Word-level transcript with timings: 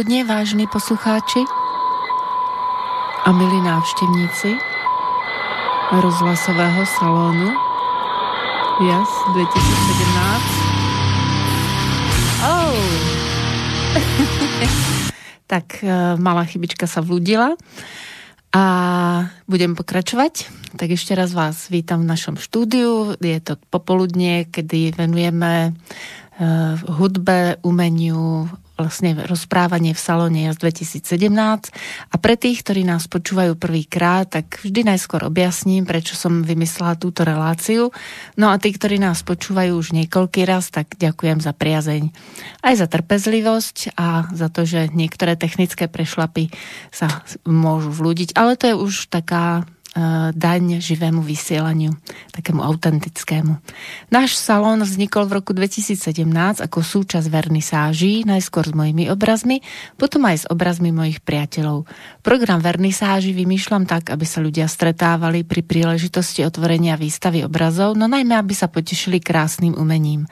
Popoludne, 0.00 0.24
vážni 0.24 0.64
poslucháči 0.64 1.44
a 3.20 3.36
milí 3.36 3.60
návštevníci 3.60 4.56
rozhlasového 5.92 6.88
salónu 6.88 7.52
JAS 8.80 9.12
2017. 9.36 9.44
Oh. 12.48 12.80
tak 15.52 15.84
e, 15.84 16.16
malá 16.16 16.48
chybička 16.48 16.88
sa 16.88 17.04
vlúdila 17.04 17.60
a 18.56 18.64
budem 19.44 19.76
pokračovať. 19.76 20.48
Tak 20.80 20.96
ešte 20.96 21.12
raz 21.12 21.36
vás 21.36 21.68
vítam 21.68 22.08
v 22.08 22.16
našom 22.16 22.40
štúdiu. 22.40 23.20
Je 23.20 23.36
to 23.44 23.60
popoludnie, 23.68 24.48
kedy 24.48 24.96
venujeme 24.96 25.76
uh, 25.76 26.80
hudbe, 26.88 27.60
umeniu, 27.60 28.48
vlastne 28.80 29.12
rozprávanie 29.28 29.92
v 29.92 30.00
salóne 30.00 30.48
z 30.50 30.56
2017 30.56 31.28
a 32.10 32.14
pre 32.16 32.34
tých, 32.40 32.64
ktorí 32.64 32.88
nás 32.88 33.04
počúvajú 33.06 33.60
prvýkrát, 33.60 34.26
tak 34.32 34.64
vždy 34.64 34.88
najskôr 34.88 35.22
objasním, 35.28 35.84
prečo 35.84 36.16
som 36.16 36.40
vymyslela 36.40 36.96
túto 36.96 37.22
reláciu. 37.22 37.92
No 38.40 38.48
a 38.48 38.56
tí, 38.56 38.72
ktorí 38.72 38.96
nás 38.96 39.20
počúvajú 39.20 39.76
už 39.76 39.92
niekoľký 39.92 40.48
raz, 40.48 40.72
tak 40.72 40.96
ďakujem 40.96 41.44
za 41.44 41.52
priazeň. 41.52 42.08
Aj 42.64 42.74
za 42.74 42.88
trpezlivosť 42.88 43.94
a 44.00 44.32
za 44.32 44.48
to, 44.48 44.64
že 44.64 44.92
niektoré 44.96 45.36
technické 45.36 45.86
prešlapy 45.86 46.48
sa 46.88 47.22
môžu 47.44 47.92
vľúdiť, 47.92 48.34
ale 48.34 48.56
to 48.56 48.64
je 48.72 48.76
už 48.76 48.94
taká 49.12 49.68
daň 50.30 50.78
živému 50.78 51.18
vysielaniu, 51.18 51.98
takému 52.30 52.62
autentickému. 52.62 53.58
Náš 54.14 54.38
salón 54.38 54.86
vznikol 54.86 55.26
v 55.26 55.42
roku 55.42 55.50
2017 55.50 56.62
ako 56.62 56.78
súčasť 56.78 57.26
vernisáží, 57.26 58.22
najskôr 58.22 58.70
s 58.70 58.74
mojimi 58.74 59.10
obrazmi, 59.10 59.66
potom 59.98 60.30
aj 60.30 60.46
s 60.46 60.48
obrazmi 60.48 60.94
mojich 60.94 61.18
priateľov. 61.26 61.90
Program 62.20 62.60
vernisáží 62.60 63.32
vymýšľam 63.32 63.88
tak, 63.88 64.12
aby 64.12 64.28
sa 64.28 64.44
ľudia 64.44 64.68
stretávali 64.68 65.40
pri 65.40 65.64
príležitosti 65.64 66.44
otvorenia 66.44 67.00
výstavy 67.00 67.48
obrazov, 67.48 67.96
no 67.96 68.04
najmä 68.04 68.36
aby 68.36 68.52
sa 68.52 68.68
potešili 68.68 69.24
krásnym 69.24 69.72
umením. 69.72 70.28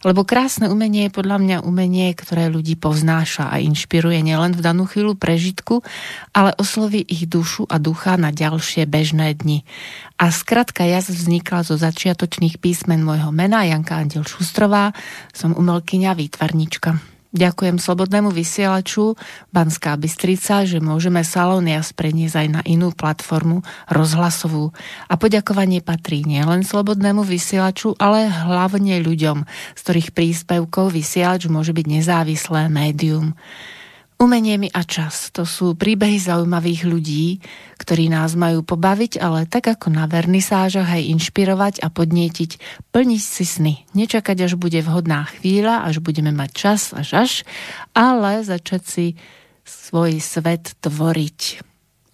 Lebo 0.00 0.24
krásne 0.24 0.72
umenie 0.72 1.08
je 1.08 1.16
podľa 1.16 1.36
mňa 1.40 1.56
umenie, 1.64 2.08
ktoré 2.16 2.48
ľudí 2.48 2.80
povznáša 2.80 3.52
a 3.52 3.60
inšpiruje 3.60 4.24
nielen 4.24 4.56
v 4.56 4.64
danú 4.64 4.88
chvíľu 4.88 5.12
prežitku, 5.12 5.84
ale 6.32 6.56
osloví 6.56 7.04
ich 7.04 7.28
dušu 7.28 7.68
a 7.68 7.76
ducha 7.76 8.16
na 8.16 8.32
ďalšie 8.32 8.88
bežné 8.88 9.36
dni. 9.36 9.68
A 10.16 10.32
skratka 10.32 10.88
jazd 10.88 11.12
vznikla 11.12 11.68
zo 11.68 11.76
začiatočných 11.76 12.60
písmen 12.60 13.04
môjho 13.04 13.28
mena 13.28 13.68
Janka 13.68 14.00
Andel 14.00 14.24
Šustrová, 14.24 14.96
som 15.36 15.52
umelkyňa 15.52 16.16
výtvarnička. 16.16 17.15
Ďakujem 17.36 17.76
Slobodnému 17.76 18.32
vysielaču 18.32 19.12
Banská 19.52 20.00
Bystrica, 20.00 20.64
že 20.64 20.80
môžeme 20.80 21.20
Salón 21.20 21.68
Jas 21.68 21.92
preniesť 21.92 22.36
aj 22.40 22.48
na 22.48 22.62
inú 22.64 22.96
platformu 22.96 23.60
rozhlasovú. 23.92 24.72
A 25.12 25.20
poďakovanie 25.20 25.84
patrí 25.84 26.24
nielen 26.24 26.64
Slobodnému 26.64 27.20
vysielaču, 27.20 27.92
ale 28.00 28.32
hlavne 28.32 29.04
ľuďom, 29.04 29.44
z 29.76 29.80
ktorých 29.84 30.16
príspevkov 30.16 30.96
vysielač 30.96 31.44
môže 31.52 31.76
byť 31.76 31.84
nezávislé 31.84 32.72
médium. 32.72 33.36
Umenie 34.16 34.56
mi 34.56 34.72
a 34.72 34.80
čas, 34.80 35.28
to 35.28 35.44
sú 35.44 35.76
príbehy 35.76 36.16
zaujímavých 36.16 36.88
ľudí, 36.88 37.44
ktorí 37.76 38.08
nás 38.08 38.32
majú 38.32 38.64
pobaviť, 38.64 39.20
ale 39.20 39.44
tak 39.44 39.68
ako 39.68 39.92
na 39.92 40.08
vernisážach 40.08 40.88
aj 40.88 41.04
inšpirovať 41.12 41.84
a 41.84 41.92
podnietiť, 41.92 42.56
plniť 42.96 43.22
si 43.22 43.44
sny. 43.44 43.74
Nečakať, 43.92 44.48
až 44.48 44.56
bude 44.56 44.80
vhodná 44.80 45.28
chvíľa, 45.36 45.84
až 45.84 46.00
budeme 46.00 46.32
mať 46.32 46.50
čas 46.56 46.96
až 46.96 47.08
až, 47.12 47.32
ale 47.92 48.40
začať 48.40 48.82
si 48.88 49.06
svoj 49.68 50.16
svet 50.24 50.80
tvoriť. 50.80 51.60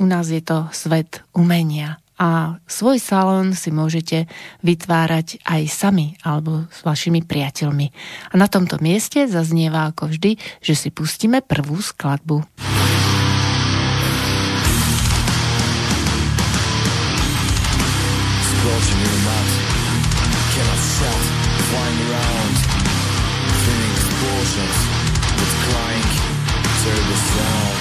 U 0.03 0.05
nás 0.11 0.27
je 0.27 0.43
to 0.43 0.67
svet 0.75 1.23
umenia 1.31 2.03
a 2.23 2.63
svoj 2.71 3.03
salón 3.03 3.59
si 3.59 3.75
môžete 3.75 4.31
vytvárať 4.63 5.43
aj 5.43 5.63
sami 5.67 6.15
alebo 6.23 6.71
s 6.71 6.87
vašimi 6.87 7.27
priateľmi. 7.27 7.91
A 8.31 8.35
na 8.39 8.47
tomto 8.47 8.79
mieste 8.79 9.27
zaznieva 9.27 9.91
ako 9.91 10.15
vždy, 10.15 10.39
že 10.63 10.79
si 10.79 10.95
pustíme 10.95 11.43
prvú 11.43 11.83
skladbu. 11.83 12.47
Turbo 26.83 27.15
sounds 27.15 27.72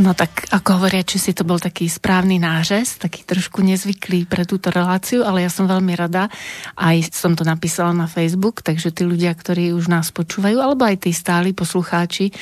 No 0.00 0.16
tak 0.16 0.48
ako 0.48 0.80
hovoria, 0.80 1.04
či 1.04 1.20
si 1.20 1.36
to 1.36 1.44
bol 1.44 1.60
taký 1.60 1.84
správny 1.84 2.40
nářez, 2.40 2.96
taký 3.04 3.20
trošku 3.20 3.60
nezvyklý 3.60 4.24
pre 4.24 4.48
túto 4.48 4.72
reláciu, 4.72 5.28
ale 5.28 5.44
ja 5.44 5.52
som 5.52 5.68
veľmi 5.68 5.92
rada. 5.92 6.32
Aj 6.72 6.96
som 7.12 7.36
to 7.36 7.44
napísala 7.44 7.92
na 7.92 8.08
Facebook, 8.08 8.64
takže 8.64 8.96
tí 8.96 9.04
ľudia, 9.04 9.36
ktorí 9.36 9.76
už 9.76 9.92
nás 9.92 10.08
počúvajú, 10.08 10.56
alebo 10.56 10.88
aj 10.88 11.04
tí 11.04 11.12
stáli 11.12 11.52
poslucháči, 11.52 12.32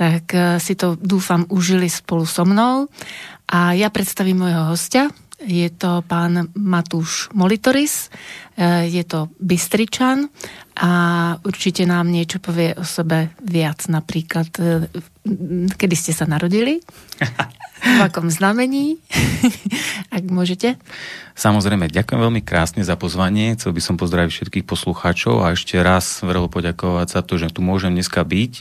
tak 0.00 0.24
eh, 0.32 0.56
si 0.56 0.72
to 0.72 0.96
dúfam 0.96 1.44
užili 1.52 1.92
spolu 1.92 2.24
so 2.24 2.48
mnou. 2.48 2.88
A 3.52 3.76
ja 3.76 3.92
predstavím 3.92 4.48
môjho 4.48 4.72
hostia. 4.72 5.12
Je 5.42 5.68
to 5.74 6.02
pán 6.06 6.50
Matúš 6.54 7.30
Molitoris, 7.34 8.10
eh, 8.56 8.86
je 8.86 9.02
to 9.04 9.30
Bystričan 9.38 10.30
a 10.78 10.90
určite 11.42 11.86
nám 11.86 12.10
niečo 12.10 12.38
povie 12.38 12.74
o 12.78 12.84
sebe 12.86 13.34
viac. 13.42 13.86
Napríklad, 13.90 14.48
eh, 14.58 14.86
kedy 15.74 15.94
ste 15.98 16.12
sa 16.14 16.26
narodili, 16.26 16.78
v 17.82 17.98
akom 17.98 18.30
znamení, 18.30 19.02
ak 20.16 20.22
môžete. 20.30 20.78
Samozrejme, 21.34 21.90
ďakujem 21.90 22.20
veľmi 22.22 22.42
krásne 22.44 22.86
za 22.86 22.94
pozvanie. 22.94 23.58
Chcel 23.58 23.74
by 23.74 23.82
som 23.82 23.96
pozdraviť 23.98 24.30
všetkých 24.30 24.68
poslucháčov 24.68 25.42
a 25.42 25.56
ešte 25.56 25.80
raz 25.82 26.22
veľmi 26.22 26.46
poďakovať 26.46 27.06
za 27.10 27.20
to, 27.26 27.42
že 27.42 27.50
tu 27.50 27.64
môžem 27.64 27.90
dneska 27.90 28.22
byť 28.22 28.52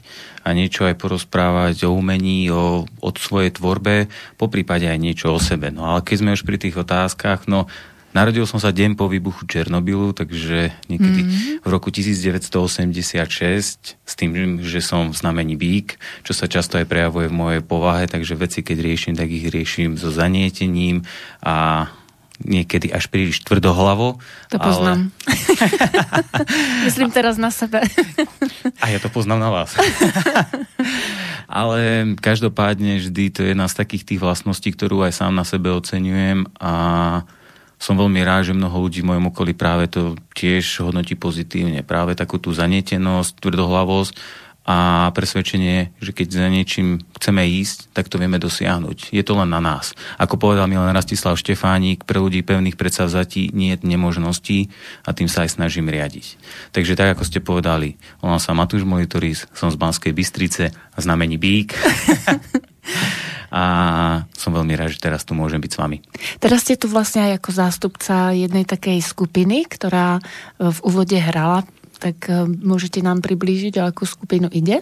a 0.41 0.57
niečo 0.57 0.89
aj 0.89 0.97
porozprávať 0.97 1.85
o 1.85 1.93
umení, 1.93 2.49
o, 2.49 2.87
o 2.87 3.09
svojej 3.13 3.53
tvorbe, 3.53 4.09
po 4.41 4.49
prípade 4.49 4.89
aj 4.89 4.97
niečo 4.97 5.35
o 5.35 5.39
sebe. 5.39 5.69
No 5.69 5.85
ale 5.85 6.01
keď 6.01 6.15
sme 6.17 6.33
už 6.33 6.41
pri 6.41 6.57
tých 6.57 6.79
otázkach, 6.81 7.45
no 7.45 7.69
Narodil 8.11 8.43
som 8.43 8.59
sa 8.59 8.75
deň 8.75 8.99
po 8.99 9.07
výbuchu 9.07 9.47
Černobylu, 9.47 10.11
takže 10.11 10.75
niekedy 10.91 11.21
mm-hmm. 11.23 11.63
v 11.63 11.67
roku 11.71 11.95
1986 11.95 13.95
s 13.95 14.13
tým, 14.19 14.59
že 14.59 14.83
som 14.83 15.11
v 15.11 15.15
znamení 15.15 15.55
bík, 15.55 15.95
čo 16.27 16.35
sa 16.35 16.51
často 16.51 16.75
aj 16.75 16.91
prejavuje 16.91 17.31
v 17.31 17.35
mojej 17.35 17.61
povahe, 17.63 18.11
takže 18.11 18.35
veci, 18.35 18.67
keď 18.67 18.77
riešim, 18.83 19.13
tak 19.15 19.31
ich 19.31 19.47
riešim 19.47 19.95
so 19.95 20.11
zanietením 20.11 21.07
a 21.39 21.87
niekedy 22.43 22.91
až 22.91 23.07
príliš 23.07 23.45
tvrdohlavo. 23.45 24.17
To 24.51 24.57
poznám. 24.57 25.07
Ale... 25.07 25.11
Myslím 26.89 27.13
teraz 27.13 27.37
na 27.37 27.53
sebe. 27.53 27.85
a 28.81 28.85
ja 28.89 28.99
to 28.99 29.07
poznám 29.07 29.39
na 29.39 29.49
vás. 29.53 29.77
ale 31.47 32.11
každopádne 32.17 33.03
vždy 33.03 33.23
to 33.31 33.39
je 33.45 33.53
jedna 33.53 33.67
z 33.67 33.77
takých 33.77 34.03
tých 34.03 34.19
vlastností, 34.19 34.73
ktorú 34.73 35.05
aj 35.05 35.21
sám 35.21 35.33
na 35.35 35.45
sebe 35.45 35.69
oceňujem 35.71 36.47
a 36.57 36.73
som 37.81 37.97
veľmi 37.97 38.21
rád, 38.21 38.53
že 38.53 38.53
mnoho 38.53 38.77
ľudí 38.85 39.01
v 39.01 39.09
mojom 39.09 39.33
okolí 39.33 39.57
práve 39.57 39.89
to 39.89 40.13
tiež 40.37 40.85
hodnotí 40.85 41.17
pozitívne. 41.17 41.81
Práve 41.81 42.13
takú 42.13 42.37
tú 42.37 42.53
zanietenosť, 42.53 43.41
tvrdohlavosť 43.41 44.13
a 44.61 45.09
presvedčenie, 45.17 45.89
že 45.97 46.13
keď 46.13 46.27
za 46.29 46.47
niečím 46.53 47.01
chceme 47.17 47.41
ísť, 47.41 47.89
tak 47.97 48.13
to 48.13 48.21
vieme 48.21 48.37
dosiahnuť. 48.37 49.09
Je 49.09 49.25
to 49.25 49.33
len 49.33 49.49
na 49.49 49.57
nás. 49.57 49.97
Ako 50.21 50.37
povedal 50.37 50.69
Milan 50.69 50.93
Rastislav 50.93 51.33
Štefánik, 51.33 52.05
pre 52.05 52.21
ľudí 52.21 52.45
pevných 52.45 52.77
predsavzatí 52.77 53.49
nie 53.57 53.73
je 53.73 53.81
nemožností 53.81 54.69
a 55.01 55.17
tým 55.17 55.25
sa 55.25 55.49
aj 55.49 55.57
snažím 55.57 55.89
riadiť. 55.89 56.37
Takže 56.77 56.93
tak, 56.93 57.17
ako 57.17 57.25
ste 57.25 57.41
povedali, 57.41 57.97
volám 58.21 58.37
sa 58.37 58.53
Matúš 58.53 58.85
Monitoris, 58.85 59.49
som 59.57 59.73
z 59.73 59.81
Banskej 59.81 60.13
Bystrice 60.13 60.69
a 60.69 60.97
znamení 61.01 61.41
Bík. 61.41 61.73
a 63.51 63.63
som 64.31 64.55
veľmi 64.55 64.79
rád, 64.79 64.95
že 64.95 65.03
teraz 65.03 65.27
tu 65.27 65.35
môžem 65.35 65.59
byť 65.59 65.71
s 65.75 65.77
vami. 65.77 65.97
Teraz 66.39 66.63
ste 66.63 66.79
tu 66.79 66.87
vlastne 66.87 67.27
aj 67.27 67.43
ako 67.43 67.49
zástupca 67.51 68.31
jednej 68.31 68.63
takej 68.63 69.03
skupiny, 69.03 69.67
ktorá 69.67 70.23
v 70.55 70.77
úvode 70.87 71.19
hrala, 71.19 71.67
tak 72.01 72.31
e, 72.31 72.47
môžete 72.47 73.03
nám 73.05 73.21
priblížiť, 73.21 73.77
o 73.77 73.85
akú 73.85 74.09
skupinu 74.09 74.49
ide? 74.49 74.81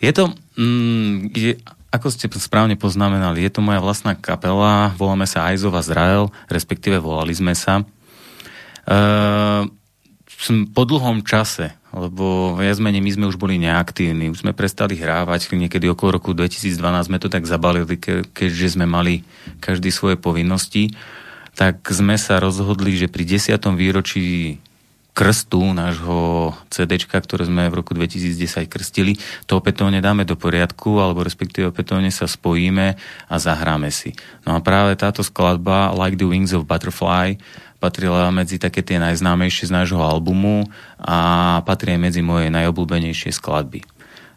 Je 0.00 0.10
to, 0.10 0.32
mm, 0.58 1.30
je, 1.36 1.60
ako 1.92 2.08
ste 2.10 2.26
správne 2.32 2.74
poznamenali, 2.74 3.44
je 3.44 3.52
to 3.52 3.62
moja 3.62 3.78
vlastná 3.78 4.16
kapela, 4.16 4.90
voláme 4.98 5.28
sa 5.28 5.52
Eyes 5.52 5.62
of 5.62 5.76
Azrael, 5.76 6.32
respektíve 6.50 6.98
volali 6.98 7.36
sme 7.36 7.52
sa. 7.52 7.86
Uh, 8.88 9.68
po 10.72 10.82
dlhom 10.88 11.20
čase, 11.20 11.76
lebo 11.90 12.54
viac 12.54 12.78
menej 12.78 13.02
my 13.02 13.10
sme 13.10 13.26
už 13.26 13.36
boli 13.36 13.58
neaktívni, 13.58 14.30
už 14.30 14.46
sme 14.46 14.54
prestali 14.54 14.94
hrávať, 14.94 15.50
niekedy 15.50 15.90
okolo 15.90 16.22
roku 16.22 16.30
2012 16.30 17.10
sme 17.10 17.18
to 17.18 17.26
tak 17.26 17.50
zabalili, 17.50 17.98
ke, 17.98 18.22
keďže 18.30 18.78
sme 18.78 18.86
mali 18.86 19.26
každý 19.58 19.90
svoje 19.90 20.14
povinnosti, 20.14 20.94
tak 21.58 21.82
sme 21.90 22.14
sa 22.14 22.38
rozhodli, 22.38 22.94
že 22.94 23.10
pri 23.10 23.26
10. 23.26 23.58
výročí 23.74 24.62
krstu 25.10 25.74
nášho 25.74 26.52
CD, 26.70 26.96
ktoré 26.96 27.44
sme 27.44 27.68
v 27.68 27.78
roku 27.82 27.92
2010 27.92 28.70
krstili, 28.70 29.18
to 29.44 29.58
opätovne 29.58 29.98
dáme 30.00 30.24
do 30.24 30.38
poriadku, 30.38 31.02
alebo 31.02 31.26
respektíve 31.26 31.68
opätovne 31.74 32.08
sa 32.14 32.30
spojíme 32.30 32.96
a 33.26 33.34
zahráme 33.36 33.90
si. 33.92 34.14
No 34.46 34.56
a 34.56 34.64
práve 34.64 34.94
táto 34.96 35.20
skladba 35.20 35.92
Like 35.92 36.16
the 36.16 36.26
Wings 36.26 36.54
of 36.54 36.64
Butterfly 36.64 37.36
patrila 37.80 38.28
medzi 38.28 38.60
také 38.60 38.84
tie 38.84 39.00
najznámejšie 39.00 39.68
z 39.68 39.72
nášho 39.72 40.00
albumu 40.00 40.68
a 41.00 41.58
patrí 41.64 41.96
medzi 41.96 42.20
moje 42.20 42.52
najobľúbenejšie 42.52 43.32
skladby. 43.32 43.80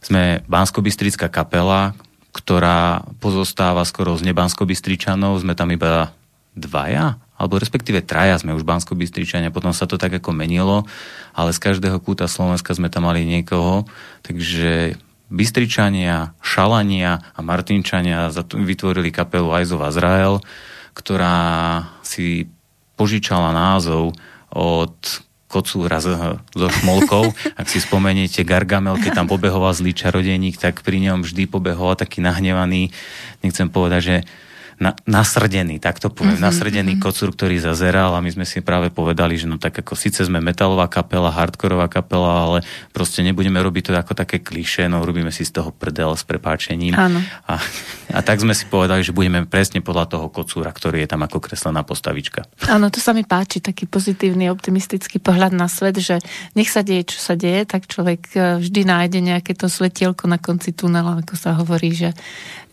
Sme 0.04 0.44
bansko 0.48 0.84
kapela, 1.32 1.96
ktorá 2.34 3.08
pozostáva 3.22 3.86
skoro 3.86 4.16
z 4.18 4.26
nebansko 4.26 4.68
sme 5.40 5.54
tam 5.54 5.70
iba 5.72 6.12
dvaja, 6.58 7.20
alebo 7.44 7.60
respektíve 7.60 8.00
traja 8.00 8.40
sme 8.40 8.56
už 8.56 8.64
bansko 8.64 8.96
potom 9.52 9.76
sa 9.76 9.84
to 9.84 10.00
tak 10.00 10.16
ako 10.16 10.32
menilo, 10.32 10.88
ale 11.36 11.52
z 11.52 11.60
každého 11.60 12.00
kúta 12.00 12.32
Slovenska 12.32 12.72
sme 12.72 12.88
tam 12.88 13.12
mali 13.12 13.28
niekoho, 13.28 13.84
takže 14.24 14.96
Bystričania, 15.28 16.32
Šalania 16.40 17.20
a 17.36 17.40
Martinčania 17.44 18.32
vytvorili 18.56 19.12
kapelu 19.12 19.52
of 19.76 19.84
Azrael, 19.84 20.40
ktorá 20.96 21.84
si 22.00 22.48
požičala 22.96 23.52
názov 23.52 24.16
od 24.54 24.96
kocúra 25.54 26.02
so 26.02 26.42
šmolkou. 26.82 27.30
Ak 27.60 27.70
si 27.70 27.78
spomeniete 27.78 28.42
Gargamel, 28.42 28.98
keď 28.98 29.22
tam 29.22 29.28
pobehoval 29.30 29.74
zlý 29.78 29.94
čarodejník, 29.94 30.58
tak 30.58 30.82
pri 30.82 31.02
ňom 31.12 31.22
vždy 31.22 31.46
pobehoval 31.46 31.94
taký 31.94 32.26
nahnevaný, 32.26 32.90
nechcem 33.46 33.70
povedať, 33.70 34.02
že 34.02 34.16
na, 34.82 34.98
nasrdený, 35.06 35.78
tak 35.78 36.00
to 36.02 36.10
poviem, 36.10 36.38
mm-hmm, 36.38 36.50
nasrdený 36.50 36.94
mm-hmm. 36.98 37.06
kocúr, 37.06 37.30
ktorý 37.34 37.60
zazeral 37.62 38.14
a 38.16 38.24
my 38.24 38.30
sme 38.34 38.46
si 38.48 38.62
práve 38.62 38.90
povedali, 38.90 39.38
že 39.38 39.46
no 39.46 39.62
tak 39.62 39.82
ako 39.82 39.94
síce 39.98 40.26
sme 40.26 40.40
metalová 40.42 40.90
kapela, 40.90 41.34
hardkorová 41.34 41.90
kapela, 41.90 42.48
ale 42.48 42.58
proste 42.94 43.22
nebudeme 43.22 43.60
robiť 43.62 43.84
to 43.90 43.92
ako 43.94 44.14
také 44.18 44.42
kliše, 44.42 44.86
no 44.90 45.04
robíme 45.04 45.30
si 45.30 45.46
z 45.46 45.60
toho 45.62 45.70
prdel 45.74 46.14
s 46.14 46.24
prepáčením. 46.26 46.94
Áno. 46.96 47.20
A, 47.50 47.60
a 48.14 48.20
tak 48.22 48.42
sme 48.42 48.54
si 48.54 48.66
povedali, 48.70 49.02
že 49.06 49.16
budeme 49.16 49.46
presne 49.46 49.84
podľa 49.84 50.18
toho 50.18 50.28
kocúra, 50.30 50.70
ktorý 50.74 51.06
je 51.06 51.10
tam 51.10 51.22
ako 51.26 51.38
kreslená 51.44 51.82
postavička. 51.86 52.46
Áno, 52.70 52.90
to 52.94 53.02
sa 53.02 53.12
mi 53.12 53.26
páči, 53.26 53.60
taký 53.60 53.86
pozitívny, 53.86 54.50
optimistický 54.50 55.18
pohľad 55.18 55.54
na 55.54 55.70
svet, 55.70 55.98
že 56.00 56.20
nech 56.58 56.70
sa 56.70 56.82
deje, 56.86 57.16
čo 57.16 57.20
sa 57.20 57.34
deje, 57.38 57.66
tak 57.66 57.86
človek 57.90 58.22
e, 58.34 58.38
vždy 58.62 58.82
nájde 58.86 59.20
nejaké 59.22 59.54
to 59.58 59.70
svetielko 59.70 60.26
na 60.30 60.38
konci 60.38 60.74
tunela, 60.74 61.20
ako 61.20 61.36
sa 61.38 61.56
hovorí, 61.58 61.94
že 61.94 62.14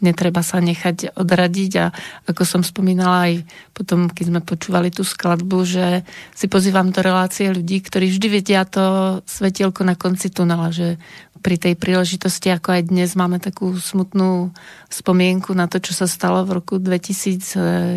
netreba 0.00 0.44
sa 0.44 0.60
nechať 0.60 1.16
odradiť 1.16 1.72
a 1.80 1.86
ako 2.28 2.42
som 2.44 2.62
spomínala 2.64 3.30
aj 3.30 3.34
potom, 3.72 4.08
keď 4.08 4.24
sme 4.28 4.40
počúvali 4.40 4.88
tú 4.92 5.04
skladbu, 5.06 5.58
že 5.64 5.86
si 6.34 6.48
pozývam 6.48 6.92
do 6.92 7.00
relácie 7.00 7.52
ľudí, 7.52 7.80
ktorí 7.84 8.12
vždy 8.12 8.26
vedia 8.28 8.64
to 8.68 9.20
svetielko 9.24 9.84
na 9.84 9.96
konci 9.96 10.32
tunela, 10.32 10.72
že 10.72 11.00
pri 11.40 11.56
tej 11.56 11.74
príležitosti, 11.76 12.52
ako 12.52 12.76
aj 12.76 12.82
dnes 12.92 13.16
máme 13.16 13.40
takú 13.40 13.72
smutnú 13.80 14.52
spomienku 14.92 15.56
na 15.56 15.66
to, 15.66 15.80
čo 15.80 15.96
sa 15.96 16.04
stalo 16.04 16.44
v 16.44 16.60
roku 16.60 16.76
2001, 16.76 17.96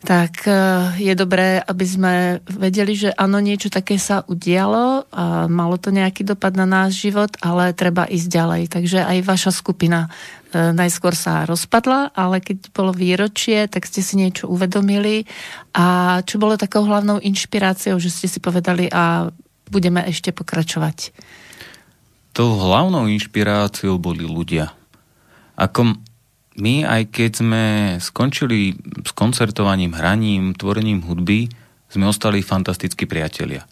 tak 0.00 0.48
e, 0.48 0.52
je 0.96 1.12
dobré, 1.12 1.60
aby 1.60 1.84
sme 1.84 2.14
vedeli, 2.48 2.96
že 2.96 3.12
áno, 3.12 3.36
niečo 3.36 3.68
také 3.68 4.00
sa 4.00 4.24
udialo 4.24 5.04
a 5.12 5.44
malo 5.44 5.76
to 5.76 5.92
nejaký 5.92 6.24
dopad 6.24 6.56
na 6.56 6.64
náš 6.64 7.04
život, 7.04 7.36
ale 7.44 7.76
treba 7.76 8.08
ísť 8.08 8.28
ďalej. 8.32 8.62
Takže 8.72 8.98
aj 9.04 9.18
vaša 9.28 9.52
skupina 9.52 10.08
najskôr 10.54 11.14
sa 11.14 11.46
rozpadla, 11.46 12.14
ale 12.14 12.42
keď 12.42 12.74
bolo 12.74 12.90
výročie, 12.90 13.70
tak 13.70 13.86
ste 13.86 14.02
si 14.02 14.18
niečo 14.18 14.50
uvedomili. 14.50 15.24
A 15.74 16.18
čo 16.26 16.42
bolo 16.42 16.58
takou 16.58 16.82
hlavnou 16.86 17.22
inšpiráciou, 17.22 17.98
že 18.02 18.10
ste 18.10 18.26
si 18.26 18.38
povedali 18.42 18.90
a 18.90 19.30
budeme 19.70 20.02
ešte 20.06 20.34
pokračovať? 20.34 21.14
Tou 22.34 22.54
hlavnou 22.58 23.10
inšpiráciou 23.10 23.98
boli 23.98 24.22
ľudia. 24.26 24.70
Ako 25.58 25.98
my, 26.58 26.74
aj 26.86 27.02
keď 27.10 27.30
sme 27.42 27.62
skončili 27.98 28.74
s 29.06 29.10
koncertovaním, 29.14 29.94
hraním, 29.94 30.54
tvorením 30.54 31.02
hudby, 31.06 31.50
sme 31.90 32.06
ostali 32.06 32.42
fantastickí 32.42 33.06
priatelia. 33.06 33.66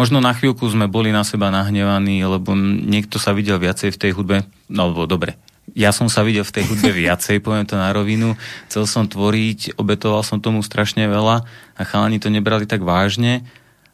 Možno 0.00 0.18
na 0.18 0.34
chvíľku 0.34 0.66
sme 0.66 0.90
boli 0.90 1.14
na 1.14 1.22
seba 1.22 1.52
nahnevaní, 1.52 2.24
lebo 2.24 2.56
niekto 2.58 3.20
sa 3.22 3.36
videl 3.36 3.60
viacej 3.60 3.94
v 3.94 4.00
tej 4.00 4.12
hudbe, 4.16 4.36
no 4.72 4.90
alebo 4.90 5.06
dobre, 5.06 5.38
ja 5.72 5.94
som 5.94 6.10
sa 6.10 6.26
videl 6.26 6.42
v 6.42 6.54
tej 6.58 6.64
hudbe 6.68 6.90
viacej, 6.90 7.40
poviem 7.40 7.64
to 7.64 7.78
na 7.78 7.94
rovinu, 7.94 8.34
chcel 8.68 8.84
som 8.84 9.06
tvoriť, 9.08 9.78
obetoval 9.78 10.26
som 10.26 10.42
tomu 10.42 10.60
strašne 10.60 11.06
veľa 11.06 11.46
a 11.78 11.82
chalani 11.86 12.18
to 12.18 12.28
nebrali 12.28 12.66
tak 12.66 12.82
vážne, 12.84 13.46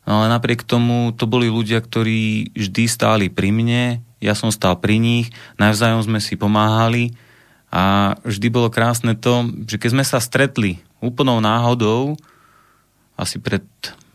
no 0.09 0.25
ale 0.25 0.33
napriek 0.33 0.65
tomu 0.65 1.13
to 1.15 1.29
boli 1.29 1.47
ľudia, 1.47 1.79
ktorí 1.85 2.51
vždy 2.57 2.85
stáli 2.89 3.27
pri 3.29 3.53
mne, 3.55 4.03
ja 4.19 4.35
som 4.35 4.51
stál 4.51 4.81
pri 4.81 4.99
nich, 4.99 5.31
navzájom 5.61 6.03
sme 6.03 6.19
si 6.19 6.35
pomáhali, 6.35 7.15
A 7.69 8.17
vždy 8.25 8.49
bolo 8.49 8.73
krásne 8.73 9.13
to, 9.13 9.45
že 9.69 9.77
keď 9.77 9.91
sme 9.93 10.05
sa 10.05 10.25
stretli 10.25 10.81
úplnou 11.05 11.37
náhodou, 11.45 12.17
asi 13.13 13.37
pred 13.37 13.65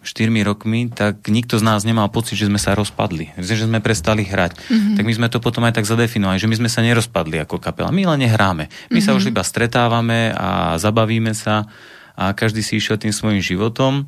4 0.04 0.30
rokmi, 0.44 0.92
tak 0.92 1.26
nikto 1.32 1.56
z 1.56 1.64
nás 1.64 1.88
nemal 1.88 2.12
pocit, 2.12 2.36
že 2.36 2.52
sme 2.52 2.60
sa 2.60 2.76
rozpadli, 2.76 3.32
že 3.40 3.64
sme 3.64 3.80
prestali 3.80 4.28
hrať. 4.28 4.60
Mm-hmm. 4.60 4.96
Tak 5.00 5.04
my 5.08 5.14
sme 5.16 5.28
to 5.32 5.40
potom 5.40 5.64
aj 5.64 5.80
tak 5.80 5.88
zadefinovali, 5.88 6.38
že 6.38 6.52
my 6.52 6.60
sme 6.60 6.70
sa 6.70 6.84
nerozpadli 6.84 7.40
ako 7.40 7.64
kapela. 7.64 7.90
My 7.96 8.04
len 8.04 8.28
nehráme. 8.28 8.68
My 8.92 9.00
mm-hmm. 9.00 9.02
sa 9.02 9.16
už 9.16 9.32
iba 9.32 9.42
stretávame 9.42 10.36
a 10.36 10.76
zabavíme 10.76 11.32
sa 11.32 11.66
a 12.14 12.36
každý 12.36 12.62
si 12.62 12.78
išiel 12.78 13.02
tým 13.02 13.16
svojim 13.16 13.42
životom. 13.42 14.06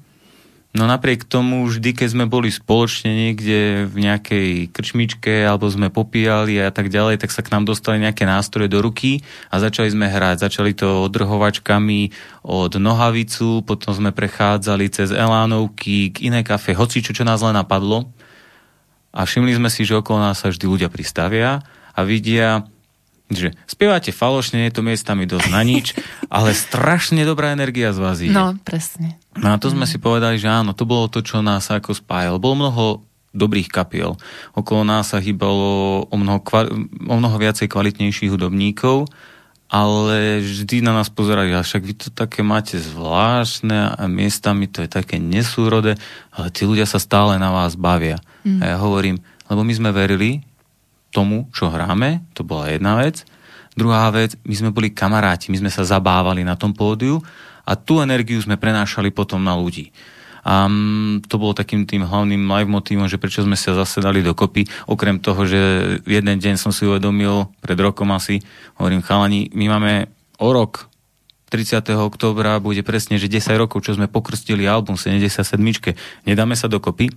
No 0.75 0.91
napriek 0.91 1.23
tomu, 1.23 1.63
vždy, 1.63 1.95
keď 1.95 2.07
sme 2.11 2.25
boli 2.27 2.51
spoločne 2.51 3.07
niekde 3.07 3.87
v 3.87 3.95
nejakej 3.95 4.75
krčmičke 4.75 5.47
alebo 5.47 5.71
sme 5.71 5.87
popíjali 5.87 6.59
a 6.59 6.67
tak 6.67 6.91
ďalej, 6.91 7.23
tak 7.23 7.31
sa 7.31 7.39
k 7.39 7.55
nám 7.55 7.63
dostali 7.63 8.03
nejaké 8.03 8.27
nástroje 8.27 8.67
do 8.67 8.83
ruky 8.83 9.23
a 9.47 9.63
začali 9.63 9.87
sme 9.87 10.11
hrať. 10.11 10.43
Začali 10.43 10.75
to 10.75 11.07
odrhovačkami 11.07 12.11
od 12.43 12.75
nohavicu, 12.75 13.63
potom 13.63 13.95
sme 13.95 14.11
prechádzali 14.11 14.91
cez 14.91 15.15
Elánovky 15.15 16.11
k 16.11 16.27
iné 16.27 16.43
kafe, 16.43 16.75
hoci 16.75 16.99
čo, 16.99 17.15
čo 17.15 17.23
nás 17.23 17.39
len 17.39 17.55
napadlo. 17.55 18.11
A 19.15 19.23
všimli 19.23 19.55
sme 19.55 19.71
si, 19.71 19.87
že 19.87 19.95
okolo 19.95 20.19
nás 20.19 20.43
sa 20.43 20.51
vždy 20.51 20.67
ľudia 20.67 20.91
pristavia 20.91 21.63
a 21.95 22.03
vidia 22.03 22.67
že 23.29 23.57
spievate 23.65 24.13
falošne, 24.13 24.69
je 24.69 24.73
to 24.73 24.85
miestami 24.85 25.25
dosť 25.25 25.47
na 25.49 25.61
nič, 25.65 25.97
ale 26.35 26.53
strašne 26.53 27.25
dobrá 27.25 27.51
energia 27.53 27.89
z 27.95 27.99
vás 27.99 28.17
ide. 28.21 28.35
No, 28.35 28.53
presne. 28.61 29.17
No 29.35 29.53
a 29.53 29.59
to 29.59 29.73
sme 29.73 29.89
si 29.89 29.97
povedali, 29.97 30.37
že 30.37 30.47
áno, 30.47 30.77
to 30.77 30.85
bolo 30.85 31.09
to, 31.09 31.25
čo 31.25 31.41
nás 31.41 31.67
ako 31.67 31.97
spájalo. 31.97 32.39
Bolo 32.39 32.55
mnoho 32.67 32.83
dobrých 33.35 33.67
kapiel. 33.67 34.15
Okolo 34.55 34.87
nás 34.87 35.11
sa 35.11 35.19
hýbalo 35.19 36.07
o 36.07 36.15
mnoho, 36.15 36.39
o 37.11 37.15
mnoho 37.19 37.35
viacej 37.35 37.67
kvalitnejších 37.67 38.31
hudobníkov, 38.31 39.11
ale 39.67 40.39
vždy 40.39 40.79
na 40.85 40.95
nás 40.95 41.11
pozerali, 41.11 41.51
a 41.51 41.65
však 41.65 41.83
vy 41.83 41.93
to 41.99 42.07
také 42.15 42.45
máte 42.45 42.79
zvláštne 42.79 43.97
a 43.97 44.03
miestami 44.07 44.71
to 44.71 44.85
je 44.85 44.89
také 44.89 45.19
nesúrode, 45.19 45.99
ale 46.31 46.47
tí 46.55 46.63
ľudia 46.63 46.87
sa 46.87 47.01
stále 47.01 47.35
na 47.35 47.51
vás 47.51 47.75
bavia. 47.75 48.23
Mm. 48.47 48.61
A 48.61 48.63
ja 48.71 48.77
hovorím, 48.79 49.19
lebo 49.51 49.67
my 49.67 49.73
sme 49.75 49.91
verili, 49.91 50.47
tomu, 51.15 51.47
čo 51.55 51.71
hráme, 51.71 52.27
to 52.35 52.43
bola 52.43 52.67
jedna 52.75 52.99
vec. 52.99 53.23
Druhá 53.71 54.11
vec, 54.11 54.35
my 54.43 54.55
sme 54.55 54.69
boli 54.75 54.91
kamaráti, 54.91 55.47
my 55.47 55.63
sme 55.63 55.71
sa 55.71 55.87
zabávali 55.87 56.43
na 56.43 56.59
tom 56.59 56.75
pódiu 56.75 57.23
a 57.63 57.79
tú 57.79 58.03
energiu 58.03 58.43
sme 58.43 58.59
prenášali 58.59 59.15
potom 59.15 59.39
na 59.39 59.55
ľudí. 59.55 59.95
A 60.45 60.69
to 61.25 61.41
bolo 61.41 61.57
takým 61.57 61.89
tým 61.89 62.05
hlavným 62.05 62.45
live 62.45 62.69
motívom, 62.69 63.09
že 63.09 63.17
prečo 63.17 63.41
sme 63.41 63.57
sa 63.57 63.73
zase 63.73 63.97
dali 63.97 64.21
dokopy. 64.21 64.69
Okrem 64.85 65.17
toho, 65.17 65.41
že 65.47 65.59
jeden 66.05 66.37
deň 66.37 66.61
som 66.61 66.69
si 66.69 66.85
uvedomil, 66.85 67.49
pred 67.65 67.79
rokom 67.81 68.13
asi, 68.13 68.45
hovorím, 68.77 69.01
chalani, 69.01 69.49
my 69.57 69.65
máme 69.73 69.93
o 70.37 70.49
rok 70.53 70.85
30. 71.49 71.81
októbra 71.97 72.59
bude 72.59 72.83
presne, 72.83 73.15
že 73.15 73.31
10 73.31 73.55
rokov, 73.57 73.85
čo 73.85 73.95
sme 73.95 74.11
pokrstili 74.11 74.67
album 74.67 74.99
77. 74.99 75.55
Nedáme 76.27 76.53
sa 76.53 76.67
dokopy 76.67 77.09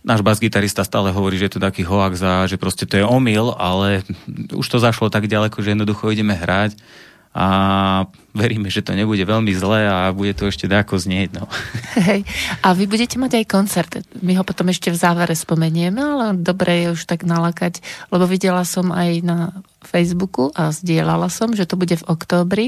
náš 0.00 0.24
basgitarista 0.24 0.84
stále 0.84 1.12
hovorí, 1.12 1.36
že 1.36 1.50
je 1.50 1.54
to 1.58 1.64
taký 1.64 1.84
hoax 1.84 2.20
a 2.24 2.48
že 2.48 2.56
proste 2.56 2.88
to 2.88 2.96
je 2.96 3.04
omyl, 3.04 3.52
ale 3.56 4.04
už 4.52 4.66
to 4.66 4.80
zašlo 4.80 5.12
tak 5.12 5.28
ďaleko, 5.28 5.60
že 5.60 5.76
jednoducho 5.76 6.12
ideme 6.12 6.32
hrať 6.32 6.80
a 7.30 7.46
veríme, 8.34 8.66
že 8.74 8.82
to 8.82 8.90
nebude 8.90 9.22
veľmi 9.22 9.54
zlé 9.54 9.86
a 9.86 10.10
bude 10.10 10.34
to 10.34 10.50
ešte 10.50 10.66
dáko 10.66 10.98
znieť. 10.98 11.38
No. 11.38 11.46
Hej. 12.10 12.26
A 12.66 12.74
vy 12.74 12.90
budete 12.90 13.22
mať 13.22 13.38
aj 13.38 13.44
koncert. 13.46 13.92
My 14.18 14.34
ho 14.34 14.42
potom 14.42 14.66
ešte 14.66 14.90
v 14.90 14.98
závere 14.98 15.38
spomenieme, 15.38 16.02
ale 16.02 16.26
dobre 16.34 16.86
je 16.86 16.98
už 16.98 17.06
tak 17.06 17.22
nalakať, 17.22 17.78
lebo 18.10 18.26
videla 18.26 18.66
som 18.66 18.90
aj 18.90 19.22
na 19.22 19.38
Facebooku 19.86 20.50
a 20.58 20.74
zdieľala 20.74 21.30
som, 21.30 21.54
že 21.54 21.70
to 21.70 21.78
bude 21.78 21.94
v 21.94 22.06
októbri. 22.10 22.66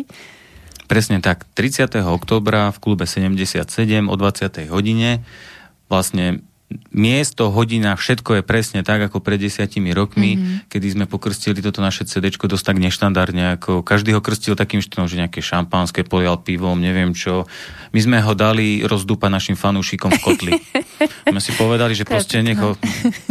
Presne 0.86 1.18
tak. 1.18 1.42
30. 1.58 1.98
októbra 2.06 2.70
v 2.70 2.78
klube 2.78 3.08
77 3.08 3.66
o 4.06 4.14
20. 4.14 4.70
hodine 4.70 5.26
vlastne 5.90 6.46
miesto, 6.92 7.50
hodina, 7.50 7.96
všetko 7.96 8.40
je 8.40 8.42
presne 8.44 8.80
tak, 8.84 9.02
ako 9.08 9.20
pred 9.24 9.40
desiatimi 9.40 9.90
rokmi, 9.90 10.36
mm-hmm. 10.36 10.56
kedy 10.70 10.86
sme 10.92 11.04
pokrstili 11.10 11.64
toto 11.64 11.80
naše 11.80 12.04
CD 12.04 12.30
dosť 12.32 12.64
tak 12.64 12.78
neštandardne, 12.78 13.58
ako 13.58 13.84
každý 13.84 14.12
ho 14.12 14.20
krstil 14.20 14.54
takým 14.54 14.84
štýlom, 14.84 15.08
že 15.08 15.20
nejaké 15.20 15.40
šampanské 15.40 16.04
polial 16.04 16.40
pivom, 16.40 16.76
neviem 16.76 17.16
čo. 17.16 17.48
My 17.92 18.00
sme 18.00 18.18
ho 18.20 18.32
dali 18.32 18.84
rozdúpať 18.84 19.30
našim 19.30 19.56
fanúšikom 19.56 20.10
v 20.12 20.20
kotli. 20.22 20.52
My 21.34 21.40
si 21.40 21.52
povedali, 21.56 21.96
že 21.96 22.04
proste 22.06 22.40
nech 22.44 22.60
ho 22.60 22.76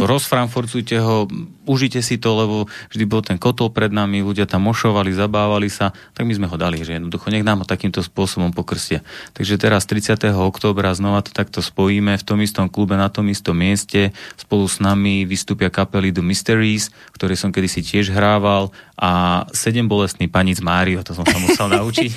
rozfranforcujte 0.00 0.96
ho, 1.00 1.26
užite 1.64 2.02
si 2.02 2.18
to, 2.18 2.34
lebo 2.34 2.56
vždy 2.90 3.04
bol 3.06 3.22
ten 3.22 3.38
kotol 3.38 3.70
pred 3.70 3.94
nami, 3.94 4.22
ľudia 4.22 4.50
tam 4.50 4.66
mošovali, 4.66 5.14
zabávali 5.14 5.70
sa, 5.70 5.94
tak 6.14 6.26
my 6.26 6.34
sme 6.34 6.46
ho 6.50 6.56
dali, 6.58 6.82
že 6.82 6.98
jednoducho 6.98 7.30
nech 7.30 7.46
nám 7.46 7.62
ho 7.62 7.66
takýmto 7.66 8.02
spôsobom 8.02 8.50
pokrstia. 8.50 9.06
Takže 9.34 9.58
teraz 9.58 9.86
30. 9.86 10.18
októbra 10.34 10.90
znova 10.94 11.22
to 11.22 11.30
takto 11.30 11.62
spojíme 11.62 12.18
v 12.18 12.24
tom 12.26 12.38
istom 12.42 12.66
klube 12.66 12.98
na 12.98 13.06
tom 13.06 13.30
istom 13.30 13.54
mieste. 13.54 14.10
Spolu 14.34 14.66
s 14.66 14.82
nami 14.82 15.22
vystúpia 15.22 15.70
kapely 15.70 16.10
The 16.10 16.24
Mysteries, 16.24 16.90
ktoré 17.14 17.38
som 17.38 17.54
kedysi 17.54 17.86
tiež 17.86 18.10
hrával 18.10 18.74
a 18.98 19.42
sedem 19.54 19.86
bolestný 19.86 20.26
panic 20.26 20.62
Mário, 20.62 21.02
to 21.06 21.14
som 21.14 21.26
sa 21.26 21.38
musel 21.38 21.66
naučiť. 21.78 22.10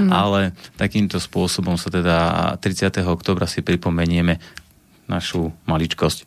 no. 0.00 0.12
Ale 0.12 0.56
takýmto 0.80 1.20
spôsobom 1.20 1.76
sa 1.76 1.92
teda 1.92 2.16
30. 2.60 3.04
oktobra 3.04 3.44
si 3.44 3.60
pripomenieme 3.60 4.40
našu 5.08 5.50
maličkosť. 5.64 6.18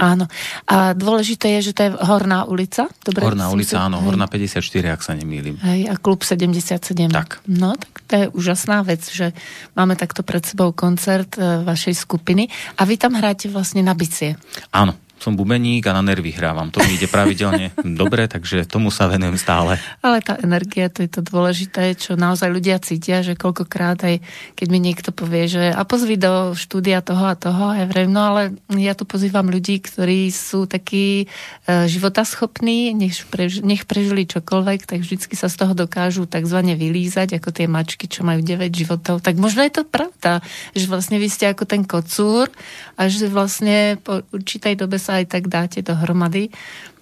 Áno. 0.00 0.26
A 0.64 0.96
dôležité 0.96 1.60
je, 1.60 1.70
že 1.70 1.72
to 1.76 1.80
je 1.86 1.90
Horná 1.92 2.48
ulica. 2.48 2.88
Dobre, 3.04 3.20
Horná 3.22 3.52
ulica, 3.52 3.76
si... 3.76 3.80
áno. 3.80 4.00
Hej. 4.00 4.06
Horná 4.08 4.26
54, 4.26 4.96
ak 4.96 5.00
sa 5.04 5.12
nemýlim. 5.12 5.60
Hej, 5.60 5.92
a 5.92 5.94
klub 6.00 6.24
77. 6.24 7.12
Tak. 7.12 7.44
No, 7.46 7.76
tak 7.76 7.92
to 8.08 8.12
je 8.16 8.24
úžasná 8.32 8.80
vec, 8.80 9.04
že 9.04 9.36
máme 9.76 9.94
takto 9.94 10.24
pred 10.24 10.40
sebou 10.40 10.72
koncert 10.72 11.36
e, 11.36 11.62
vašej 11.62 11.94
skupiny 11.94 12.48
a 12.80 12.88
vy 12.88 12.96
tam 12.96 13.12
hráte 13.14 13.52
vlastne 13.52 13.84
na 13.84 13.92
bicie. 13.92 14.40
Áno, 14.72 14.96
som 15.20 15.36
bubeník 15.36 15.84
a 15.86 15.96
na 15.96 16.02
nervy 16.02 16.32
hrávam. 16.32 16.72
To 16.72 16.80
mi 16.80 16.96
ide 16.96 17.06
pravidelne 17.06 17.76
dobre, 18.00 18.24
takže 18.26 18.64
tomu 18.64 18.88
sa 18.88 19.06
venujem 19.06 19.36
stále. 19.36 19.76
Ale 20.00 20.24
tá 20.24 20.40
energia, 20.40 20.88
to 20.88 21.04
je 21.04 21.10
to 21.12 21.20
dôležité, 21.20 21.92
čo 21.94 22.16
naozaj 22.16 22.48
ľudia 22.48 22.80
cítia, 22.80 23.20
že 23.20 23.36
koľkokrát 23.36 24.00
aj 24.00 24.24
keď 24.56 24.66
mi 24.72 24.80
niekto 24.80 25.10
povie, 25.12 25.46
že 25.46 25.70
a 25.70 25.82
pozvi 25.84 26.16
do 26.16 26.56
štúdia 26.56 27.04
toho 27.04 27.24
a 27.28 27.36
toho, 27.36 27.76
ja 27.76 27.84
vrem, 27.84 28.08
no 28.08 28.32
ale 28.32 28.56
ja 28.72 28.96
tu 28.96 29.04
pozývam 29.04 29.48
ľudí, 29.48 29.82
ktorí 29.82 30.32
sú 30.32 30.64
takí 30.64 31.24
e, 31.24 31.86
životaschopní, 31.90 32.96
nech, 32.96 33.26
prež, 33.28 33.60
nech 33.60 33.84
prežili 33.84 34.24
čokoľvek, 34.24 34.86
tak 34.86 35.02
vždycky 35.02 35.34
sa 35.36 35.50
z 35.50 35.60
toho 35.60 35.72
dokážu 35.74 36.24
takzvané 36.30 36.78
vylízať, 36.78 37.36
ako 37.36 37.50
tie 37.50 37.66
mačky, 37.66 38.06
čo 38.06 38.22
majú 38.22 38.40
9 38.40 38.70
životov. 38.70 39.20
Tak 39.20 39.36
možno 39.36 39.66
je 39.66 39.72
to 39.74 39.84
pravda, 39.84 40.40
že 40.72 40.86
vlastne 40.86 41.18
vy 41.18 41.28
ste 41.28 41.50
ako 41.50 41.64
ten 41.66 41.82
kocúr 41.82 42.46
a 42.94 43.10
že 43.10 43.26
vlastne 43.26 43.98
po 43.98 44.22
určitej 44.30 44.78
dobe 44.78 45.00
sa 45.00 45.09
sa 45.10 45.18
aj 45.18 45.26
tak 45.26 45.44
dáte 45.50 45.82
dohromady. 45.82 46.54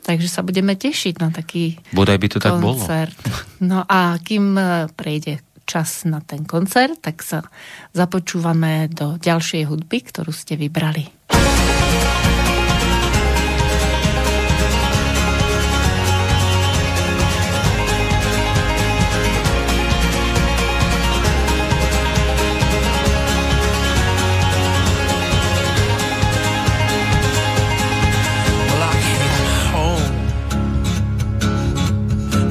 Takže 0.08 0.32
sa 0.32 0.40
budeme 0.40 0.72
tešiť 0.72 1.20
na 1.20 1.28
taký 1.28 1.76
Bodaj 1.92 2.16
by 2.16 2.28
to 2.32 2.38
koncert. 2.40 3.12
tak 3.12 3.28
bolo. 3.28 3.60
No 3.60 3.84
a 3.84 4.16
kým 4.16 4.56
e, 4.56 4.88
prejde 4.96 5.44
čas 5.68 6.08
na 6.08 6.24
ten 6.24 6.48
koncert, 6.48 6.96
tak 7.04 7.20
sa 7.20 7.44
započúvame 7.92 8.88
do 8.88 9.20
ďalšej 9.20 9.68
hudby, 9.68 10.00
ktorú 10.08 10.32
ste 10.32 10.56
vybrali. 10.56 11.17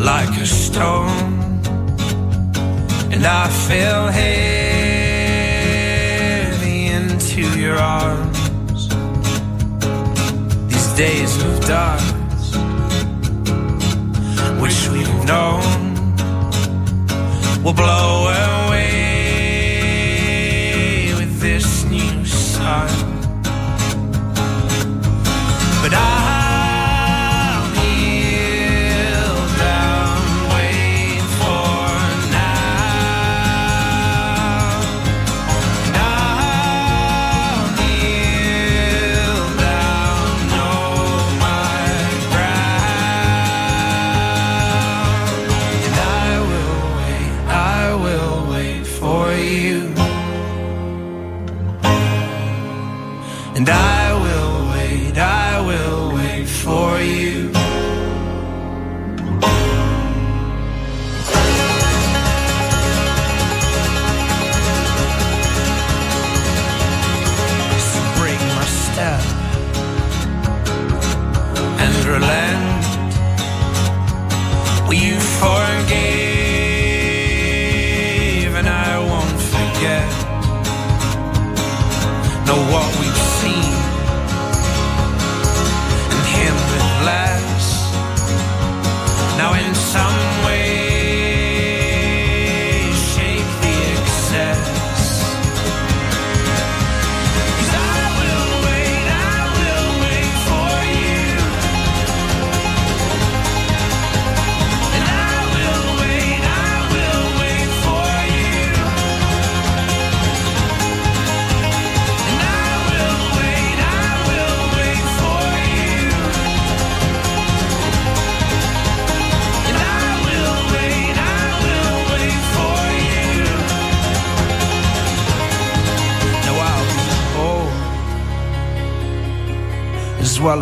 Like 0.08 0.36
a 0.40 0.46
stone, 0.46 1.60
and 3.12 3.26
I 3.26 3.50
fell 3.68 4.08
heavy 4.08 4.28
into 6.98 7.42
your 7.60 7.78
arms. 7.78 8.88
These 10.70 10.90
days 11.04 11.44
of 11.44 11.60
dust, 11.68 12.56
which 14.62 14.80
we've 14.94 15.18
known, 15.26 15.66
will 17.62 17.74
blow 17.74 18.08
away 18.28 18.94
with 21.20 21.34
this 21.42 21.84
new 21.84 22.26
sun. 22.26 22.90
But 25.82 25.94
I 25.94 26.27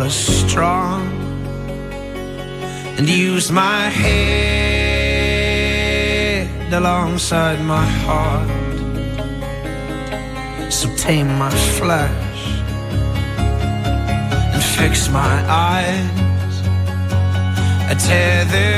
as 0.02 0.14
strong 0.14 1.02
and 2.98 3.08
use 3.08 3.50
my 3.50 3.88
head 3.88 5.06
alongside 6.72 7.60
my 7.60 7.86
heart. 8.04 8.48
So 10.72 10.88
tame 10.96 11.38
my 11.38 11.50
flesh 11.78 12.44
and 14.52 14.62
fix 14.78 15.08
my 15.08 15.44
eyes. 15.48 16.16
Tethered 17.98 18.46
mind 18.52 18.75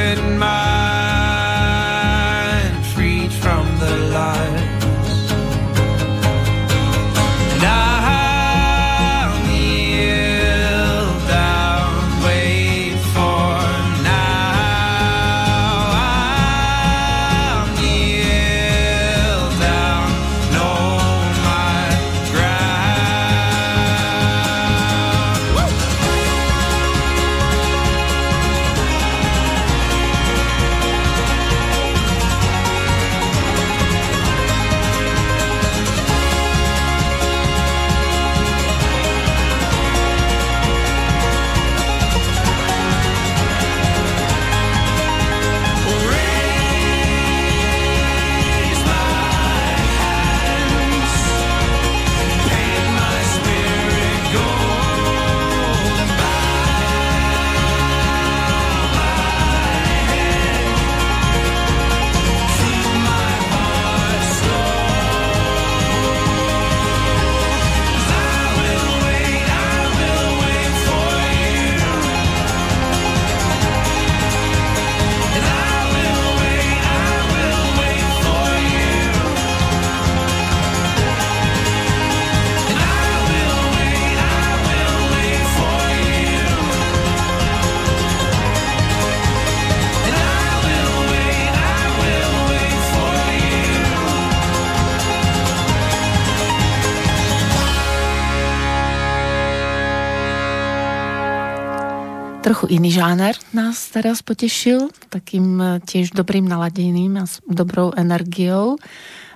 Trochu 102.69 102.85
iný 102.85 103.01
žáner 103.01 103.33
nás 103.57 103.81
teraz 103.89 104.21
potešil, 104.21 104.93
takým 105.09 105.57
e, 105.57 105.81
tiež 105.89 106.13
dobrým 106.13 106.45
naladením 106.45 107.17
a 107.17 107.25
s 107.25 107.41
dobrou 107.49 107.97
energiou. 107.97 108.77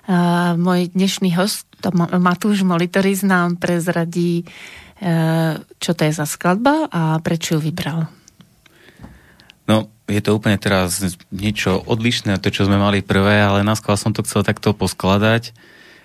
A 0.05 0.53
môj 0.53 0.93
dnešný 0.93 1.33
host, 1.41 1.65
Matúš 1.97 2.61
Molitoris, 2.61 3.25
nám 3.25 3.57
prezradí, 3.57 4.45
e, 5.01 5.57
čo 5.81 5.97
to 5.97 6.05
je 6.05 6.13
za 6.13 6.29
skladba 6.29 6.93
a 6.93 7.25
prečo 7.25 7.57
ju 7.57 7.73
vybral. 7.73 8.05
No, 9.65 9.89
je 10.13 10.21
to 10.21 10.37
úplne 10.37 10.61
teraz 10.61 11.01
niečo 11.33 11.81
odlišné 11.89 12.37
od 12.37 12.45
to, 12.45 12.53
čo 12.53 12.69
sme 12.69 12.77
mali 12.77 13.01
prvé, 13.01 13.41
ale 13.41 13.65
naskôr 13.65 13.97
som 13.97 14.13
to 14.13 14.21
chcel 14.29 14.45
takto 14.45 14.77
poskladať. 14.77 15.57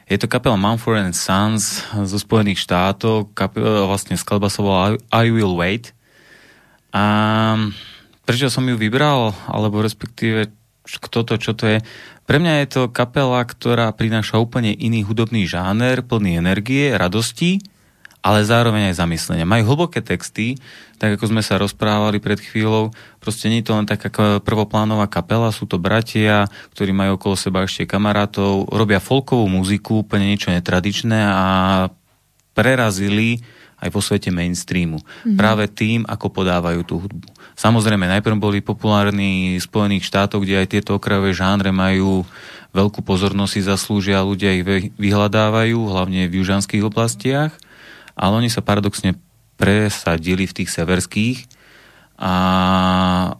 Je 0.08 0.16
to 0.16 0.32
kapela 0.32 0.56
Mumford 0.56 1.04
and 1.04 1.12
Sons 1.12 1.84
zo 1.92 2.16
Spojených 2.16 2.64
štátov. 2.64 3.36
Kapela, 3.36 3.84
vlastne 3.84 4.16
skladba 4.16 4.48
sa 4.48 4.64
volá 4.64 4.96
I 5.12 5.28
Will 5.28 5.60
Wait. 5.60 5.92
A 6.98 7.02
prečo 8.26 8.50
som 8.50 8.66
ju 8.66 8.74
vybral, 8.74 9.38
alebo 9.46 9.86
respektíve 9.86 10.50
kto 10.88 11.28
to, 11.28 11.36
čo 11.38 11.52
to 11.54 11.68
je? 11.68 11.80
Pre 12.26 12.38
mňa 12.42 12.64
je 12.64 12.68
to 12.68 12.82
kapela, 12.90 13.44
ktorá 13.44 13.92
prináša 13.94 14.40
úplne 14.42 14.74
iný 14.74 15.04
hudobný 15.04 15.46
žáner, 15.46 16.02
plný 16.02 16.40
energie, 16.40 16.96
radosti, 16.96 17.62
ale 18.26 18.44
zároveň 18.44 18.92
aj 18.92 19.00
zamyslenia. 19.00 19.48
Majú 19.48 19.64
hlboké 19.72 20.04
texty, 20.04 20.60
tak 21.00 21.16
ako 21.16 21.32
sme 21.32 21.44
sa 21.46 21.62
rozprávali 21.62 22.20
pred 22.20 22.42
chvíľou, 22.42 22.92
proste 23.24 23.48
nie 23.48 23.64
je 23.64 23.72
to 23.72 23.78
len 23.78 23.88
taká 23.88 24.10
prvoplánová 24.44 25.08
kapela, 25.08 25.54
sú 25.56 25.70
to 25.70 25.80
bratia, 25.80 26.50
ktorí 26.76 26.92
majú 26.92 27.16
okolo 27.16 27.36
seba 27.40 27.64
ešte 27.64 27.88
kamarátov, 27.88 28.68
robia 28.74 29.00
folkovú 29.00 29.48
muziku, 29.48 30.04
úplne 30.04 30.34
niečo 30.34 30.52
netradičné 30.52 31.20
a 31.24 31.48
prerazili 32.58 33.40
aj 33.78 33.90
vo 33.94 34.02
svete 34.02 34.34
mainstreamu. 34.34 34.98
Mm-hmm. 34.98 35.38
Práve 35.38 35.70
tým, 35.70 36.02
ako 36.10 36.34
podávajú 36.34 36.82
tú 36.82 36.96
hudbu. 36.98 37.30
Samozrejme, 37.54 38.10
najprv 38.10 38.38
boli 38.38 38.60
populárni 38.62 39.58
v 39.58 39.66
Spojených 39.66 40.10
štátoch, 40.10 40.42
kde 40.42 40.62
aj 40.62 40.68
tieto 40.74 40.98
okrajové 40.98 41.34
žánre 41.34 41.70
majú 41.70 42.26
veľkú 42.74 43.02
pozornosť 43.02 43.52
si 43.54 43.62
zaslúžia, 43.66 44.26
ľudia 44.26 44.54
ich 44.54 44.66
vy- 44.66 44.94
vyhľadávajú, 44.98 45.78
hlavne 45.90 46.30
v 46.30 46.38
južanských 46.42 46.86
oblastiach, 46.86 47.54
ale 48.14 48.34
oni 48.46 48.50
sa 48.50 48.66
paradoxne 48.66 49.18
presadili 49.58 50.46
v 50.46 50.56
tých 50.62 50.70
severských 50.70 51.57
a 52.18 52.34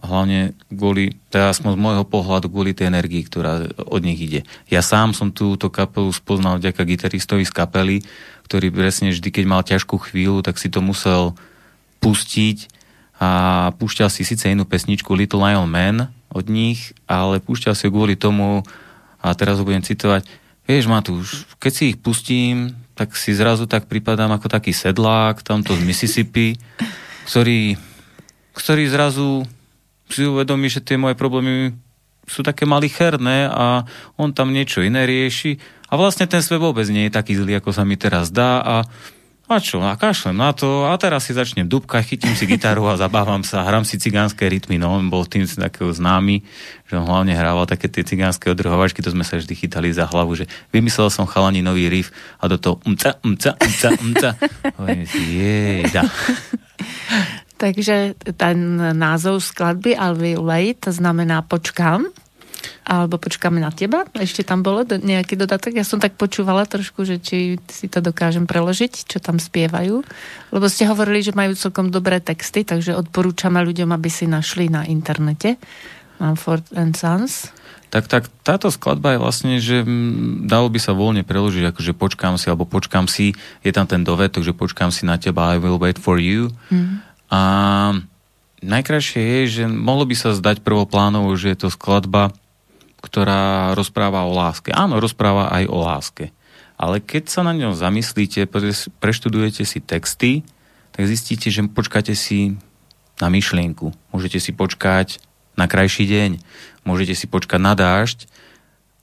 hlavne 0.06 0.54
kvôli, 0.70 1.18
teda 1.34 1.50
aspoň 1.50 1.74
z 1.74 1.82
môjho 1.82 2.04
pohľadu, 2.06 2.46
kvôli 2.46 2.78
tej 2.78 2.94
energii, 2.94 3.26
ktorá 3.26 3.66
od 3.90 4.02
nich 4.06 4.22
ide. 4.22 4.40
Ja 4.70 4.86
sám 4.86 5.18
som 5.18 5.34
túto 5.34 5.66
kapelu 5.66 6.14
spoznal 6.14 6.62
vďaka 6.62 6.86
gitaristovi 6.86 7.42
z 7.42 7.50
kapely, 7.50 7.96
ktorý 8.46 8.70
presne 8.70 9.10
vždy, 9.10 9.28
keď 9.34 9.44
mal 9.50 9.66
ťažkú 9.66 9.98
chvíľu, 9.98 10.46
tak 10.46 10.62
si 10.62 10.70
to 10.70 10.78
musel 10.78 11.34
pustiť 11.98 12.70
a 13.18 13.30
púšťal 13.74 14.14
si 14.14 14.22
síce 14.22 14.46
inú 14.46 14.62
pesničku 14.62 15.10
Little 15.10 15.42
Lion 15.42 15.66
Man 15.66 16.14
od 16.30 16.46
nich, 16.46 16.94
ale 17.10 17.42
púšťal 17.42 17.74
si 17.74 17.90
ju 17.90 17.92
kvôli 17.92 18.14
tomu, 18.14 18.62
a 19.18 19.34
teraz 19.34 19.58
ho 19.58 19.66
budem 19.66 19.82
citovať, 19.82 20.22
Vieš, 20.68 20.84
Matúš, 20.84 21.48
keď 21.56 21.72
si 21.72 21.82
ich 21.88 21.96
pustím, 21.96 22.76
tak 22.92 23.16
si 23.16 23.32
zrazu 23.32 23.64
tak 23.64 23.88
pripadám 23.88 24.36
ako 24.36 24.52
taký 24.52 24.76
sedlák 24.76 25.40
tamto 25.40 25.72
z 25.72 25.80
Mississippi, 25.80 26.60
ktorý, 27.24 27.72
ktorý 28.58 28.90
zrazu 28.90 29.46
si 30.10 30.26
uvedomí, 30.26 30.66
že 30.66 30.82
tie 30.82 30.98
moje 30.98 31.14
problémy 31.14 31.78
sú 32.26 32.42
také 32.42 32.66
malicherné 32.66 33.48
a 33.48 33.86
on 34.18 34.34
tam 34.34 34.52
niečo 34.52 34.84
iné 34.84 35.06
rieši 35.06 35.56
a 35.88 35.96
vlastne 35.96 36.28
ten 36.28 36.44
svet 36.44 36.60
vôbec 36.60 36.84
nie 36.90 37.08
je 37.08 37.16
taký 37.16 37.38
zlý, 37.38 37.56
ako 37.56 37.72
sa 37.72 37.86
mi 37.86 37.96
teraz 37.96 38.28
dá 38.28 38.60
a 38.60 38.76
a 39.48 39.64
čo, 39.64 39.80
a 39.80 39.96
kašlem 39.96 40.36
na 40.36 40.52
to 40.52 40.84
a 40.84 40.92
teraz 41.00 41.24
si 41.24 41.32
začnem 41.32 41.64
dubka, 41.64 42.04
chytím 42.04 42.36
si 42.36 42.44
gitaru 42.44 42.84
a 42.84 43.00
zabávam 43.00 43.40
sa, 43.40 43.64
hrám 43.64 43.80
si 43.80 43.96
cigánske 43.96 44.44
rytmy, 44.44 44.76
no 44.76 44.92
on 44.92 45.08
bol 45.08 45.24
tým 45.24 45.48
takého 45.48 45.88
známy, 45.88 46.44
že 46.84 47.00
on 47.00 47.08
hlavne 47.08 47.32
hrával 47.32 47.64
také 47.64 47.88
tie 47.88 48.04
cigánske 48.04 48.52
odrhovačky, 48.52 49.00
to 49.00 49.08
sme 49.08 49.24
sa 49.24 49.40
vždy 49.40 49.56
chytali 49.56 49.88
za 49.88 50.04
hlavu, 50.04 50.36
že 50.36 50.44
vymyslel 50.68 51.08
som 51.08 51.24
chalani 51.24 51.64
nový 51.64 51.88
riff 51.88 52.12
a 52.36 52.44
do 52.44 52.60
toho 52.60 52.76
umca, 52.84 53.16
umca, 53.24 53.56
umca, 53.56 53.88
umca. 53.96 54.28
Hovorím 54.76 55.08
si, 55.08 55.20
jej, 55.40 55.80
da. 55.96 56.04
Takže 57.58 58.14
ten 58.38 58.58
názov 58.94 59.42
skladby 59.42 59.98
I'll 59.98 60.14
Wait, 60.46 60.86
to 60.86 60.94
znamená 60.94 61.42
počkám, 61.42 62.06
alebo 62.86 63.18
počkáme 63.18 63.58
na 63.58 63.74
teba. 63.74 64.06
Ešte 64.14 64.46
tam 64.46 64.62
bolo 64.62 64.86
nejaký 64.86 65.34
dodatok. 65.34 65.76
Ja 65.76 65.86
som 65.86 65.98
tak 65.98 66.14
počúvala 66.14 66.64
trošku, 66.64 67.04
že 67.04 67.18
či 67.18 67.58
si 67.68 67.86
to 67.90 67.98
dokážem 68.00 68.46
preložiť, 68.46 69.10
čo 69.10 69.18
tam 69.18 69.42
spievajú. 69.42 70.06
Lebo 70.54 70.66
ste 70.70 70.88
hovorili, 70.88 71.20
že 71.20 71.36
majú 71.36 71.52
celkom 71.58 71.90
dobré 71.90 72.22
texty, 72.22 72.62
takže 72.62 72.96
odporúčame 72.96 73.60
ľuďom, 73.62 73.90
aby 73.92 74.08
si 74.08 74.30
našli 74.30 74.70
na 74.70 74.86
internete 74.86 75.58
Mumford 76.22 76.70
and 76.74 76.94
Sons. 76.94 77.50
Tak, 77.88 78.04
tak 78.04 78.28
táto 78.44 78.68
skladba 78.68 79.16
je 79.16 79.22
vlastne, 79.22 79.54
že 79.64 79.80
dalo 80.44 80.68
by 80.68 80.76
sa 80.76 80.92
voľne 80.92 81.24
preložiť, 81.24 81.72
akože 81.72 81.96
počkám 81.96 82.36
si, 82.36 82.52
alebo 82.52 82.68
počkám 82.68 83.08
si, 83.08 83.32
je 83.64 83.72
tam 83.72 83.88
ten 83.88 84.04
dovetok, 84.04 84.44
že 84.44 84.52
počkám 84.52 84.92
si 84.92 85.08
na 85.08 85.16
teba, 85.16 85.56
I 85.56 85.60
will 85.60 85.80
wait 85.80 85.96
for 85.96 86.20
you. 86.20 86.52
Mm. 86.68 87.00
A 87.28 87.40
najkrajšie 88.64 89.20
je, 89.20 89.40
že 89.46 89.64
mohlo 89.68 90.08
by 90.08 90.16
sa 90.16 90.36
zdať 90.36 90.64
prvoplánovo, 90.64 91.32
že 91.36 91.52
je 91.52 91.58
to 91.66 91.68
skladba, 91.68 92.32
ktorá 93.04 93.72
rozpráva 93.78 94.26
o 94.26 94.32
láske. 94.34 94.74
Áno, 94.74 94.98
rozpráva 94.98 95.52
aj 95.54 95.64
o 95.70 95.78
láske. 95.78 96.24
Ale 96.78 97.02
keď 97.02 97.30
sa 97.30 97.42
na 97.42 97.54
ňom 97.54 97.74
zamyslíte, 97.74 98.46
pre- 98.46 98.90
preštudujete 99.02 99.62
si 99.66 99.78
texty, 99.82 100.46
tak 100.94 101.06
zistíte, 101.06 101.50
že 101.50 101.66
počkáte 101.66 102.14
si 102.14 102.58
na 103.18 103.30
myšlienku. 103.30 103.94
Môžete 104.14 104.38
si 104.38 104.54
počkať 104.54 105.22
na 105.58 105.66
krajší 105.66 106.06
deň. 106.06 106.30
Môžete 106.86 107.18
si 107.18 107.26
počkať 107.26 107.58
na 107.58 107.74
dážď 107.74 108.30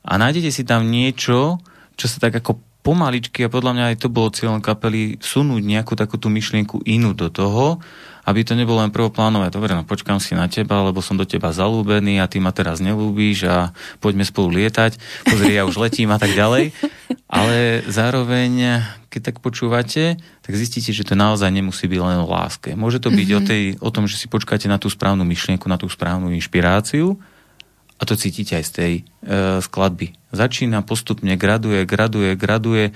a 0.05 0.15
nájdete 0.15 0.49
si 0.53 0.63
tam 0.63 0.87
niečo, 0.87 1.59
čo 1.99 2.05
sa 2.05 2.17
tak 2.21 2.37
ako 2.37 2.61
pomaličky, 2.85 3.41
a 3.41 3.49
podľa 3.49 3.71
mňa 3.73 3.85
aj 3.91 3.97
to 4.05 4.13
bolo 4.13 4.29
cieľom 4.29 4.61
kapely, 4.61 5.17
sunúť 5.17 5.61
nejakú 5.65 5.97
takúto 5.97 6.29
myšlienku 6.29 6.85
inú 6.85 7.17
do 7.17 7.33
toho, 7.33 7.81
aby 8.25 8.41
to 8.41 8.57
nebolo 8.57 8.81
len 8.81 8.89
prvoplánové. 8.89 9.53
Dobre, 9.53 9.77
no 9.77 9.85
počkám 9.85 10.17
si 10.17 10.33
na 10.33 10.49
teba, 10.49 10.81
lebo 10.81 10.99
som 10.99 11.13
do 11.13 11.23
teba 11.23 11.53
zalúbený 11.53 12.17
a 12.17 12.25
ty 12.25 12.41
ma 12.41 12.49
teraz 12.49 12.81
nelúbíš 12.81 13.45
a 13.45 13.69
poďme 14.01 14.25
spolu 14.25 14.57
lietať. 14.57 14.97
Pozri, 15.29 15.53
ja 15.53 15.63
už 15.63 15.77
letím 15.77 16.09
a 16.09 16.17
tak 16.17 16.33
ďalej. 16.33 16.73
Ale 17.29 17.85
zároveň, 17.85 18.81
keď 19.13 19.21
tak 19.31 19.37
počúvate, 19.45 20.17
tak 20.41 20.53
zistíte, 20.57 20.89
že 20.89 21.05
to 21.05 21.13
naozaj 21.13 21.53
nemusí 21.53 21.85
byť 21.85 21.99
len 22.01 22.17
o 22.21 22.27
láske. 22.27 22.73
Môže 22.73 22.97
to 22.97 23.13
byť 23.13 23.29
mm-hmm. 23.29 23.45
o, 23.45 23.47
tej, 23.47 23.63
o 23.77 23.89
tom, 23.93 24.09
že 24.09 24.17
si 24.17 24.25
počkáte 24.25 24.65
na 24.65 24.81
tú 24.81 24.89
správnu 24.89 25.21
myšlienku, 25.21 25.69
na 25.69 25.77
tú 25.77 25.85
správnu 25.85 26.33
inšpiráciu 26.33 27.17
a 27.95 28.03
to 28.03 28.19
cítite 28.19 28.59
aj 28.59 28.65
z 28.67 28.71
tej 28.71 28.93
e, 28.99 29.03
skladby. 29.63 30.11
Začína 30.35 30.83
postupne, 30.83 31.39
graduje, 31.39 31.87
graduje, 31.87 32.35
graduje, 32.35 32.91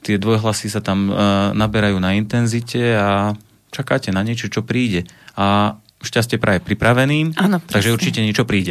tie 0.00 0.16
dvojhlasy 0.16 0.72
sa 0.72 0.80
tam 0.80 1.10
e, 1.10 1.12
naberajú 1.52 2.00
na 2.00 2.16
intenzite 2.16 2.96
a 2.96 3.36
čakáte 3.70 4.12
na 4.14 4.24
niečo, 4.24 4.48
čo 4.48 4.64
príde. 4.64 5.08
A 5.38 5.76
šťastie 5.98 6.38
praje 6.38 6.62
pripraveným, 6.62 7.34
Áno, 7.34 7.58
takže 7.58 7.90
určite 7.90 8.22
niečo 8.22 8.46
príde. 8.46 8.70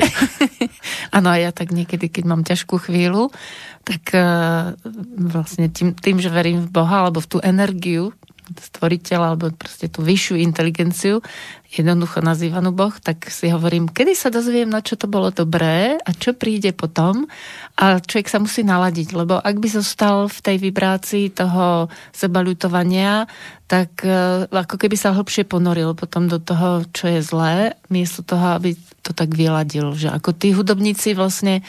Áno, 1.17 1.27
a 1.27 1.35
ja 1.35 1.51
tak 1.51 1.75
niekedy, 1.75 2.07
keď 2.07 2.23
mám 2.23 2.47
ťažkú 2.47 2.79
chvíľu, 2.79 3.35
tak 3.83 4.15
uh, 4.15 4.75
vlastne 5.19 5.67
tým, 5.67 5.91
tým, 5.91 6.23
že 6.23 6.31
verím 6.31 6.67
v 6.67 6.71
Boha, 6.71 7.03
alebo 7.03 7.19
v 7.19 7.27
tú 7.27 7.37
energiu 7.43 8.15
stvoriteľa, 8.55 9.35
alebo 9.35 9.51
proste 9.51 9.91
tú 9.91 10.03
vyššiu 10.03 10.39
inteligenciu, 10.39 11.19
jednoducho 11.67 12.23
nazývanú 12.23 12.71
Boh, 12.71 12.95
tak 13.03 13.27
si 13.27 13.51
hovorím, 13.51 13.91
kedy 13.91 14.15
sa 14.15 14.31
dozviem, 14.31 14.71
na 14.71 14.79
čo 14.79 14.95
to 14.95 15.11
bolo 15.11 15.35
dobré 15.35 15.99
a 15.99 16.09
čo 16.15 16.31
príde 16.31 16.71
potom 16.71 17.27
a 17.75 17.99
človek 17.99 18.27
sa 18.31 18.39
musí 18.39 18.63
naladiť, 18.63 19.11
lebo 19.11 19.35
ak 19.35 19.55
by 19.59 19.67
zostal 19.67 20.31
v 20.31 20.39
tej 20.39 20.57
vibrácii 20.63 21.35
toho 21.35 21.91
sebaľutovania, 22.15 23.27
tak 23.67 23.99
uh, 24.07 24.47
ako 24.47 24.79
keby 24.79 24.95
sa 24.95 25.11
hlbšie 25.11 25.43
ponoril 25.43 25.91
potom 25.91 26.31
do 26.31 26.39
toho, 26.39 26.87
čo 26.95 27.11
je 27.11 27.19
zlé, 27.19 27.75
miesto 27.91 28.23
toho, 28.23 28.55
aby 28.55 28.79
to 29.03 29.11
tak 29.11 29.35
vyladil. 29.35 29.91
Že 29.91 30.15
ako 30.15 30.29
tí 30.31 30.55
hudobníci 30.55 31.11
vlastne, 31.19 31.67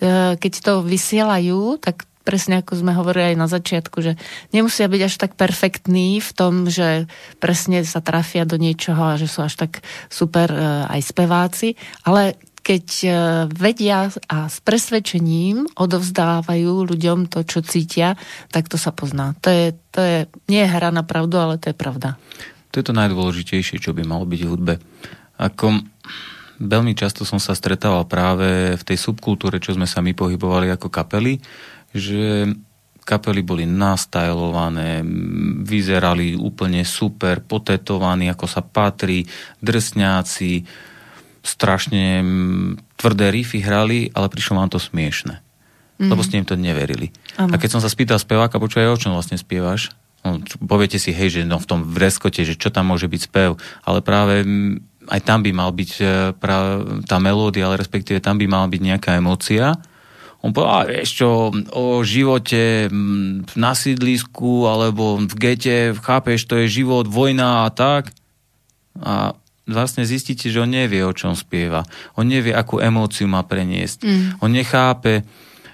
uh, 0.00 0.40
keď 0.40 0.52
to 0.64 0.72
vysielajú, 0.80 1.76
tak 1.84 2.08
presne 2.24 2.64
ako 2.64 2.80
sme 2.80 2.96
hovorili 2.96 3.36
aj 3.36 3.38
na 3.38 3.48
začiatku, 3.48 4.00
že 4.00 4.12
nemusia 4.50 4.88
byť 4.88 5.02
až 5.04 5.14
tak 5.20 5.32
perfektní 5.36 6.18
v 6.18 6.30
tom, 6.32 6.66
že 6.66 7.06
presne 7.38 7.84
sa 7.84 8.00
trafia 8.00 8.48
do 8.48 8.56
niečoho 8.56 9.14
a 9.14 9.20
že 9.20 9.28
sú 9.28 9.44
až 9.44 9.60
tak 9.60 9.84
super 10.08 10.48
uh, 10.48 10.88
aj 10.88 11.00
speváci, 11.04 11.76
ale 12.02 12.40
keď 12.64 12.86
uh, 13.04 13.12
vedia 13.52 14.08
a 14.08 14.48
s 14.48 14.58
presvedčením 14.64 15.68
odovzdávajú 15.76 16.88
ľuďom 16.88 17.28
to, 17.28 17.44
čo 17.44 17.60
cítia, 17.60 18.16
tak 18.48 18.72
to 18.72 18.80
sa 18.80 18.88
pozná. 18.88 19.36
To 19.44 19.52
je, 19.52 19.76
to 19.92 20.00
je 20.00 20.18
nie 20.48 20.64
je 20.64 20.72
hra 20.72 20.88
na 20.88 21.04
pravdu, 21.04 21.36
ale 21.36 21.60
to 21.60 21.70
je 21.70 21.76
pravda. 21.76 22.16
To 22.72 22.80
je 22.80 22.88
to 22.88 22.96
najdôležitejšie, 22.96 23.78
čo 23.78 23.92
by 23.92 24.02
malo 24.02 24.24
byť 24.24 24.40
v 24.42 24.50
hudbe. 24.50 24.74
Ako 25.36 25.84
veľmi 26.58 26.96
často 26.96 27.28
som 27.28 27.38
sa 27.38 27.52
stretával 27.52 28.08
práve 28.08 28.74
v 28.74 28.82
tej 28.82 28.98
subkultúre, 28.98 29.60
čo 29.60 29.76
sme 29.76 29.86
sa 29.86 30.00
my 30.00 30.16
pohybovali 30.16 30.72
ako 30.72 30.88
kapely, 30.90 31.38
že 31.94 32.50
kapely 33.04 33.44
boli 33.44 33.68
nastajlované, 33.68 35.04
vyzerali 35.62 36.34
úplne 36.34 36.82
super, 36.82 37.44
potetovaní, 37.44 38.32
ako 38.32 38.46
sa 38.48 38.64
patrí, 38.64 39.28
drsňáci, 39.60 40.64
strašne 41.44 42.24
tvrdé 42.96 43.28
riffy 43.28 43.60
hrali, 43.60 44.08
ale 44.16 44.32
prišlo 44.32 44.56
vám 44.56 44.72
to 44.72 44.80
smiešne. 44.80 45.44
Mm. 46.00 46.10
Lebo 46.10 46.24
ste 46.24 46.40
im 46.40 46.48
to 46.48 46.56
neverili. 46.56 47.12
Áno. 47.36 47.54
A 47.54 47.60
keď 47.60 47.78
som 47.78 47.80
sa 47.84 47.92
spýtal 47.92 48.16
speváka, 48.18 48.56
počúvaj, 48.56 48.96
o 48.96 48.98
čom 48.98 49.12
vlastne 49.12 49.36
spievaš? 49.36 49.92
No, 50.24 50.40
poviete 50.64 50.96
si, 50.96 51.12
hej, 51.12 51.38
že 51.38 51.40
no, 51.44 51.60
v 51.60 51.68
tom 51.68 51.84
vreskote, 51.84 52.42
že 52.48 52.56
čo 52.56 52.72
tam 52.72 52.88
môže 52.88 53.04
byť 53.04 53.20
spev, 53.28 53.60
ale 53.84 54.00
práve 54.00 54.40
aj 55.04 55.20
tam 55.20 55.44
by 55.44 55.52
mal 55.52 55.68
byť 55.68 55.90
e, 56.00 56.04
tá 57.04 57.16
melódia, 57.20 57.68
ale 57.68 57.76
respektíve 57.76 58.24
tam 58.24 58.40
by 58.40 58.48
mala 58.48 58.66
byť 58.72 58.80
nejaká 58.80 59.10
emócia. 59.20 59.76
On 60.44 60.52
povedal, 60.52 60.76
a 60.76 60.84
vieš 60.84 61.24
čo, 61.24 61.48
o 61.72 62.04
živote 62.04 62.92
na 63.56 63.72
sídlisku 63.72 64.68
alebo 64.68 65.16
v 65.16 65.34
gete, 65.40 65.96
chápeš, 65.96 66.44
to 66.44 66.60
je 66.60 66.84
život, 66.84 67.08
vojna 67.08 67.64
a 67.64 67.72
tak. 67.72 68.12
A 69.00 69.32
vlastne 69.64 70.04
zistíte, 70.04 70.52
že 70.52 70.60
on 70.60 70.68
nevie, 70.68 71.00
o 71.00 71.16
čom 71.16 71.32
spieva. 71.32 71.88
On 72.20 72.28
nevie, 72.28 72.52
akú 72.52 72.76
emóciu 72.76 73.24
má 73.24 73.40
preniesť. 73.40 74.04
Mm. 74.04 74.24
On 74.44 74.52
nechápe, 74.52 75.24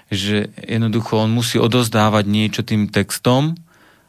že 0.07 0.55
jednoducho 0.55 1.19
on 1.19 1.35
musí 1.35 1.59
odozdávať 1.59 2.23
niečo 2.31 2.63
tým 2.63 2.87
textom 2.87 3.59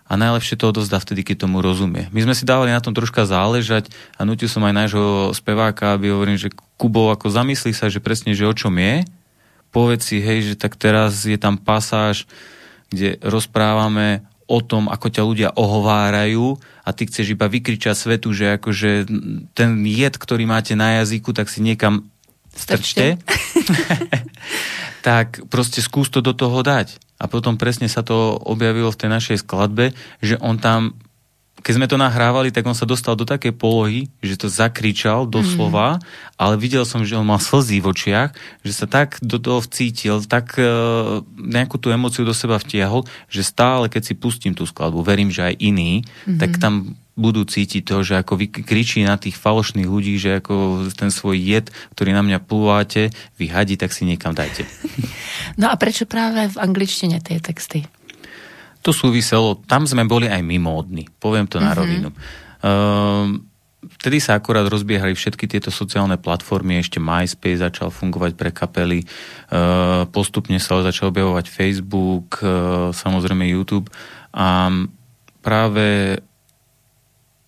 a 0.07 0.15
najlepšie 0.15 0.63
to 0.63 0.71
odozdá 0.71 1.03
vtedy, 1.03 1.27
keď 1.27 1.51
tomu 1.51 1.59
rozumie. 1.59 2.07
My 2.15 2.23
sme 2.23 2.39
si 2.39 2.47
dávali 2.47 2.71
na 2.71 2.79
tom 2.79 2.95
troška 2.95 3.27
záležať 3.27 3.91
a 4.15 4.23
nutil 4.23 4.47
som 4.47 4.63
aj 4.63 4.75
nášho 4.79 5.35
speváka, 5.35 5.99
aby 5.99 6.15
hovorím, 6.15 6.39
že 6.39 6.55
Kubo, 6.79 7.11
ako 7.11 7.35
zamyslí 7.35 7.75
sa, 7.75 7.91
že 7.91 7.99
presne, 7.99 8.35
že 8.39 8.47
o 8.47 8.55
čom 8.55 8.79
je, 8.79 9.03
povedz 9.73 10.13
si, 10.13 10.21
hej, 10.21 10.53
že 10.53 10.55
tak 10.55 10.77
teraz 10.77 11.25
je 11.25 11.41
tam 11.41 11.57
pasáž, 11.57 12.29
kde 12.93 13.17
rozprávame 13.25 14.23
o 14.45 14.61
tom, 14.61 14.93
ako 14.93 15.09
ťa 15.09 15.23
ľudia 15.25 15.49
ohovárajú 15.57 16.61
a 16.85 16.91
ty 16.93 17.09
chceš 17.09 17.33
iba 17.33 17.49
vykričať 17.49 17.97
svetu, 17.97 18.37
že 18.37 18.61
akože 18.61 19.09
ten 19.57 19.71
jed, 19.89 20.15
ktorý 20.21 20.45
máte 20.45 20.77
na 20.77 21.01
jazyku, 21.01 21.33
tak 21.33 21.49
si 21.49 21.65
niekam 21.65 22.05
strčte. 22.53 23.17
tak 25.07 25.41
proste 25.49 25.81
skús 25.81 26.13
to 26.13 26.21
do 26.21 26.37
toho 26.37 26.61
dať. 26.61 27.01
A 27.17 27.31
potom 27.31 27.57
presne 27.57 27.89
sa 27.89 28.05
to 28.05 28.37
objavilo 28.37 28.93
v 28.93 29.01
tej 29.01 29.09
našej 29.09 29.37
skladbe, 29.41 29.97
že 30.21 30.37
on 30.43 30.61
tam 30.61 31.01
keď 31.63 31.73
sme 31.79 31.87
to 31.87 31.95
nahrávali, 31.95 32.51
tak 32.51 32.67
on 32.67 32.75
sa 32.75 32.85
dostal 32.85 33.15
do 33.15 33.23
takej 33.23 33.55
polohy, 33.55 34.11
že 34.19 34.35
to 34.35 34.51
zakričal 34.51 35.31
doslova, 35.31 35.97
mm. 35.97 36.03
ale 36.37 36.55
videl 36.59 36.83
som, 36.83 37.07
že 37.07 37.15
on 37.15 37.25
mal 37.25 37.39
slzí 37.39 37.79
v 37.79 37.95
očiach, 37.95 38.35
že 38.67 38.73
sa 38.75 38.91
tak 38.91 39.23
do 39.23 39.39
toho 39.39 39.63
vcítil, 39.63 40.21
tak 40.27 40.59
e, 40.59 40.67
nejakú 41.39 41.79
tú 41.79 41.95
emociu 41.95 42.27
do 42.27 42.35
seba 42.35 42.59
vtiahol, 42.59 43.07
že 43.31 43.47
stále, 43.47 43.87
keď 43.87 44.03
si 44.11 44.15
pustím 44.19 44.59
tú 44.59 44.67
skladbu, 44.67 45.07
verím, 45.07 45.31
že 45.31 45.55
aj 45.55 45.55
iný, 45.63 46.03
mm. 46.27 46.43
tak 46.43 46.59
tam 46.59 46.99
budú 47.13 47.45
cítiť 47.45 47.85
to, 47.85 48.01
že 48.01 48.25
ako 48.25 48.41
vy 48.41 48.47
kričí 48.49 49.05
na 49.05 49.21
tých 49.21 49.37
falošných 49.37 49.85
ľudí, 49.85 50.17
že 50.17 50.41
ako 50.41 50.89
ten 50.97 51.13
svoj 51.13 51.37
jed, 51.37 51.69
ktorý 51.93 52.17
na 52.17 52.25
mňa 52.25 52.41
plúvate, 52.41 53.13
vyhadí, 53.37 53.77
tak 53.77 53.93
si 53.93 54.09
niekam 54.09 54.35
dajte. 54.35 54.67
No 55.61 55.69
a 55.69 55.77
prečo 55.77 56.09
práve 56.09 56.49
v 56.49 56.57
angličtine 56.57 57.21
tie 57.21 57.37
texty? 57.37 57.85
To 58.83 58.91
súviselo, 58.91 59.63
tam 59.67 59.87
sme 59.87 60.03
boli 60.03 60.27
aj 60.27 60.43
my 60.43 60.59
módni, 60.59 61.07
poviem 61.23 61.47
to 61.47 61.63
na 61.63 61.71
rovinu. 61.71 62.11
Um, 62.63 63.47
vtedy 63.99 64.19
sa 64.19 64.35
akorát 64.39 64.67
rozbiehali 64.67 65.15
všetky 65.15 65.47
tieto 65.47 65.71
sociálne 65.71 66.19
platformy, 66.19 66.83
ešte 66.83 66.99
MySpace 66.99 67.63
začal 67.63 67.95
fungovať 67.95 68.35
pre 68.35 68.51
kapely, 68.51 69.07
uh, 69.07 70.07
postupne 70.11 70.59
sa 70.59 70.83
začal 70.83 71.15
objavovať 71.15 71.47
Facebook, 71.47 72.43
uh, 72.43 72.91
samozrejme 72.91 73.47
YouTube 73.47 73.87
a 74.35 74.67
práve 75.43 76.19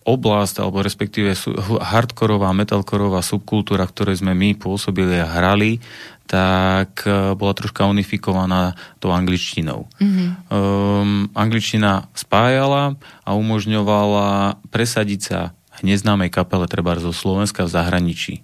oblasť, 0.04 0.60
alebo 0.60 0.84
respektíve 0.84 1.32
hardkorová, 1.80 2.52
metalkorová 2.52 3.24
subkultúra, 3.24 3.88
v 3.88 3.94
ktorej 3.96 4.20
sme 4.20 4.36
my 4.36 4.52
pôsobili 4.52 5.16
a 5.16 5.24
hrali, 5.24 5.80
tak 6.24 7.04
e, 7.04 7.36
bola 7.36 7.52
troška 7.52 7.84
unifikovaná 7.84 8.72
tou 8.98 9.12
angličtinou. 9.12 9.86
Mm-hmm. 10.00 10.28
Um, 10.48 11.28
angličtina 11.36 12.08
spájala 12.16 12.96
a 13.22 13.30
umožňovala 13.36 14.56
presadiť 14.72 15.20
sa 15.20 15.40
neznámej 15.84 16.32
kapele 16.32 16.64
treba 16.64 16.96
zo 16.96 17.12
Slovenska 17.12 17.68
v 17.68 17.72
zahraničí. 17.76 18.34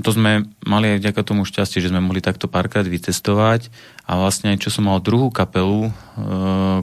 To 0.00 0.08
sme 0.08 0.48
mali 0.64 0.96
aj 0.96 1.04
vďaka 1.04 1.20
tomu 1.20 1.44
šťastie, 1.44 1.84
že 1.84 1.92
sme 1.92 2.00
mohli 2.00 2.24
takto 2.24 2.48
párkrát 2.48 2.88
vycestovať 2.88 3.68
a 4.08 4.16
vlastne 4.16 4.56
aj 4.56 4.64
čo 4.64 4.72
som 4.72 4.88
mal 4.88 5.04
druhú 5.04 5.28
kapelu, 5.28 5.88
e, 5.88 5.92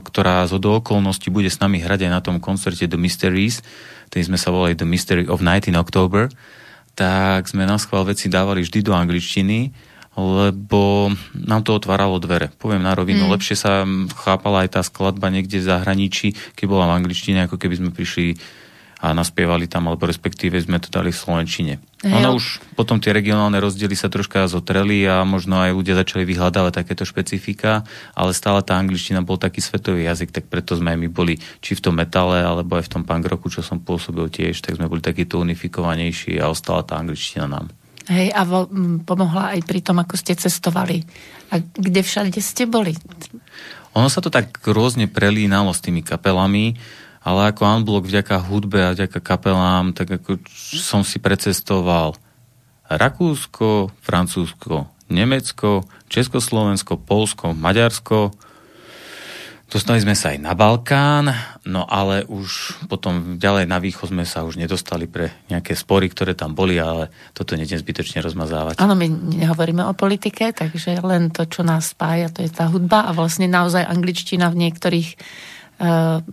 ktorá 0.06 0.46
z 0.46 0.62
do 0.62 0.78
okolností 0.78 1.26
bude 1.26 1.50
s 1.50 1.58
nami 1.58 1.82
hrať 1.82 2.06
aj 2.06 2.12
na 2.14 2.22
tom 2.22 2.38
koncerte 2.38 2.86
The 2.86 2.94
Mysteries, 2.94 3.66
ktorý 4.14 4.22
sme 4.30 4.38
sa 4.38 4.54
volali 4.54 4.78
The 4.78 4.86
Mystery 4.86 5.26
of 5.26 5.42
Night 5.42 5.66
in 5.66 5.74
October, 5.74 6.30
tak 6.94 7.50
sme 7.50 7.66
na 7.66 7.82
schvál 7.82 8.06
veci 8.06 8.30
dávali 8.30 8.62
vždy 8.62 8.78
do 8.86 8.94
angličtiny, 8.94 9.89
lebo 10.20 11.10
nám 11.32 11.64
to 11.64 11.72
otváralo 11.76 12.20
dvere. 12.20 12.52
Poviem 12.60 12.84
na 12.84 12.92
rovinu, 12.92 13.26
mm. 13.26 13.32
lepšie 13.32 13.56
sa 13.56 13.88
chápala 14.20 14.68
aj 14.68 14.76
tá 14.76 14.80
skladba 14.84 15.32
niekde 15.32 15.60
v 15.60 15.68
zahraničí, 15.68 16.36
keď 16.54 16.66
bola 16.68 16.84
v 16.92 17.02
angličtine, 17.02 17.48
ako 17.48 17.56
keby 17.56 17.74
sme 17.80 17.90
prišli 17.90 18.36
a 19.00 19.16
naspievali 19.16 19.64
tam, 19.64 19.88
alebo 19.88 20.04
respektíve 20.04 20.60
sme 20.60 20.76
to 20.76 20.92
dali 20.92 21.08
v 21.08 21.16
Slovenčine. 21.16 21.80
Hej, 22.04 22.20
Ono 22.20 22.36
už 22.36 22.60
potom 22.76 23.00
tie 23.00 23.16
regionálne 23.16 23.56
rozdiely 23.56 23.96
sa 23.96 24.12
troška 24.12 24.44
zotreli 24.44 25.08
a 25.08 25.24
možno 25.24 25.56
aj 25.56 25.72
ľudia 25.72 25.96
začali 25.96 26.28
vyhľadávať 26.28 26.84
takéto 26.84 27.08
špecifika, 27.08 27.88
ale 28.12 28.36
stále 28.36 28.60
tá 28.60 28.76
angličtina 28.76 29.24
bol 29.24 29.40
taký 29.40 29.64
svetový 29.64 30.04
jazyk, 30.04 30.36
tak 30.36 30.44
preto 30.52 30.76
sme 30.76 30.92
aj 30.92 31.00
my 31.00 31.08
boli 31.08 31.40
či 31.64 31.72
v 31.72 31.80
tom 31.80 31.96
metale, 31.96 32.44
alebo 32.44 32.76
aj 32.76 32.92
v 32.92 32.92
tom 32.92 33.02
punk 33.08 33.24
roku, 33.24 33.48
čo 33.48 33.64
som 33.64 33.80
pôsobil 33.80 34.28
tiež, 34.28 34.60
tak 34.60 34.76
sme 34.76 34.84
boli 34.84 35.00
takýto 35.00 35.40
unifikovanejší 35.40 36.36
a 36.36 36.52
ostala 36.52 36.84
tá 36.84 37.00
angličtina 37.00 37.48
nám. 37.48 37.72
Hej, 38.10 38.34
a 38.34 38.42
vo, 38.42 38.66
m, 38.66 39.06
pomohla 39.06 39.54
aj 39.54 39.62
pri 39.62 39.80
tom, 39.86 40.02
ako 40.02 40.18
ste 40.18 40.34
cestovali. 40.34 41.06
A 41.54 41.62
kde 41.62 42.02
všade 42.02 42.34
ste 42.42 42.66
boli? 42.66 42.98
Ono 43.94 44.10
sa 44.10 44.18
to 44.18 44.34
tak 44.34 44.58
rôzne 44.66 45.06
prelínalo 45.06 45.70
s 45.70 45.78
tými 45.78 46.02
kapelami, 46.02 46.74
ale 47.22 47.54
ako 47.54 47.62
unblock 47.62 48.10
vďaka 48.10 48.42
hudbe 48.50 48.82
a 48.82 48.94
vďaka 48.98 49.22
kapelám, 49.22 49.94
tak 49.94 50.10
ako 50.18 50.42
som 50.74 51.06
si 51.06 51.22
precestoval 51.22 52.18
Rakúsko, 52.90 53.94
Francúzsko, 54.02 54.90
Nemecko, 55.06 55.86
Československo, 56.10 56.98
Polsko, 56.98 57.54
Maďarsko. 57.54 58.34
Dostali 59.70 60.02
sme 60.02 60.18
sa 60.18 60.34
aj 60.34 60.42
na 60.42 60.58
Balkán, 60.58 61.30
no 61.62 61.86
ale 61.86 62.26
už 62.26 62.74
potom 62.90 63.38
ďalej 63.38 63.70
na 63.70 63.78
východ 63.78 64.10
sme 64.10 64.26
sa 64.26 64.42
už 64.42 64.58
nedostali 64.58 65.06
pre 65.06 65.30
nejaké 65.46 65.78
spory, 65.78 66.10
ktoré 66.10 66.34
tam 66.34 66.58
boli, 66.58 66.74
ale 66.74 67.14
toto 67.30 67.54
nedem 67.54 67.78
zbytočne 67.78 68.18
rozmazávať. 68.18 68.82
Áno, 68.82 68.98
my 68.98 69.06
nehovoríme 69.38 69.86
o 69.86 69.94
politike, 69.94 70.50
takže 70.50 70.98
len 71.06 71.30
to, 71.30 71.46
čo 71.46 71.62
nás 71.62 71.94
spája, 71.94 72.34
to 72.34 72.42
je 72.42 72.50
tá 72.50 72.66
hudba 72.66 73.06
a 73.06 73.14
vlastne 73.14 73.46
naozaj 73.46 73.86
angličtina 73.86 74.50
v 74.50 74.58
niektorých 74.66 75.08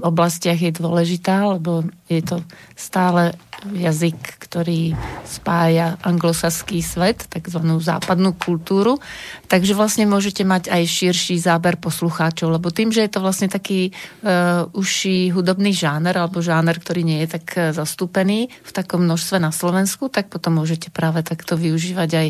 oblastiach 0.03 0.59
je 0.59 0.75
dôležitá, 0.75 1.55
lebo 1.55 1.87
je 2.11 2.19
to 2.19 2.43
stále 2.75 3.31
jazyk, 3.65 4.37
ktorý 4.43 4.93
spája 5.25 5.97
anglosaský 6.05 6.85
svet, 6.85 7.25
takzvanú 7.25 7.81
západnú 7.81 8.37
kultúru. 8.37 9.01
Takže 9.49 9.73
vlastne 9.73 10.05
môžete 10.05 10.45
mať 10.45 10.69
aj 10.69 10.83
širší 10.85 11.41
záber 11.41 11.81
poslucháčov, 11.81 12.53
lebo 12.53 12.69
tým, 12.69 12.93
že 12.93 13.01
je 13.07 13.11
to 13.11 13.23
vlastne 13.23 13.49
taký 13.49 13.89
uh, 13.89 14.69
užší 14.77 15.33
hudobný 15.33 15.73
žáner, 15.73 16.13
alebo 16.13 16.43
žáner, 16.43 16.77
ktorý 16.77 17.01
nie 17.01 17.25
je 17.25 17.39
tak 17.39 17.45
eh, 17.57 17.73
zastúpený 17.73 18.51
v 18.51 18.71
takom 18.71 19.07
množstve 19.07 19.41
na 19.41 19.49
Slovensku, 19.49 20.11
tak 20.13 20.29
potom 20.29 20.61
môžete 20.61 20.93
práve 20.93 21.25
takto 21.25 21.57
využívať 21.57 22.09
aj 22.13 22.27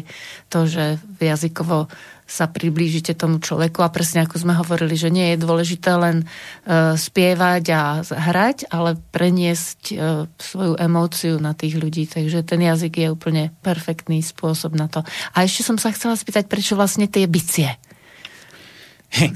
to, 0.48 0.60
že 0.64 0.84
jazykovo 1.20 1.92
sa 2.28 2.52
priblížite 2.52 3.16
tomu 3.16 3.40
človeku 3.40 3.80
a 3.80 3.90
presne 3.90 4.28
ako 4.28 4.36
sme 4.44 4.54
hovorili, 4.60 5.00
že 5.00 5.08
nie 5.08 5.34
je 5.34 5.42
dôležité 5.42 5.96
len 5.96 6.28
uh, 6.28 6.94
spievať 7.00 7.64
a 7.72 7.82
hrať, 8.04 8.68
ale 8.68 9.00
preniesť 9.16 9.80
uh, 9.96 10.28
svoju 10.36 10.76
emóciu 10.76 11.40
na 11.40 11.56
tých 11.56 11.80
ľudí. 11.80 12.04
Takže 12.04 12.44
ten 12.44 12.60
jazyk 12.60 12.94
je 13.00 13.08
úplne 13.08 13.56
perfektný 13.64 14.20
spôsob 14.20 14.76
na 14.76 14.92
to. 14.92 15.08
A 15.32 15.48
ešte 15.48 15.64
som 15.64 15.80
sa 15.80 15.96
chcela 15.96 16.20
spýtať, 16.20 16.52
prečo 16.52 16.76
vlastne 16.76 17.08
tie 17.08 17.24
bicie? 17.32 17.80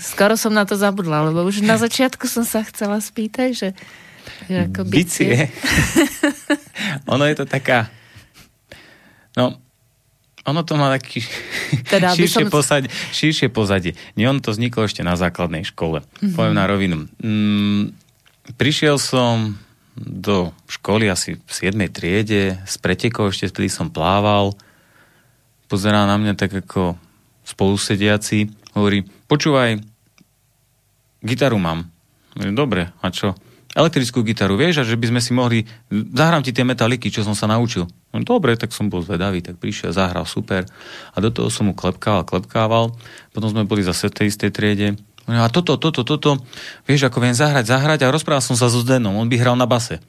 Skoro 0.03 0.35
som 0.35 0.51
na 0.51 0.67
to 0.67 0.75
zabudla, 0.75 1.31
lebo 1.31 1.47
už 1.47 1.63
na 1.63 1.79
začiatku 1.79 2.27
som 2.27 2.43
sa 2.43 2.59
chcela 2.67 2.99
spýtať, 2.99 3.49
že, 3.55 3.69
že 4.51 4.67
ako 4.67 4.83
Bicie. 4.83 5.47
ono 7.13 7.23
je 7.23 7.35
to 7.39 7.45
taká... 7.47 7.87
No, 9.39 9.63
ono 10.45 10.61
to 10.65 10.73
má 10.73 10.89
taký 10.89 11.21
Teda, 11.91 12.13
širšie, 12.17 12.47
som- 12.47 12.53
pozadie, 12.53 12.89
širšie 13.13 13.47
pozadie. 13.53 13.93
Nie, 14.17 14.29
ono 14.29 14.41
to 14.41 14.53
vzniklo 14.53 14.89
ešte 14.89 15.05
na 15.05 15.13
základnej 15.13 15.61
škole. 15.61 16.01
Mm-hmm. 16.01 16.33
Poviem 16.33 16.55
na 16.57 16.65
rovinu. 16.65 16.97
Mm, 17.21 17.93
prišiel 18.57 18.97
som 18.97 19.57
do 19.95 20.55
školy 20.65 21.11
asi 21.11 21.37
v 21.37 21.51
7. 21.51 21.75
triede, 21.93 22.57
z 22.63 22.75
pretekov 22.81 23.35
ešte 23.35 23.51
vtedy 23.51 23.69
som 23.69 23.91
plával. 23.91 24.55
Pozerá 25.69 26.07
na 26.09 26.17
mňa 26.17 26.33
tak 26.39 26.51
ako 26.65 26.97
spolusediaci. 27.45 28.49
Hovorí, 28.73 29.03
počúvaj, 29.27 29.77
gitaru 31.21 31.59
mám. 31.59 31.85
Hovorím, 32.33 32.55
dobre, 32.55 32.81
a 33.03 33.07
čo? 33.11 33.35
Elektrickú 33.71 34.23
gitaru, 34.23 34.59
vieš, 34.59 34.83
a 34.83 34.87
že 34.87 34.99
by 34.99 35.15
sme 35.15 35.21
si 35.23 35.31
mohli... 35.31 35.57
Zahrám 35.91 36.43
ti 36.43 36.51
tie 36.51 36.67
metaliky, 36.67 37.07
čo 37.07 37.23
som 37.23 37.35
sa 37.35 37.47
naučil. 37.47 37.87
No, 38.11 38.19
dobre, 38.27 38.59
tak 38.59 38.75
som 38.75 38.91
bol 38.91 38.99
zvedavý, 38.99 39.39
tak 39.39 39.55
prišiel, 39.55 39.95
zahral 39.95 40.27
super. 40.27 40.67
A 41.15 41.17
do 41.23 41.31
toho 41.31 41.47
som 41.47 41.71
mu 41.71 41.73
klepkával, 41.73 42.27
klepkával. 42.27 42.91
Potom 43.31 43.47
sme 43.47 43.63
boli 43.63 43.87
zase 43.87 44.11
v 44.11 44.15
tej 44.19 44.25
istej 44.35 44.51
triede. 44.51 44.87
Hovorím, 45.23 45.41
A 45.41 45.47
toto, 45.47 45.79
toto, 45.79 46.03
toto, 46.03 46.43
vieš, 46.83 47.07
ako 47.07 47.23
viem 47.23 47.35
zahrať, 47.35 47.71
zahrať. 47.71 48.03
A 48.03 48.11
rozprával 48.11 48.43
som 48.43 48.59
sa 48.59 48.67
so 48.67 48.83
Zdenom, 48.83 49.15
on 49.15 49.31
by 49.31 49.39
hral 49.39 49.55
na 49.55 49.63
base. 49.63 50.03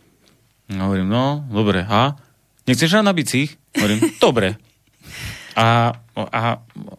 No, 0.67 0.91
hovorím, 0.91 1.11
no, 1.11 1.47
dobre, 1.47 1.87
a? 1.87 2.19
Nechceš 2.67 2.99
hrať 2.99 3.07
na 3.07 3.15
bicích? 3.15 3.55
Hovorím, 3.79 3.99
dobre. 4.25 4.59
A, 5.55 5.95
a 6.17 6.43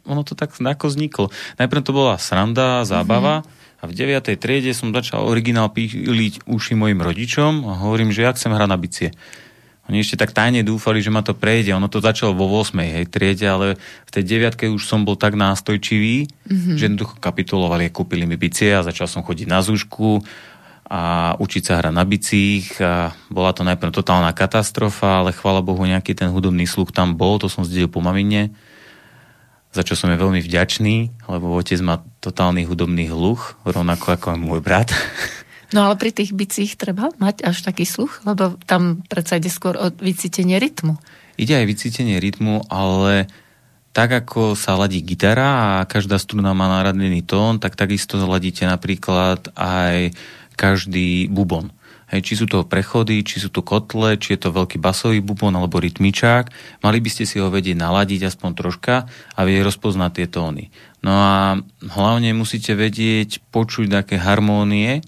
ono 0.06 0.22
to 0.24 0.38
tak 0.38 0.56
ako 0.56 0.86
vzniklo. 0.88 1.34
Najprv 1.60 1.82
to 1.84 1.92
bola 1.92 2.22
sranda, 2.22 2.86
zábava 2.86 3.44
a 3.82 3.84
v 3.84 3.92
9. 3.92 4.40
triede 4.40 4.72
som 4.72 4.96
začal 4.96 5.28
originál 5.28 5.68
píliť 5.68 6.48
uši 6.48 6.74
mojim 6.78 7.04
rodičom 7.04 7.68
a 7.68 7.84
hovorím, 7.84 8.16
že 8.16 8.24
ja 8.24 8.32
chcem 8.32 8.56
hrať 8.56 8.70
na 8.72 8.80
bicie. 8.80 9.10
Oni 9.92 10.00
ešte 10.00 10.16
tak 10.16 10.32
tajne 10.32 10.64
dúfali, 10.64 11.04
že 11.04 11.12
ma 11.12 11.20
to 11.20 11.36
prejde. 11.36 11.76
Ono 11.76 11.92
to 11.92 12.00
začalo 12.00 12.32
vo 12.32 12.48
8. 12.48 12.80
Hej, 12.80 13.12
triede, 13.12 13.44
ale 13.52 13.76
v 14.08 14.12
tej 14.16 14.40
9. 14.40 14.72
už 14.72 14.80
som 14.80 15.04
bol 15.04 15.20
tak 15.20 15.36
nástojčivý, 15.36 16.24
mm-hmm. 16.24 16.76
že 16.80 16.88
jednoducho 16.88 17.20
kapitulovali, 17.20 17.92
kúpili 17.92 18.24
mi 18.24 18.40
bicie 18.40 18.72
a 18.72 18.86
začal 18.86 19.12
som 19.12 19.28
chodiť 19.28 19.48
na 19.52 19.60
zúšku 19.60 20.24
a 20.88 21.34
učiť 21.36 21.64
sa 21.64 21.74
hrať 21.80 21.94
na 21.96 22.04
bicích 22.04 22.80
a 22.80 23.12
bola 23.28 23.52
to 23.56 23.68
najprv 23.68 23.92
totálna 23.92 24.32
katastrofa, 24.36 25.24
ale 25.24 25.36
chvála 25.36 25.64
Bohu 25.64 25.84
nejaký 25.84 26.16
ten 26.16 26.32
hudobný 26.32 26.68
sluch 26.68 26.96
tam 26.96 27.16
bol, 27.16 27.40
to 27.40 27.48
som 27.48 27.64
zdedil 27.64 27.88
po 27.88 28.04
mamine, 28.04 28.52
za 29.74 29.82
čo 29.82 29.98
som 29.98 30.12
je 30.12 30.22
veľmi 30.22 30.44
vďačný, 30.44 31.28
lebo 31.28 31.56
otec 31.56 31.80
má 31.82 32.04
totálny 32.22 32.68
hudobný 32.68 33.10
hluch, 33.10 33.58
rovnako 33.66 34.16
ako 34.16 34.26
aj 34.36 34.40
môj 34.40 34.60
brat. 34.62 34.94
No 35.74 35.90
ale 35.90 35.98
pri 35.98 36.14
tých 36.14 36.38
bicích 36.38 36.78
treba 36.78 37.10
mať 37.18 37.42
až 37.42 37.66
taký 37.66 37.84
sluch, 37.90 38.22
lebo 38.30 38.62
tam 38.70 39.02
predsa 39.10 39.42
ide 39.42 39.50
skôr 39.50 39.74
o 39.74 39.90
vycítenie 39.90 40.62
rytmu. 40.62 41.02
Ide 41.42 41.58
aj 41.58 41.66
vycítenie 41.66 42.22
rytmu, 42.22 42.70
ale 42.70 43.26
tak 43.94 44.14
ako 44.14 44.54
sa 44.54 44.78
ladí 44.78 45.02
gitara 45.02 45.82
a 45.82 45.90
každá 45.90 46.22
struna 46.22 46.54
má 46.54 46.70
naradený 46.70 47.26
tón, 47.26 47.58
tak 47.58 47.74
takisto 47.74 48.22
ladíte 48.22 48.70
napríklad 48.70 49.50
aj 49.58 50.14
každý 50.54 51.26
bubon. 51.30 51.74
Hej, 52.14 52.22
či 52.30 52.34
sú 52.38 52.46
to 52.46 52.62
prechody, 52.70 53.26
či 53.26 53.42
sú 53.42 53.50
to 53.50 53.66
kotle, 53.66 54.14
či 54.22 54.38
je 54.38 54.46
to 54.46 54.54
veľký 54.54 54.78
basový 54.78 55.26
bubon 55.26 55.58
alebo 55.58 55.82
rytmičák, 55.82 56.54
mali 56.86 57.02
by 57.02 57.10
ste 57.10 57.26
si 57.26 57.42
ho 57.42 57.50
vedieť 57.50 57.74
naladiť 57.74 58.30
aspoň 58.30 58.50
troška 58.54 59.10
a 59.10 59.40
vedieť 59.42 59.66
rozpoznať 59.66 60.12
tie 60.22 60.28
tóny. 60.30 60.70
No 61.02 61.14
a 61.18 61.58
hlavne 61.82 62.38
musíte 62.38 62.78
vedieť 62.78 63.42
počuť 63.50 63.90
také 63.90 64.22
harmónie 64.22 65.02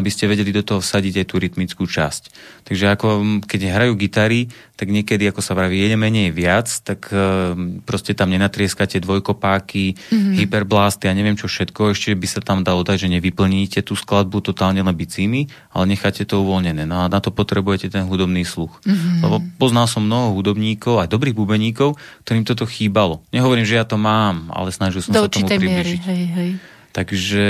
aby 0.00 0.10
ste 0.10 0.26
vedeli 0.26 0.50
do 0.50 0.64
toho 0.64 0.80
vsadiť 0.80 1.20
aj 1.20 1.26
tú 1.28 1.36
rytmickú 1.36 1.84
časť. 1.84 2.22
Takže 2.64 2.84
ako 2.96 3.08
keď 3.44 3.60
hrajú 3.76 3.92
gitary, 4.00 4.48
tak 4.80 4.88
niekedy, 4.88 5.28
ako 5.28 5.44
sa 5.44 5.52
vraví, 5.52 5.76
je 5.76 5.92
menej 5.92 6.32
viac, 6.32 6.72
tak 6.80 7.12
e, 7.12 7.52
proste 7.84 8.16
tam 8.16 8.32
nenatrieskate 8.32 8.96
dvojkopáky, 9.04 9.92
mm-hmm. 9.92 10.34
hyperblasty 10.40 11.04
a 11.04 11.12
neviem 11.12 11.36
čo 11.36 11.52
všetko, 11.52 11.92
ešte 11.92 12.16
by 12.16 12.24
sa 12.24 12.40
tam 12.40 12.64
dalo 12.64 12.80
dať, 12.80 13.04
že 13.04 13.12
nevyplníte 13.12 13.84
tú 13.84 13.92
skladbu 13.92 14.40
totálne 14.40 14.80
len 14.80 14.96
bicími, 14.96 15.52
ale 15.76 15.84
necháte 15.84 16.24
to 16.24 16.40
uvoľnené. 16.40 16.88
No 16.88 17.04
a 17.04 17.12
na 17.12 17.20
to 17.20 17.28
potrebujete 17.28 17.92
ten 17.92 18.08
hudobný 18.08 18.40
sluch. 18.48 18.80
Mm-hmm. 18.88 19.20
Lebo 19.20 19.36
poznal 19.60 19.84
som 19.84 20.00
mnoho 20.00 20.32
hudobníkov, 20.40 21.04
aj 21.04 21.12
dobrých 21.12 21.36
bubeníkov, 21.36 22.00
ktorým 22.24 22.48
toto 22.48 22.64
chýbalo. 22.64 23.20
Nehovorím, 23.36 23.68
že 23.68 23.76
ja 23.76 23.84
to 23.84 24.00
mám, 24.00 24.48
ale 24.48 24.72
snažil 24.72 25.04
som 25.04 25.12
Do 25.12 25.20
sa 25.20 25.28
tomu 25.28 25.44
určitej 25.44 25.58
miery, 25.60 25.92
približiť. 25.92 26.02
hej, 26.08 26.24
hej. 26.32 26.50
Takže 26.90 27.44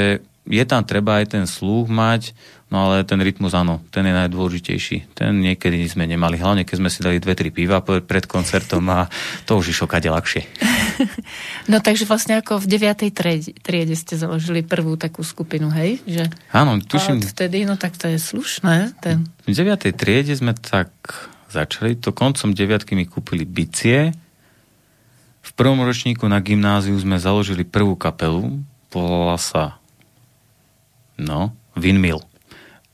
je 0.50 0.64
tam 0.66 0.82
treba 0.82 1.22
aj 1.22 1.38
ten 1.38 1.44
sluch 1.46 1.86
mať, 1.86 2.34
no 2.74 2.90
ale 2.90 3.06
ten 3.06 3.22
rytmus 3.22 3.54
áno, 3.54 3.78
ten 3.94 4.02
je 4.02 4.14
najdôležitejší. 4.14 5.14
Ten 5.14 5.38
niekedy 5.38 5.78
sme 5.86 6.10
nemali, 6.10 6.42
hlavne 6.42 6.66
keď 6.66 6.76
sme 6.82 6.90
si 6.90 7.00
dali 7.06 7.22
dve, 7.22 7.38
tri 7.38 7.54
piva 7.54 7.78
pred 7.82 8.26
koncertom 8.26 8.82
a 8.90 9.06
to 9.46 9.62
už 9.62 9.70
išlo 9.70 9.86
kade 9.86 10.10
ľahšie. 10.10 10.42
No 11.64 11.80
takže 11.80 12.04
vlastne 12.04 12.36
ako 12.36 12.60
v 12.60 12.76
9. 12.76 13.08
triede, 13.08 13.56
triede 13.64 13.96
ste 13.96 14.20
založili 14.20 14.60
prvú 14.60 15.00
takú 15.00 15.24
skupinu, 15.24 15.72
hej? 15.72 15.96
Že 16.04 16.28
Áno, 16.52 16.76
tuším... 16.76 17.24
tuším, 17.24 17.30
vtedy, 17.32 17.64
no 17.64 17.80
tak 17.80 17.96
to 17.96 18.04
je 18.04 18.20
slušné. 18.20 19.00
Ten... 19.00 19.24
v 19.48 19.54
9. 19.54 19.96
triede 19.96 20.36
sme 20.36 20.52
tak 20.52 20.92
začali, 21.48 21.96
to 21.96 22.12
koncom 22.12 22.52
9. 22.52 22.84
mi 22.92 23.08
kúpili 23.08 23.48
bicie. 23.48 24.12
V 25.40 25.50
prvom 25.56 25.80
ročníku 25.80 26.28
na 26.28 26.36
gymnáziu 26.44 26.92
sme 27.00 27.16
založili 27.16 27.64
prvú 27.64 27.96
kapelu, 27.96 28.60
volala 28.92 29.40
sa 29.40 29.79
no, 31.20 31.52
Windmill. 31.76 32.24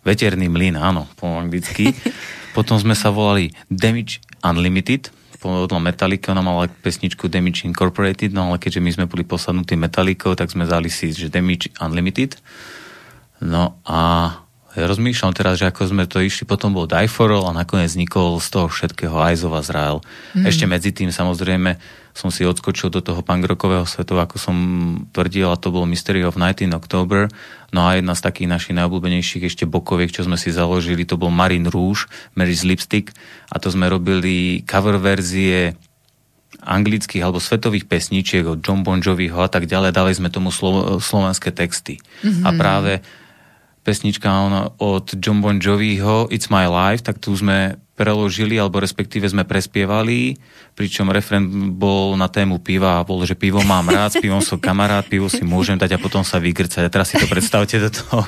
Veterný 0.02 0.50
mlyn, 0.50 0.74
áno, 0.78 1.06
po 1.14 1.30
anglicky. 1.38 1.94
Potom 2.56 2.78
sme 2.78 2.98
sa 2.98 3.14
volali 3.14 3.54
Damage 3.70 4.22
Unlimited, 4.42 5.14
podľa 5.36 5.78
Metallica, 5.78 6.32
ona 6.34 6.42
mala 6.42 6.66
pesničku 6.66 7.30
Damage 7.30 7.68
Incorporated, 7.68 8.34
no 8.34 8.50
ale 8.50 8.58
keďže 8.58 8.80
my 8.82 8.90
sme 8.90 9.06
boli 9.06 9.22
posadnutí 9.22 9.78
Metallicou, 9.78 10.34
tak 10.34 10.50
sme 10.50 10.66
dali 10.66 10.90
si, 10.90 11.14
že 11.14 11.30
Damage 11.30 11.70
Unlimited. 11.78 12.34
No 13.38 13.76
a 13.84 14.32
ja 14.76 14.84
rozmýšľam 14.84 15.32
teraz, 15.32 15.56
že 15.56 15.68
ako 15.68 15.88
sme 15.88 16.04
to 16.04 16.20
išli, 16.20 16.44
potom 16.44 16.76
bol 16.76 16.84
Die 16.84 17.08
For 17.08 17.32
All 17.32 17.48
a 17.48 17.56
nakoniec 17.56 17.92
vznikol 17.92 18.40
z 18.42 18.48
toho 18.52 18.66
všetkého 18.68 19.16
Eyes 19.24 19.40
of 19.46 19.56
Azrael. 19.56 20.04
Mm. 20.36 20.44
Ešte 20.44 20.64
medzi 20.68 20.90
tým 20.92 21.08
samozrejme 21.08 21.80
som 22.16 22.32
si 22.32 22.48
odskočil 22.48 22.88
do 22.88 23.04
toho 23.04 23.20
pangrokového 23.20 23.84
svetu, 23.84 24.16
ako 24.16 24.40
som 24.40 24.56
tvrdil, 25.12 25.52
a 25.52 25.60
to 25.60 25.68
bol 25.68 25.84
Mystery 25.84 26.24
of 26.24 26.40
Night 26.40 26.64
in 26.64 26.72
October. 26.72 27.28
No 27.76 27.84
a 27.84 28.00
jedna 28.00 28.16
z 28.16 28.24
takých 28.24 28.48
našich 28.48 28.72
najobľúbenejších 28.72 29.44
ešte 29.44 29.68
bokoviek, 29.68 30.08
čo 30.08 30.24
sme 30.24 30.40
si 30.40 30.48
založili, 30.48 31.04
to 31.04 31.20
bol 31.20 31.28
Marine 31.28 31.68
Rouge, 31.68 32.08
Mary's 32.32 32.64
Lipstick 32.64 33.12
a 33.52 33.60
to 33.60 33.68
sme 33.68 33.92
robili 33.92 34.64
cover 34.64 34.96
verzie 34.96 35.76
anglických 36.64 37.20
alebo 37.20 37.36
svetových 37.36 37.84
pesničiek 37.84 38.48
od 38.48 38.64
John 38.64 38.80
Bon 38.80 38.96
Joviho 38.96 39.44
a 39.44 39.52
tak 39.52 39.68
ďalej, 39.68 39.92
dali 39.92 40.16
sme 40.16 40.32
tomu 40.32 40.48
slo- 40.48 40.96
slovenské 40.96 41.52
texty. 41.52 42.00
Mm-hmm. 42.24 42.44
A 42.48 42.50
práve 42.56 42.92
pesnička 43.84 44.32
od 44.80 45.06
John 45.20 45.44
Bon 45.44 45.60
Joviho 45.60 46.32
It's 46.32 46.48
My 46.48 46.64
Life, 46.64 47.04
tak 47.04 47.20
tu 47.20 47.36
sme 47.36 47.76
preložili, 47.96 48.60
alebo 48.60 48.76
respektíve 48.76 49.24
sme 49.24 49.48
prespievali, 49.48 50.36
pričom 50.76 51.08
refren 51.08 51.72
bol 51.72 52.12
na 52.20 52.28
tému 52.28 52.60
piva 52.60 53.00
a 53.00 53.06
bol, 53.08 53.24
že 53.24 53.32
pivo 53.32 53.64
mám 53.64 53.88
rád, 53.88 54.14
s 54.14 54.20
pivom 54.20 54.44
som 54.44 54.60
kamarát, 54.60 55.08
pivo 55.08 55.32
si 55.32 55.40
môžem 55.40 55.80
dať 55.80 55.96
a 55.96 55.98
potom 55.98 56.20
sa 56.20 56.36
vygrcať. 56.36 56.84
A 56.84 56.92
teraz 56.92 57.08
si 57.08 57.16
to 57.16 57.24
predstavte 57.24 57.80
do 57.80 57.88
toho. 57.88 58.18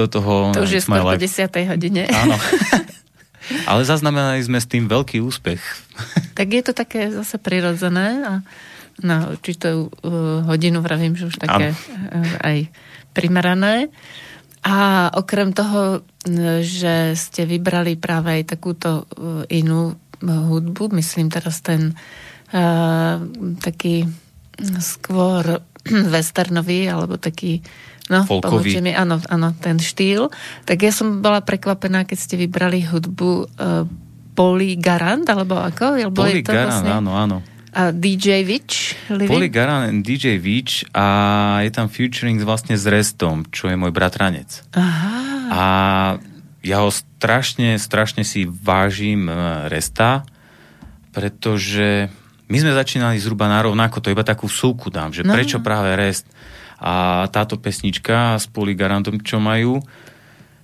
do 0.00 0.04
toho 0.08 0.56
To 0.56 0.64
už 0.64 0.80
je 0.80 0.82
skôr 0.82 1.04
po 1.04 1.12
Life. 1.12 1.20
10. 1.20 1.70
hodine. 1.76 2.08
Áno. 2.08 2.40
Ale 3.70 3.84
zaznamenali 3.84 4.40
sme 4.40 4.60
s 4.60 4.68
tým 4.68 4.88
veľký 4.88 5.20
úspech. 5.20 5.60
Tak 6.36 6.48
je 6.48 6.62
to 6.64 6.72
také 6.72 7.12
zase 7.12 7.36
prirodzené 7.36 8.24
a 8.24 8.32
na 8.98 9.30
určitú 9.30 9.88
uh, 9.88 10.42
hodinu 10.48 10.82
vravím, 10.82 11.14
že 11.14 11.30
už 11.30 11.36
také 11.38 11.72
uh, 11.72 11.76
aj 12.42 12.66
primerané. 13.14 13.88
A 14.66 15.08
okrem 15.14 15.54
toho, 15.54 16.02
že 16.60 17.14
ste 17.14 17.46
vybrali 17.46 17.94
práve 17.94 18.42
aj 18.42 18.58
takúto 18.58 19.06
uh, 19.06 19.46
inú 19.48 19.94
uh, 19.94 19.96
hudbu, 20.22 20.90
myslím 20.98 21.30
teraz 21.30 21.62
ten 21.62 21.94
uh, 22.50 23.16
taký 23.62 24.04
skôr 24.82 25.62
westernový, 26.14 26.90
alebo 26.90 27.16
taký 27.16 27.62
No, 28.08 28.24
Folkový. 28.24 28.80
mi, 28.80 28.96
áno, 28.96 29.20
áno, 29.20 29.52
ten 29.60 29.76
štýl. 29.76 30.32
Tak 30.64 30.80
ja 30.80 30.88
som 30.88 31.20
bola 31.20 31.44
prekvapená, 31.44 32.08
keď 32.08 32.16
ste 32.16 32.34
vybrali 32.40 32.80
hudbu 32.88 33.30
uh, 33.44 33.84
Poli 34.32 34.80
Garant, 34.80 35.28
alebo 35.28 35.60
ako? 35.60 36.00
Poli 36.16 36.40
je 36.40 36.48
to 36.48 36.56
Garan, 36.56 36.72
vlastne- 36.72 36.94
áno, 37.04 37.12
áno. 37.12 37.36
A 37.78 37.94
DJ 37.94 38.42
Witch? 38.42 38.98
Poli 39.06 39.46
Garan 39.46 40.02
DJ 40.02 40.42
Beach 40.42 40.82
a 40.90 41.06
je 41.62 41.70
tam 41.70 41.86
featuring 41.86 42.42
vlastne 42.42 42.74
s 42.74 42.82
Restom, 42.82 43.46
čo 43.54 43.70
je 43.70 43.78
môj 43.78 43.94
bratranec. 43.94 44.66
Aha. 44.74 45.14
A 45.48 45.62
ja 46.66 46.82
ho 46.82 46.90
strašne, 46.90 47.78
strašne 47.78 48.26
si 48.26 48.50
vážim 48.50 49.30
e, 49.30 49.34
Resta, 49.70 50.26
pretože 51.14 52.10
my 52.50 52.56
sme 52.58 52.74
začínali 52.74 53.22
zhruba 53.22 53.46
na 53.46 53.62
rovnako, 53.62 54.02
to 54.02 54.10
iba 54.10 54.26
takú 54.26 54.50
súku 54.50 54.90
dám, 54.90 55.14
že 55.14 55.22
No. 55.22 55.38
prečo 55.38 55.62
práve 55.62 55.94
Rest 55.94 56.26
a 56.78 57.26
táto 57.30 57.58
pesnička 57.58 58.38
s 58.38 58.46
Poligarantom, 58.50 59.22
čo 59.22 59.38
majú, 59.38 59.78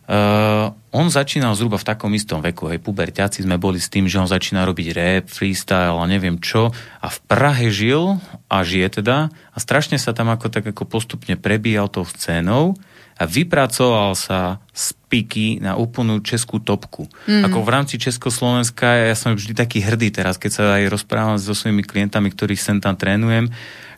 Uh, 0.05 0.69
on 0.93 1.09
začínal 1.09 1.57
zhruba 1.57 1.81
v 1.81 1.89
takom 1.89 2.13
istom 2.13 2.45
veku, 2.45 2.69
hej, 2.69 2.77
puberťáci 2.77 3.41
sme 3.41 3.57
boli 3.57 3.81
s 3.81 3.89
tým, 3.89 4.05
že 4.05 4.21
on 4.21 4.29
začína 4.29 4.69
robiť 4.69 4.89
rap, 4.93 5.25
freestyle 5.33 5.97
a 5.97 6.05
neviem 6.05 6.37
čo 6.37 6.77
a 7.01 7.09
v 7.09 7.19
Prahe 7.25 7.73
žil 7.73 8.21
a 8.53 8.57
žije 8.61 9.01
teda 9.01 9.33
a 9.33 9.57
strašne 9.57 9.97
sa 9.97 10.13
tam 10.13 10.29
ako 10.29 10.53
tak 10.53 10.69
ako 10.69 10.85
postupne 10.85 11.41
prebíjal 11.41 11.89
tou 11.89 12.05
scénou 12.05 12.77
a 13.17 13.25
vypracoval 13.25 14.13
sa 14.13 14.61
z 14.77 14.93
piky 15.09 15.63
na 15.63 15.79
úplnú 15.79 16.21
českú 16.21 16.61
topku. 16.61 17.07
Mm. 17.31 17.47
Ako 17.47 17.63
v 17.63 17.73
rámci 17.73 17.95
Československa, 17.97 19.09
ja 19.09 19.17
som 19.17 19.39
vždy 19.39 19.55
taký 19.55 19.81
hrdý 19.81 20.11
teraz, 20.11 20.37
keď 20.37 20.51
sa 20.51 20.65
aj 20.83 20.91
rozprávam 20.91 21.39
so 21.41 21.55
svojimi 21.57 21.87
klientami, 21.87 22.29
ktorých 22.29 22.61
sem 22.61 22.77
tam 22.83 22.99
trénujem, 22.99 23.49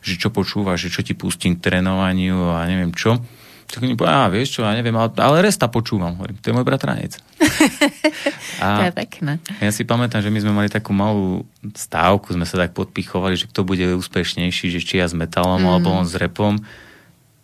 že 0.05 0.15
čo 0.15 0.29
počúvaš, 0.29 0.87
že 0.87 0.93
čo 0.93 1.01
ti 1.01 1.17
pustím 1.17 1.57
k 1.57 1.67
trénovaniu 1.67 2.53
a 2.53 2.63
neviem 2.69 2.93
čo. 2.93 3.19
Tak 3.67 3.83
oni 3.83 3.99
povedali, 3.99 4.15
a 4.15 4.31
vieš 4.31 4.57
čo, 4.57 4.63
ja 4.63 4.71
neviem, 4.71 4.95
ale, 4.95 5.11
ale 5.19 5.43
Resta 5.43 5.67
počúvam. 5.67 6.15
Hovorím, 6.15 6.39
to 6.39 6.49
je 6.49 6.55
môj 6.55 6.65
bratranec. 6.65 7.19
To 8.57 8.89
je 8.89 8.95
pekné. 8.95 9.37
Ja 9.61 9.69
si 9.69 9.85
pamätám, 9.85 10.25
že 10.25 10.33
my 10.33 10.39
sme 10.41 10.49
mali 10.49 10.65
takú 10.65 10.89
malú 10.89 11.45
stávku, 11.77 12.33
sme 12.33 12.41
sa 12.41 12.57
tak 12.57 12.73
podpichovali, 12.73 13.37
že 13.37 13.45
kto 13.45 13.61
bude 13.61 13.85
úspešnejší, 13.93 14.73
že 14.73 14.81
či 14.81 14.97
ja 14.97 15.05
s 15.05 15.13
metalom, 15.13 15.61
mm. 15.61 15.67
alebo 15.69 15.93
on 15.93 16.09
s 16.09 16.17
repom. 16.17 16.57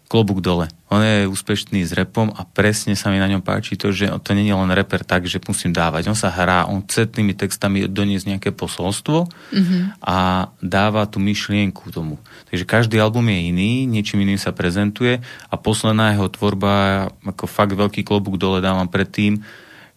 Klobúk 0.10 0.42
dole. 0.42 0.74
On 0.94 1.02
je 1.02 1.26
úspešný 1.26 1.82
s 1.82 1.98
repom 1.98 2.30
a 2.30 2.46
presne 2.46 2.94
sa 2.94 3.10
mi 3.10 3.18
na 3.18 3.26
ňom 3.26 3.42
páči 3.42 3.74
to, 3.74 3.90
že 3.90 4.14
to 4.22 4.38
nie 4.38 4.46
je 4.46 4.54
len 4.54 4.70
reper 4.70 5.02
tak, 5.02 5.26
že 5.26 5.42
musím 5.42 5.74
dávať. 5.74 6.06
On 6.06 6.14
sa 6.14 6.30
hrá, 6.30 6.70
on 6.70 6.86
chce 6.86 7.10
tými 7.10 7.34
textami 7.34 7.90
doniesť 7.90 8.30
nejaké 8.30 8.50
posolstvo 8.54 9.26
mm-hmm. 9.26 9.82
a 10.06 10.48
dáva 10.62 11.10
tú 11.10 11.18
myšlienku 11.18 11.90
tomu. 11.90 12.22
Takže 12.54 12.70
každý 12.70 13.02
album 13.02 13.26
je 13.34 13.40
iný, 13.50 13.72
niečím 13.90 14.22
iným 14.22 14.38
sa 14.38 14.54
prezentuje 14.54 15.18
a 15.50 15.56
posledná 15.58 16.14
jeho 16.14 16.30
tvorba, 16.30 17.10
ako 17.26 17.50
fakt 17.50 17.74
veľký 17.74 18.06
klobúk 18.06 18.38
dole 18.38 18.62
dávam 18.62 18.86
pred 18.86 19.10
tým, 19.10 19.42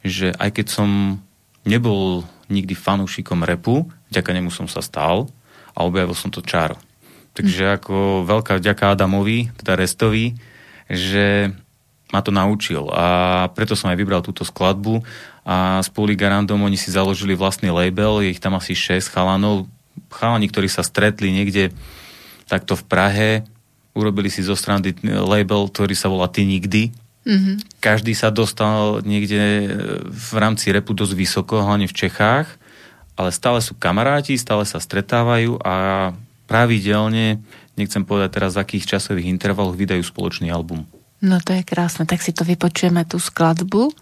že 0.00 0.32
aj 0.40 0.48
keď 0.48 0.66
som 0.80 1.20
nebol 1.68 2.24
nikdy 2.48 2.72
fanúšikom 2.72 3.44
repu, 3.44 3.84
vďaka 4.08 4.32
nemu 4.32 4.48
som 4.48 4.64
sa 4.64 4.80
stal 4.80 5.28
a 5.76 5.84
objavil 5.84 6.16
som 6.16 6.32
to 6.32 6.40
čaro. 6.40 6.80
Takže 7.36 7.76
ako 7.76 8.24
veľká 8.24 8.56
vďaka 8.64 8.96
Adamovi, 8.96 9.52
teda 9.60 9.76
Restovi, 9.76 10.55
že 10.86 11.50
ma 12.14 12.22
to 12.22 12.30
naučil. 12.30 12.86
A 12.94 13.46
preto 13.52 13.74
som 13.74 13.90
aj 13.90 13.98
vybral 13.98 14.22
túto 14.22 14.46
skladbu. 14.46 15.02
A 15.46 15.82
s 15.82 15.90
Garandom 15.90 16.62
oni 16.62 16.78
si 16.78 16.90
založili 16.90 17.38
vlastný 17.38 17.70
label, 17.70 18.22
je 18.22 18.34
ich 18.34 18.42
tam 18.42 18.58
asi 18.58 18.74
6 18.74 19.10
chalanov, 19.10 19.70
chalani, 20.10 20.50
ktorí 20.50 20.66
sa 20.66 20.82
stretli 20.82 21.30
niekde 21.30 21.70
takto 22.50 22.74
v 22.78 22.84
Prahe, 22.86 23.30
urobili 23.94 24.30
si 24.30 24.42
zo 24.42 24.58
strany 24.58 24.94
label, 25.02 25.70
ktorý 25.70 25.94
sa 25.94 26.10
volá 26.10 26.30
Ty 26.30 26.46
nikdy, 26.46 26.94
Mm-hmm. 27.26 27.82
každý 27.82 28.14
sa 28.14 28.30
dostal 28.30 29.02
niekde 29.02 29.66
v 30.06 30.30
rámci 30.38 30.70
repu 30.70 30.94
dosť 30.94 31.10
vysoko, 31.18 31.58
hlavne 31.58 31.90
v 31.90 31.98
Čechách, 32.06 32.46
ale 33.18 33.34
stále 33.34 33.58
sú 33.58 33.74
kamaráti, 33.74 34.38
stále 34.38 34.62
sa 34.62 34.78
stretávajú 34.78 35.58
a 35.58 36.14
pravidelne, 36.46 37.42
nechcem 37.76 38.02
povedať 38.02 38.40
teraz, 38.40 38.56
z 38.56 38.62
akých 38.64 38.96
časových 38.96 39.30
intervaloch 39.30 39.76
vydajú 39.76 40.02
spoločný 40.02 40.48
album. 40.50 40.88
No 41.24 41.40
to 41.40 41.56
je 41.56 41.62
krásne, 41.64 42.04
tak 42.04 42.20
si 42.20 42.32
to 42.32 42.44
vypočujeme 42.44 43.04
tú 43.08 43.16
skladbu. 43.16 43.92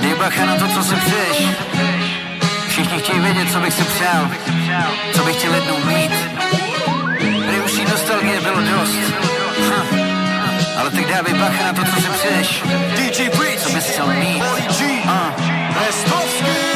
Dej 0.00 0.14
bacha 0.20 0.44
na 0.44 0.54
to, 0.60 0.66
co 0.68 0.80
si 0.84 0.94
přeješ. 0.94 1.38
Všichni 2.68 2.98
chtějí 2.98 3.20
vědět, 3.20 3.48
co 3.52 3.60
bych 3.60 3.74
si 3.74 3.84
přál. 3.84 4.30
Co 5.14 5.24
bych 5.24 5.36
chtěl 5.36 5.54
jednou 5.54 5.78
mít. 5.88 6.12
Prý 7.48 7.60
už 7.64 7.78
jí 7.78 7.84
nostalgie 7.84 8.40
bylo 8.40 8.60
dost. 8.60 8.98
Ale 10.76 10.90
tak 10.90 11.06
dávej 11.08 11.34
bacha 11.34 11.62
na 11.64 11.72
to, 11.72 11.82
co 11.84 11.96
si 12.02 12.08
přeješ. 12.08 12.62
DJ 12.96 13.30
Bridge, 13.38 13.60
Co 13.60 13.70
bys 13.72 13.84
chtěl 13.84 14.06
mít? 14.06 14.42
Ah. 15.06 15.32
Restovský. 15.86 16.73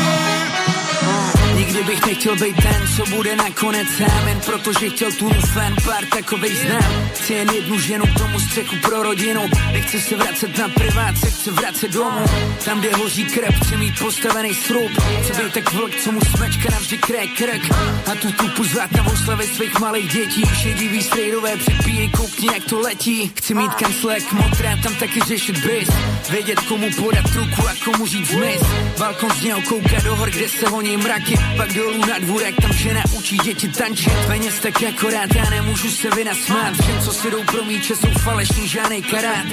Nikdy 1.79 1.93
bych 1.93 2.07
nechtěl 2.07 2.37
být 2.37 2.57
ten, 2.57 2.89
co 2.97 3.17
bude 3.17 3.37
nakonec 3.37 3.89
sám 3.99 4.29
Jen 4.29 4.41
protože 4.41 4.89
chtěl 4.91 5.13
tu 5.13 5.31
fan, 5.31 5.75
pár 5.85 6.05
takovej 6.05 6.57
znám. 6.57 7.11
Chci 7.15 7.33
jen 7.35 7.51
jednu 7.51 7.81
ženu 7.81 8.05
k 8.07 8.19
tomu 8.19 8.41
střechu 8.41 8.77
pro 8.83 9.03
rodinu. 9.03 9.51
Nechci 9.73 10.01
se 10.01 10.17
vracet 10.17 10.59
na 10.59 10.69
privát, 10.69 11.19
se 11.19 11.31
chci 11.31 11.51
vracet 11.51 11.93
domů. 11.93 12.25
Tam, 12.65 12.81
kde 12.81 12.97
hoří 12.97 13.25
krev, 13.25 13.55
chci 13.65 13.77
mít 13.77 13.99
postavený 13.99 14.55
srub. 14.55 14.91
Chci 15.23 15.43
být 15.43 15.53
tak 15.53 15.73
vlk, 15.73 15.97
co 16.05 16.13
mu 16.13 16.21
smečka 16.21 16.71
navždy 16.71 16.99
kré 16.99 17.27
krk. 17.27 17.63
A 18.07 18.15
tu 18.15 18.33
tupu 18.33 18.65
zvát 18.65 18.93
na 18.93 19.07
oslavy 19.07 19.47
svých 19.47 19.81
malých 19.81 20.13
dětí. 20.13 20.43
Šedivý 20.63 21.03
strejdové 21.03 21.57
přepíjej, 21.57 22.09
koukni 22.09 22.49
jak 22.55 22.65
to 22.65 22.81
letí. 22.81 23.33
Chci 23.35 23.55
mít 23.55 23.75
kanclek, 23.75 24.33
motrá, 24.33 24.77
tam 24.83 24.95
taky 24.95 25.21
řešit 25.21 25.59
bys 25.59 25.89
Vědět 26.31 26.61
komu 26.61 26.87
podat 27.01 27.35
ruku 27.35 27.69
a 27.69 27.73
komu 27.85 28.07
říct 28.07 28.31
mis. 28.31 28.63
Balkon 28.99 29.31
z 29.31 29.43
něho 29.43 29.63
kouká 29.63 30.01
do 30.05 30.17
hor, 30.17 30.31
kde 30.31 30.49
se 30.49 30.69
honí 30.69 30.97
mraky. 30.97 31.39
Pak 31.57 31.68
dolů 31.75 32.07
na 32.07 32.19
dvůrek, 32.19 32.55
tam 32.63 32.73
žena 32.73 33.03
učí 33.19 33.37
děti 33.39 33.69
tančit. 33.69 34.13
Peněz 34.27 34.61
tak 34.61 34.83
akorát, 34.83 35.35
já 35.35 35.51
nemůžu 35.51 35.91
se 35.91 36.11
vynasmát. 36.11 36.73
Všem, 36.83 37.01
co 37.01 37.13
si 37.13 37.31
jdou 37.31 37.45
pro 37.45 37.65
míče, 37.65 37.97
jsou 37.97 38.11
falešný, 38.11 38.69
žádnej 38.69 39.03
karát. 39.03 39.47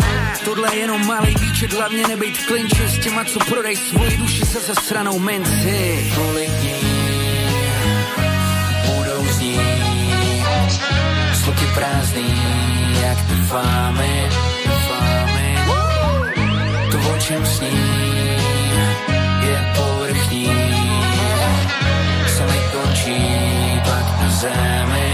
Tohle 0.45 0.75
je 0.75 0.81
jenom 0.81 1.07
malý 1.07 1.35
výčet, 1.39 1.73
hlavně 1.73 2.07
nebejt 2.07 2.37
v 2.37 2.47
klinči 2.47 2.83
S 2.87 2.99
těma, 2.99 3.25
co 3.25 3.39
prodej 3.39 3.75
svoji 3.75 4.17
duši 4.17 4.45
se 4.45 4.59
zasranou 4.59 5.19
minci 5.19 6.11
Kolik 6.15 6.49
dní 6.49 6.75
budou 8.85 9.25
znít? 9.33 9.59
Sloky 11.43 11.65
prázdný, 11.75 12.33
jak 13.01 13.17
fámy, 13.47 14.29
fámy 14.87 15.57
To, 16.91 16.97
o 16.97 17.17
čem 17.19 17.45
sní, 17.45 17.69
je 19.41 19.73
povrchní 19.75 19.94
Samej 23.05 23.45
končí 24.35 25.04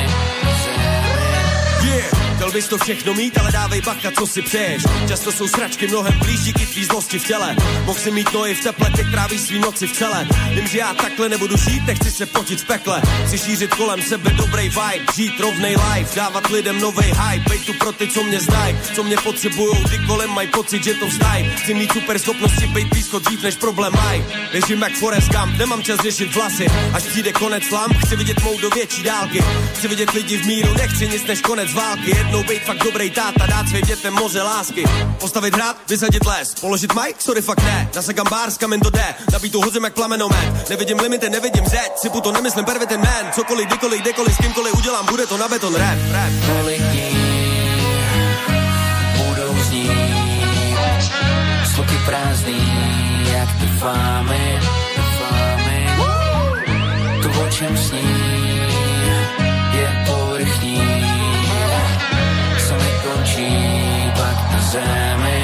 chtěl 2.41 2.51
bys 2.51 2.67
to 2.67 2.77
všechno 2.77 3.13
mít, 3.13 3.37
ale 3.37 3.51
dávej 3.51 3.81
bacha, 3.81 4.11
co 4.19 4.27
si 4.27 4.41
přeješ. 4.41 4.83
Často 5.07 5.31
jsou 5.31 5.47
sračky 5.47 5.87
mnohem 5.87 6.19
blíž 6.19 6.39
díky 6.39 6.65
tvý 6.65 6.85
zlosti 6.85 7.19
v 7.19 7.27
těle. 7.27 7.55
Mohl 7.85 7.99
si 7.99 8.11
mít 8.11 8.33
nohy 8.33 8.55
v 8.55 8.63
teple, 8.63 8.89
teď 8.95 9.11
tráví 9.11 9.39
svý 9.39 9.59
noci 9.59 9.87
v 9.87 9.91
celé. 9.91 10.27
Vím, 10.49 10.67
že 10.67 10.77
já 10.77 10.93
takhle 10.93 11.29
nebudu 11.29 11.57
žít, 11.57 11.85
nechci 11.87 12.11
se 12.11 12.25
potit 12.25 12.61
v 12.61 12.65
pekle. 12.65 13.01
Chci 13.27 13.37
šířit 13.37 13.75
kolem 13.75 14.01
sebe 14.01 14.29
dobrý 14.29 14.69
vibe, 14.69 15.05
žít 15.15 15.39
rovnej 15.39 15.75
life, 15.75 16.15
dávat 16.15 16.49
lidem 16.49 16.81
novej 16.81 17.13
hype, 17.13 17.49
bejt 17.49 17.65
tu 17.65 17.73
pro 17.73 17.91
ty, 17.91 18.07
co 18.07 18.23
mě 18.23 18.39
znají, 18.39 18.77
co 18.95 19.03
mě 19.03 19.17
potřebujou, 19.17 19.83
ty 19.83 19.97
kolem 20.07 20.29
mají 20.29 20.47
pocit, 20.47 20.83
že 20.83 20.93
to 20.93 21.07
vzdají. 21.07 21.51
Chci 21.55 21.73
mít 21.73 21.93
super 21.93 22.19
schopnosti, 22.19 22.67
bejt 22.67 22.87
blízko 22.87 23.19
dřív, 23.19 23.43
než 23.43 23.55
problém 23.55 23.93
mají. 24.05 24.23
Běžím 24.51 24.81
jak 24.81 24.93
Forrest 24.93 25.31
Gump, 25.31 25.57
nemám 25.57 25.83
čas 25.83 25.99
řešit 25.99 26.35
vlasy, 26.35 26.67
až 26.93 27.03
přijde 27.03 27.33
konec 27.33 27.69
lamp, 27.71 27.97
chci 28.05 28.15
vidět 28.15 28.43
mou 28.43 28.59
do 28.59 28.69
větší 28.69 29.03
dálky. 29.03 29.43
Chci 29.73 29.87
vidět 29.87 30.11
lidi 30.11 30.37
v 30.37 30.45
míru, 30.45 30.73
nechci 30.73 31.07
nic 31.07 31.23
než 31.23 31.41
konec 31.41 31.73
války. 31.73 32.30
Jednou 32.31 32.47
bejt 32.47 32.63
fakt 32.63 32.83
dobrý 32.83 33.11
táta, 33.11 33.45
dát 33.45 33.67
svým 33.67 33.85
dětem 33.85 34.13
moře 34.13 34.41
lásky. 34.41 34.83
Postavit 35.19 35.53
hrad, 35.53 35.75
vysadit 35.89 36.25
les, 36.25 36.53
položit 36.55 36.93
mic, 36.93 37.15
sorry 37.19 37.41
fakt 37.41 37.63
ne. 37.63 37.89
Nasekám 37.95 38.27
bar, 38.29 38.51
z 38.51 38.57
kamen 38.57 38.79
to 38.79 38.89
jde, 38.89 39.15
nabít 39.31 39.51
tu 39.51 39.61
hozem 39.61 39.83
jak 39.83 39.93
plamenomet. 39.93 40.69
Nevidím 40.69 40.99
limity, 40.99 41.29
nevidím 41.29 41.65
zeď, 41.65 41.91
si 42.01 42.09
to 42.09 42.31
nemyslím 42.31 42.65
pervitin 42.65 42.99
man. 42.99 43.31
Cokoliv, 43.31 43.67
kdykoliv, 43.67 44.01
kdekoliv, 44.01 44.35
s 44.35 44.37
kýmkoliv 44.37 44.73
udělám, 44.73 45.05
bude 45.05 45.27
to 45.27 45.37
na 45.37 45.47
beton 45.47 45.75
rap, 45.75 45.97
rap. 46.11 46.31
Kolik 46.45 46.81
dní 46.81 47.11
budou 49.17 49.63
znít 49.63 49.91
Sloky 51.75 51.95
prázdný, 52.05 52.59
jak 53.33 53.49
ty 53.59 53.67
fámy, 53.79 54.59
ty 54.95 55.01
fámy 55.01 55.87
To, 57.23 57.41
o 57.41 57.49
čem 57.49 57.77
sní, 57.77 58.50
Samej 63.41 63.81
končí 64.11 64.11
pak 64.15 65.40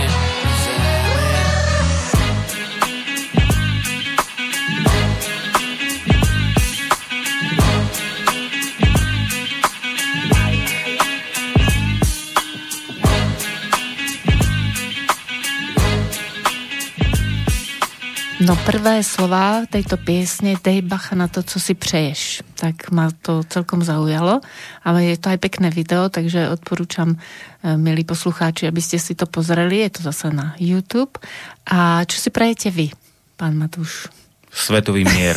No 18.47 18.55
prvé 18.63 19.03
slova 19.03 19.67
tejto 19.67 19.99
piesne 19.99 20.55
Dej 20.55 20.79
bacha 20.87 21.19
na 21.19 21.27
to, 21.27 21.43
co 21.43 21.59
si 21.59 21.75
přeješ. 21.75 22.47
Tak 22.55 22.95
ma 22.95 23.11
to 23.11 23.43
celkom 23.43 23.83
zaujalo, 23.83 24.39
ale 24.87 25.03
je 25.03 25.19
to 25.19 25.35
aj 25.35 25.39
pekné 25.43 25.67
video, 25.67 26.07
takže 26.07 26.55
odporúčam, 26.55 27.19
eh, 27.19 27.75
milí 27.75 28.07
poslucháči, 28.07 28.71
aby 28.71 28.79
ste 28.79 29.03
si 29.03 29.19
to 29.19 29.27
pozreli. 29.27 29.83
Je 29.83 29.99
to 29.99 30.01
zase 30.07 30.31
na 30.31 30.55
YouTube. 30.63 31.19
A 31.67 32.07
čo 32.07 32.23
si 32.23 32.31
prajete 32.31 32.71
vy, 32.71 32.95
pán 33.35 33.59
Matúš? 33.59 34.07
Svetový 34.47 35.03
mier. 35.03 35.35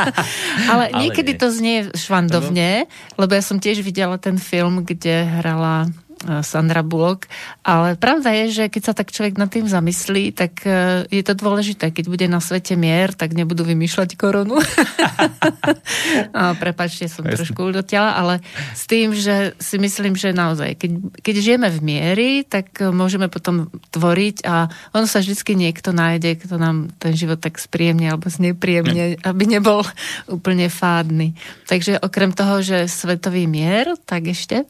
Ale 0.72 0.90
Ale 0.90 0.98
niekedy 0.98 1.32
nie. 1.32 1.38
to 1.38 1.46
znie 1.46 1.78
švandovne, 1.94 2.90
lebo 3.14 3.32
ja 3.38 3.42
som 3.46 3.62
tiež 3.62 3.86
videla 3.86 4.18
ten 4.18 4.34
film, 4.34 4.82
kde 4.82 5.30
hrala 5.38 5.86
e, 5.86 5.90
Sandra 6.42 6.86
Bullock, 6.86 7.26
ale 7.66 7.98
pravda 7.98 8.30
je, 8.44 8.62
že 8.62 8.64
keď 8.70 8.82
sa 8.82 8.94
tak 8.94 9.10
človek 9.10 9.36
nad 9.36 9.50
tým 9.50 9.66
zamyslí, 9.66 10.32
tak 10.34 10.62
e, 10.62 11.04
je 11.10 11.22
to 11.22 11.34
dôležité. 11.34 11.90
Keď 11.90 12.06
bude 12.06 12.26
na 12.30 12.38
svete 12.38 12.78
mier, 12.78 13.10
tak 13.12 13.34
nebudú 13.34 13.66
vymýšľať 13.66 14.14
koronu. 14.14 14.58
a 16.38 16.42
prepačte, 16.56 17.10
som 17.10 17.26
Jasne. 17.26 17.36
trošku 17.42 17.60
udotiala, 17.74 18.14
ale 18.14 18.34
s 18.72 18.86
tým, 18.86 19.14
že 19.14 19.58
si 19.58 19.76
myslím, 19.82 20.14
že 20.14 20.30
naozaj, 20.34 20.78
keď, 20.78 20.90
keď 21.20 21.34
žijeme 21.42 21.68
v 21.70 21.80
miery, 21.82 22.30
tak 22.46 22.78
e, 22.78 22.90
môžeme 22.94 23.26
potom 23.26 23.68
tvoriť 23.90 24.46
a 24.46 24.70
ono 24.94 25.06
sa 25.10 25.18
vždycky 25.20 25.58
niekto 25.58 25.90
nájde, 25.90 26.38
kto 26.46 26.58
nám 26.58 26.90
ten 27.02 27.12
život 27.18 27.42
tak 27.42 27.58
spríjemne 27.58 28.10
alebo 28.10 28.30
znepríjemne, 28.30 29.18
aby 29.22 29.44
nebol 29.46 29.82
úplne 30.30 30.70
fádny. 30.70 31.34
Takže 31.66 31.98
okrem 31.98 32.30
toho, 32.34 32.62
že 32.62 32.86
svetový 32.86 33.50
mier, 33.50 33.94
tak 34.06 34.30
ešte? 34.30 34.64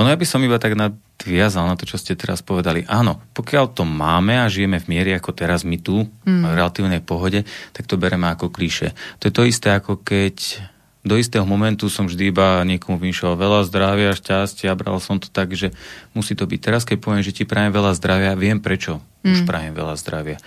Ono 0.00 0.08
ja 0.08 0.16
by 0.16 0.24
som 0.24 0.40
iba 0.40 0.56
tak 0.56 0.72
nadviazal 0.72 1.68
na 1.68 1.76
to, 1.76 1.84
čo 1.84 2.00
ste 2.00 2.16
teraz 2.16 2.40
povedali. 2.40 2.88
Áno, 2.88 3.20
pokiaľ 3.36 3.76
to 3.76 3.84
máme 3.84 4.40
a 4.40 4.48
žijeme 4.48 4.80
v 4.80 4.88
miery 4.88 5.10
ako 5.12 5.36
teraz 5.36 5.68
my 5.68 5.76
tu, 5.76 6.08
mm. 6.24 6.48
v 6.48 6.54
relatívnej 6.56 7.04
pohode, 7.04 7.44
tak 7.76 7.84
to 7.84 8.00
bereme 8.00 8.24
ako 8.32 8.48
klíše. 8.48 8.96
To 9.20 9.28
je 9.28 9.34
to 9.36 9.44
isté, 9.44 9.76
ako 9.76 10.00
keď 10.00 10.64
do 11.02 11.18
istého 11.18 11.42
momentu 11.42 11.90
som 11.90 12.06
vždy 12.06 12.30
iba 12.30 12.62
niekomu 12.62 12.96
vymýšľal 12.96 13.34
veľa 13.34 13.60
zdravia, 13.66 14.16
šťastia, 14.16 14.78
bral 14.78 15.02
som 15.02 15.18
to 15.18 15.26
tak, 15.28 15.50
že 15.52 15.74
musí 16.14 16.38
to 16.38 16.46
byť. 16.46 16.60
Teraz, 16.62 16.82
keď 16.86 16.98
poviem, 17.02 17.26
že 17.26 17.34
ti 17.34 17.42
prajem 17.42 17.74
veľa 17.74 17.92
zdravia, 17.98 18.38
viem 18.38 18.62
prečo 18.62 19.02
už 19.26 19.42
prajem 19.42 19.74
veľa 19.74 19.98
zdravia. 19.98 20.38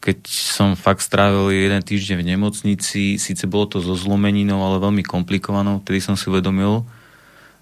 Keď 0.00 0.18
som 0.28 0.72
fakt 0.76 1.04
strávil 1.04 1.52
jeden 1.52 1.80
týždeň 1.84 2.16
v 2.20 2.28
nemocnici, 2.36 3.20
síce 3.20 3.44
bolo 3.44 3.68
to 3.68 3.78
so 3.80 3.92
zlomeninou, 3.96 4.60
ale 4.64 4.80
veľmi 4.80 5.04
komplikovanou, 5.04 5.80
vtedy 5.84 6.00
som 6.00 6.16
si 6.16 6.32
uvedomil, 6.32 6.84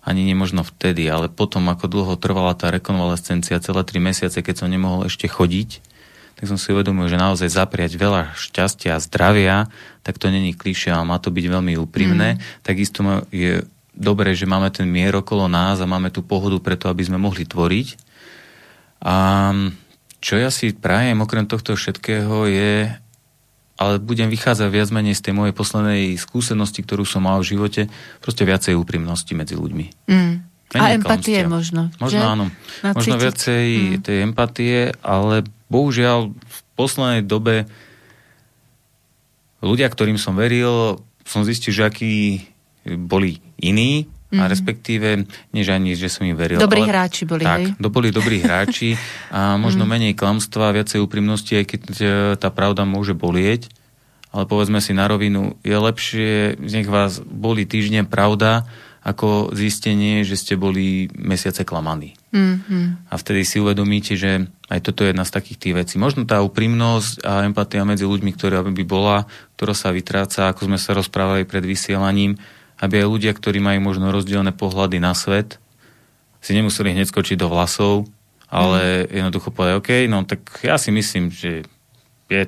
ani 0.02 0.26
nemožno 0.26 0.66
vtedy, 0.66 1.06
ale 1.06 1.30
potom, 1.30 1.70
ako 1.70 1.86
dlho 1.86 2.14
trvala 2.18 2.58
tá 2.58 2.74
rekonvalescencia, 2.74 3.62
celé 3.62 3.82
tri 3.86 4.02
mesiace, 4.02 4.42
keď 4.42 4.66
som 4.66 4.68
nemohol 4.68 5.06
ešte 5.06 5.30
chodiť, 5.30 5.78
tak 6.34 6.50
som 6.50 6.58
si 6.58 6.74
uvedomil, 6.74 7.06
že 7.06 7.22
naozaj 7.22 7.46
zapriať 7.54 7.94
veľa 7.94 8.34
šťastia 8.34 8.98
a 8.98 9.02
zdravia, 9.02 9.70
tak 10.02 10.18
to 10.18 10.26
není 10.26 10.58
klišé 10.58 10.90
a 10.90 11.06
má 11.06 11.22
to 11.22 11.30
byť 11.30 11.46
veľmi 11.46 11.78
úprimné. 11.78 12.34
Mm. 12.34 12.38
Takisto 12.66 13.06
je 13.30 13.62
dobré, 13.94 14.34
že 14.34 14.50
máme 14.50 14.74
ten 14.74 14.90
mier 14.90 15.14
okolo 15.14 15.46
nás 15.46 15.78
a 15.78 15.86
máme 15.86 16.10
tú 16.10 16.26
pohodu 16.26 16.58
preto, 16.58 16.90
aby 16.90 17.06
sme 17.06 17.22
mohli 17.22 17.46
tvoriť. 17.46 17.94
A 19.06 19.14
čo 20.18 20.34
ja 20.34 20.50
si 20.50 20.74
prajem 20.74 21.22
okrem 21.22 21.46
tohto 21.46 21.78
všetkého 21.78 22.50
je, 22.50 22.90
ale 23.80 23.98
budem 23.98 24.28
vychádzať 24.28 24.68
viac 24.68 24.88
menej 24.92 25.16
z 25.16 25.30
tej 25.30 25.34
mojej 25.34 25.54
poslednej 25.56 26.14
skúsenosti, 26.16 26.84
ktorú 26.84 27.02
som 27.08 27.24
mal 27.24 27.40
v 27.40 27.56
živote, 27.56 27.82
proste 28.20 28.44
viacej 28.44 28.76
úprimnosti 28.76 29.32
medzi 29.32 29.56
ľuďmi. 29.56 30.08
Mm. 30.08 30.34
A 30.72 30.96
empatie 30.96 31.44
klamstia. 31.44 31.52
možno. 31.52 31.82
Možno 32.00 32.20
že? 32.20 32.24
áno. 32.24 32.46
Nacítiť. 32.80 32.96
Možno 32.96 33.14
viacej 33.20 33.66
Mm. 33.68 34.00
tej 34.00 34.16
empatie, 34.24 34.76
ale 35.04 35.44
bohužiaľ 35.68 36.32
v 36.32 36.58
poslednej 36.76 37.22
dobe 37.24 37.68
ľudia, 39.60 39.88
ktorým 39.92 40.16
som 40.16 40.34
veril, 40.34 41.00
som 41.22 41.44
zistil, 41.44 41.76
že 41.76 41.86
akí 41.86 42.44
boli 42.84 43.38
iní, 43.62 44.10
a 44.40 44.48
respektíve, 44.48 45.28
než 45.52 45.66
ani, 45.68 45.92
že 45.92 46.08
som 46.08 46.24
im 46.24 46.36
veril. 46.36 46.56
Mhm. 46.56 46.64
Dobrí 46.64 46.82
ale, 46.86 46.90
hráči 46.92 47.22
boli, 47.28 47.44
tak, 47.44 47.60
hej? 47.60 47.66
to 47.76 47.88
boli 47.92 48.08
dobrí 48.08 48.40
hráči 48.40 48.96
a 49.28 49.60
možno 49.60 49.84
menej 49.84 50.16
klamstva, 50.16 50.72
viacej 50.72 51.04
úprimnosti, 51.04 51.52
aj 51.52 51.66
keď 51.68 51.82
e, 52.00 52.04
tá 52.40 52.48
pravda 52.48 52.88
môže 52.88 53.12
bolieť. 53.12 53.68
Ale 54.32 54.48
povedzme 54.48 54.80
si 54.80 54.96
na 54.96 55.04
rovinu, 55.04 55.60
je 55.60 55.76
lepšie, 55.76 56.56
nech 56.56 56.88
vás 56.88 57.20
boli 57.20 57.68
týždeň 57.68 58.08
pravda, 58.08 58.64
ako 59.02 59.50
zistenie, 59.50 60.22
že 60.22 60.38
ste 60.38 60.54
boli 60.54 61.10
mesiace 61.18 61.66
klamaní. 61.66 62.14
Mm-hmm. 62.30 63.10
A 63.10 63.14
vtedy 63.18 63.42
si 63.42 63.58
uvedomíte, 63.58 64.14
že 64.14 64.46
aj 64.70 64.80
toto 64.80 65.02
je 65.02 65.10
jedna 65.10 65.26
z 65.26 65.34
takých 65.34 65.58
tých 65.58 65.74
vecí. 65.74 65.94
Možno 65.98 66.22
tá 66.22 66.38
úprimnosť 66.38 67.26
a 67.26 67.42
empatia 67.42 67.82
medzi 67.82 68.06
ľuďmi, 68.06 68.30
ktorá 68.30 68.62
by 68.62 68.84
bola, 68.86 69.26
ktorá 69.58 69.74
sa 69.74 69.90
vytráca, 69.90 70.48
ako 70.48 70.70
sme 70.70 70.78
sa 70.78 70.94
rozprávali 70.94 71.42
pred 71.42 71.66
vysielaním, 71.66 72.38
aby 72.82 73.00
aj 73.00 73.06
ľudia, 73.06 73.32
ktorí 73.32 73.62
majú 73.62 73.94
možno 73.94 74.10
rozdielne 74.10 74.50
pohľady 74.50 74.98
na 74.98 75.14
svet, 75.14 75.62
si 76.42 76.58
nemuseli 76.58 76.90
hneď 76.90 77.06
skočiť 77.06 77.38
do 77.38 77.46
vlasov, 77.46 78.10
ale 78.50 79.06
mm. 79.06 79.22
jednoducho 79.22 79.48
povedať, 79.54 79.74
OK, 79.78 79.90
no 80.10 80.26
tak 80.26 80.42
ja 80.66 80.74
si 80.74 80.90
myslím, 80.90 81.30
že 81.30 81.62
je 82.26 82.44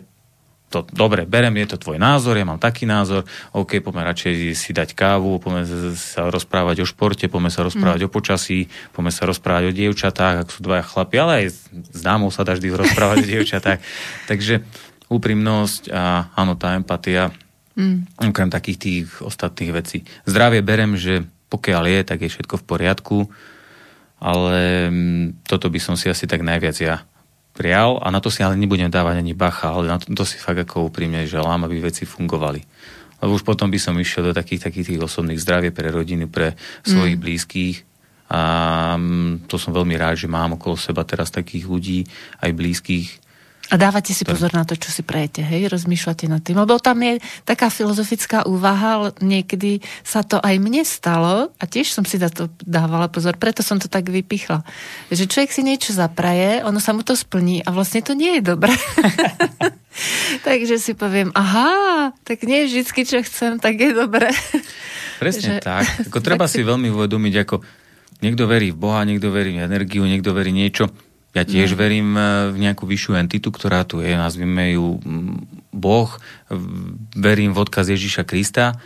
to 0.75 0.83
dobre, 0.91 1.23
berem, 1.23 1.55
je 1.63 1.71
to 1.71 1.87
tvoj 1.87 2.03
názor, 2.03 2.35
ja 2.35 2.43
mám 2.43 2.59
taký 2.59 2.83
názor, 2.83 3.23
OK, 3.55 3.79
poďme 3.79 4.11
radšej 4.11 4.59
si 4.59 4.75
dať 4.75 4.99
kávu, 4.99 5.39
poďme 5.39 5.63
sa 5.95 6.27
rozprávať 6.27 6.83
o 6.83 6.87
športe, 6.91 7.31
poďme 7.31 7.55
sa 7.55 7.63
rozprávať 7.63 8.03
mm. 8.03 8.07
o 8.11 8.11
počasí, 8.11 8.67
poďme 8.91 9.15
sa 9.15 9.23
rozprávať 9.31 9.71
o 9.71 9.77
dievčatách, 9.77 10.35
ak 10.43 10.49
sú 10.51 10.67
dvaja 10.67 10.83
chlapi, 10.83 11.15
ale 11.23 11.33
aj 11.39 11.47
s 11.95 12.01
dámou 12.03 12.35
sa 12.35 12.43
dá 12.43 12.59
vždy 12.59 12.75
rozprávať 12.75 13.17
o 13.23 13.31
dievčatách. 13.31 13.79
Takže 14.31 14.67
úprimnosť 15.07 15.95
a 15.95 16.35
áno, 16.35 16.59
tá 16.59 16.75
empatia, 16.75 17.31
mm. 17.79 18.25
okrem 18.31 18.51
takých 18.51 18.79
tých 18.79 19.07
ostatných 19.23 19.73
vecí. 19.75 19.99
Zdravie 20.27 20.65
berem, 20.65 20.99
že 20.99 21.27
pokiaľ 21.51 21.83
je, 21.87 22.01
tak 22.03 22.19
je 22.25 22.33
všetko 22.33 22.63
v 22.63 22.67
poriadku, 22.67 23.19
ale 24.19 24.89
mm, 24.91 25.47
toto 25.47 25.71
by 25.71 25.79
som 25.79 25.95
si 25.95 26.11
asi 26.11 26.27
tak 26.27 26.43
najviac 26.43 26.77
ja 26.81 27.05
prial 27.55 28.03
a 28.03 28.11
na 28.11 28.19
to 28.19 28.35
si 28.35 28.43
ale 28.43 28.59
nebudem 28.59 28.91
dávať 28.91 29.23
ani 29.23 29.35
bacha, 29.37 29.71
ale 29.71 29.87
na 29.87 30.03
to, 30.03 30.11
to 30.11 30.27
si 30.27 30.43
fakt 30.43 30.59
ako 30.59 30.91
úprimne 30.91 31.23
želám, 31.31 31.71
aby 31.71 31.87
veci 31.87 32.03
fungovali. 32.03 32.61
Lebo 33.23 33.39
už 33.39 33.47
potom 33.47 33.71
by 33.71 33.79
som 33.79 33.95
išiel 33.95 34.31
do 34.31 34.35
takých, 34.35 34.69
takých 34.69 34.95
tých 34.95 35.01
osobných 35.01 35.39
zdravie 35.39 35.71
pre 35.71 35.89
rodiny, 35.95 36.27
pre 36.27 36.59
svojich 36.83 37.15
mm. 37.15 37.23
blízkych 37.23 37.77
a 38.35 38.43
mm, 38.99 39.47
to 39.47 39.55
som 39.61 39.71
veľmi 39.71 39.95
rád, 39.95 40.19
že 40.19 40.27
mám 40.27 40.59
okolo 40.59 40.75
seba 40.75 41.07
teraz 41.07 41.31
takých 41.31 41.71
ľudí, 41.71 42.01
aj 42.43 42.51
blízkych, 42.51 43.09
a 43.73 43.81
dávate 43.81 44.13
si 44.13 44.29
pozor 44.29 44.53
na 44.53 44.69
to, 44.69 44.77
čo 44.77 44.93
si 44.93 45.01
prejete, 45.01 45.41
hej? 45.41 45.73
Rozmýšľate 45.73 46.29
nad 46.29 46.45
tým. 46.45 46.61
Lebo 46.61 46.77
tam 46.77 47.01
je 47.01 47.17
taká 47.49 47.73
filozofická 47.73 48.45
úvaha, 48.45 49.01
ale 49.01 49.09
niekedy 49.25 49.81
sa 50.05 50.21
to 50.21 50.37
aj 50.37 50.61
mne 50.61 50.85
stalo 50.85 51.49
a 51.57 51.65
tiež 51.65 51.89
som 51.89 52.05
si 52.05 52.21
na 52.21 52.29
to 52.29 52.53
dávala 52.61 53.09
pozor, 53.09 53.41
preto 53.41 53.65
som 53.65 53.81
to 53.81 53.89
tak 53.89 54.13
vypichla. 54.13 54.61
Že 55.09 55.33
človek 55.33 55.51
si 55.51 55.63
niečo 55.65 55.97
zapraje, 55.97 56.61
ono 56.61 56.77
sa 56.77 56.93
mu 56.93 57.01
to 57.01 57.17
splní 57.17 57.65
a 57.65 57.73
vlastne 57.73 58.05
to 58.05 58.13
nie 58.13 58.37
je 58.39 58.53
dobré. 58.53 58.77
Takže 60.47 60.77
si 60.77 60.93
poviem, 60.93 61.33
aha, 61.33 62.13
tak 62.27 62.45
nie 62.45 62.69
vždy, 62.69 62.85
čo 62.85 63.25
chcem, 63.25 63.57
tak 63.63 63.81
je 63.81 63.97
dobré. 63.97 64.29
Presne 65.17 65.57
že... 65.57 65.65
tak. 65.65 65.89
Ako 66.13 66.21
treba 66.21 66.45
si 66.53 66.61
veľmi 66.61 66.93
uvedomiť, 66.93 67.35
ako 67.49 67.65
niekto 68.21 68.45
verí 68.45 68.77
v 68.77 68.79
Boha, 68.79 69.09
niekto 69.09 69.33
verí 69.33 69.57
v 69.57 69.65
energiu, 69.65 70.05
niekto 70.05 70.37
verí 70.37 70.53
niečo 70.53 70.93
ja 71.35 71.43
tiež 71.43 71.75
no. 71.75 71.79
verím 71.79 72.09
eh, 72.15 72.55
v 72.55 72.57
nejakú 72.63 72.87
vyššiu 72.87 73.19
entitu, 73.19 73.51
ktorá 73.51 73.83
tu 73.83 74.01
je, 74.01 74.15
nazvime 74.15 74.79
ju 74.79 75.03
mm, 75.03 75.71
Boh, 75.75 76.09
verím 77.19 77.51
v 77.51 77.61
odkaz 77.67 77.91
Ježíša 77.91 78.23
Krista, 78.23 78.79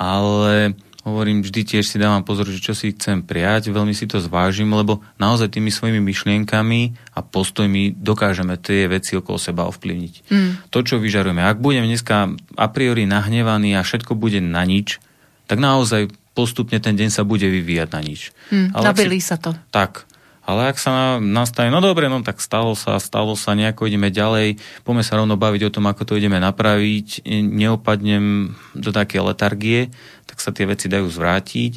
ale 0.00 0.72
hovorím, 1.04 1.40
vždy 1.40 1.60
tiež 1.64 1.84
si 1.84 1.96
dávam 1.96 2.24
pozor, 2.24 2.48
že 2.48 2.60
čo 2.60 2.76
si 2.76 2.92
chcem 2.92 3.24
prijať, 3.24 3.72
veľmi 3.72 3.92
si 3.96 4.04
to 4.04 4.20
zvážim, 4.20 4.68
lebo 4.72 5.00
naozaj 5.16 5.52
tými 5.52 5.72
svojimi 5.72 6.00
myšlienkami 6.00 6.80
a 7.16 7.20
postojmi 7.24 7.96
dokážeme 7.96 8.60
tie 8.60 8.88
veci 8.88 9.16
okolo 9.16 9.40
seba 9.40 9.64
ovplyvniť. 9.68 10.14
Mm. 10.28 10.50
To, 10.68 10.78
čo 10.84 11.00
vyžarujeme. 11.00 11.40
Ak 11.40 11.60
budem 11.60 11.88
dneska 11.88 12.36
a 12.36 12.66
priori 12.68 13.08
nahnevaný 13.08 13.76
a 13.76 13.84
všetko 13.84 14.12
bude 14.16 14.44
na 14.44 14.64
nič, 14.64 15.00
tak 15.48 15.56
naozaj 15.60 16.12
postupne 16.36 16.78
ten 16.78 16.94
deň 16.94 17.08
sa 17.10 17.24
bude 17.24 17.48
vyvíjať 17.48 17.88
na 17.90 18.00
nič. 18.04 18.30
Mm, 18.52 18.76
Ale 18.76 18.92
si, 18.96 19.20
sa 19.24 19.36
to. 19.40 19.56
Tak. 19.72 20.09
Ale 20.50 20.74
ak 20.74 20.82
sa 20.82 21.22
nastaví, 21.22 21.70
no 21.70 21.78
dobre, 21.78 22.10
no 22.10 22.26
tak 22.26 22.42
stalo 22.42 22.74
sa, 22.74 22.98
stalo 22.98 23.38
sa, 23.38 23.54
nejako 23.54 23.86
ideme 23.86 24.10
ďalej, 24.10 24.58
poďme 24.82 25.06
sa 25.06 25.22
rovno 25.22 25.38
baviť 25.38 25.70
o 25.70 25.74
tom, 25.74 25.86
ako 25.86 26.02
to 26.02 26.18
ideme 26.18 26.42
napraviť, 26.42 27.22
neopadnem 27.30 28.58
do 28.74 28.90
také 28.90 29.22
letargie, 29.22 29.94
tak 30.26 30.42
sa 30.42 30.50
tie 30.50 30.66
veci 30.66 30.90
dajú 30.90 31.06
zvrátiť 31.06 31.72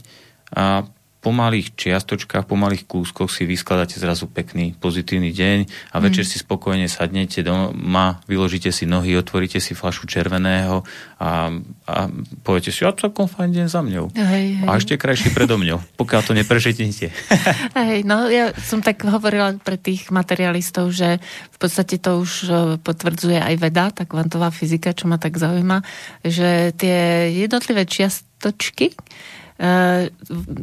a 0.58 0.90
po 1.24 1.32
malých 1.32 1.72
čiastočkách, 1.80 2.44
po 2.44 2.60
malých 2.60 2.84
kúskoch 2.84 3.32
si 3.32 3.48
vyskladáte 3.48 3.96
zrazu 3.96 4.28
pekný, 4.28 4.76
pozitívny 4.76 5.32
deň 5.32 5.58
a 5.96 6.04
večer 6.04 6.28
mm. 6.28 6.30
si 6.36 6.38
spokojne 6.44 6.92
sadnete 6.92 7.48
doma, 7.48 8.20
vyložíte 8.28 8.76
si 8.76 8.84
nohy, 8.84 9.16
otvoríte 9.16 9.64
si 9.64 9.72
flašu 9.72 10.04
červeného 10.04 10.84
a, 11.24 11.48
a 11.88 11.96
poviete 12.44 12.76
si, 12.76 12.84
a 12.84 12.92
celkom 12.92 13.32
fajn 13.32 13.56
deň 13.56 13.68
za 13.72 13.80
mňou. 13.80 14.12
Hej, 14.12 14.46
hej. 14.60 14.68
A 14.68 14.76
ešte 14.76 15.00
krajší 15.00 15.32
predo 15.32 15.56
mňou, 15.56 15.80
pokiaľ 15.96 16.22
to 16.28 16.36
neprežitnete. 16.36 17.16
hej, 17.80 18.04
no 18.04 18.28
ja 18.28 18.52
som 18.60 18.84
tak 18.84 19.08
hovorila 19.08 19.56
pre 19.64 19.80
tých 19.80 20.12
materialistov, 20.12 20.92
že 20.92 21.24
v 21.24 21.58
podstate 21.58 22.04
to 22.04 22.20
už 22.20 22.32
e, 22.44 22.48
potvrdzuje 22.84 23.40
aj 23.40 23.56
veda, 23.64 23.96
tá 23.96 24.04
kvantová 24.04 24.52
fyzika, 24.52 24.92
čo 24.92 25.08
ma 25.08 25.16
tak 25.16 25.40
zaujíma, 25.40 25.80
že 26.28 26.76
tie 26.76 27.32
jednotlivé 27.32 27.88
čiastočky, 27.88 28.92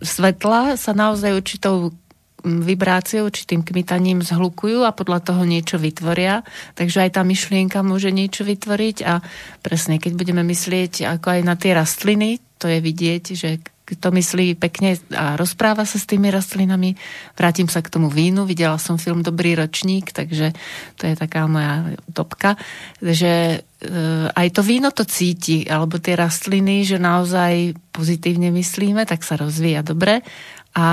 svetla 0.03 0.75
sa 0.75 0.93
naozaj 0.93 1.31
určitou 1.37 1.95
vibráciou, 2.41 3.29
určitým 3.29 3.61
kmitaním 3.61 4.25
zhlukujú 4.25 4.89
a 4.89 4.97
podľa 4.97 5.21
toho 5.21 5.43
niečo 5.45 5.77
vytvoria. 5.77 6.41
Takže 6.73 7.05
aj 7.09 7.21
tá 7.21 7.23
myšlienka 7.23 7.85
môže 7.85 8.09
niečo 8.09 8.49
vytvoriť 8.49 8.97
a 9.05 9.21
presne, 9.61 10.01
keď 10.01 10.17
budeme 10.17 10.43
myslieť 10.49 11.21
ako 11.21 11.27
aj 11.37 11.41
na 11.45 11.55
tie 11.61 11.77
rastliny, 11.77 12.41
to 12.57 12.69
je 12.69 12.81
vidieť, 12.81 13.25
že 13.37 13.51
to 13.99 14.15
myslí 14.15 14.55
pekne 14.55 14.95
a 15.11 15.35
rozpráva 15.35 15.83
sa 15.83 15.99
s 15.99 16.07
tými 16.07 16.31
rastlinami. 16.31 16.95
Vrátim 17.35 17.67
sa 17.67 17.83
k 17.83 17.91
tomu 17.91 18.07
vínu, 18.07 18.47
videla 18.47 18.79
som 18.79 19.01
film 19.01 19.25
Dobrý 19.27 19.59
ročník, 19.59 20.15
takže 20.15 20.55
to 21.01 21.11
je 21.11 21.15
taká 21.19 21.51
moja 21.51 21.97
topka, 22.15 22.55
že 23.03 23.59
e, 23.59 23.89
aj 24.31 24.49
to 24.55 24.63
víno 24.63 24.95
to 24.95 25.03
cíti, 25.03 25.67
alebo 25.67 25.99
tie 25.99 26.15
rastliny, 26.15 26.87
že 26.87 27.03
naozaj 27.03 27.75
pozitívne 27.91 28.55
myslíme, 28.55 29.03
tak 29.09 29.27
sa 29.27 29.35
rozvíja 29.35 29.83
dobre. 29.83 30.23
A 30.71 30.87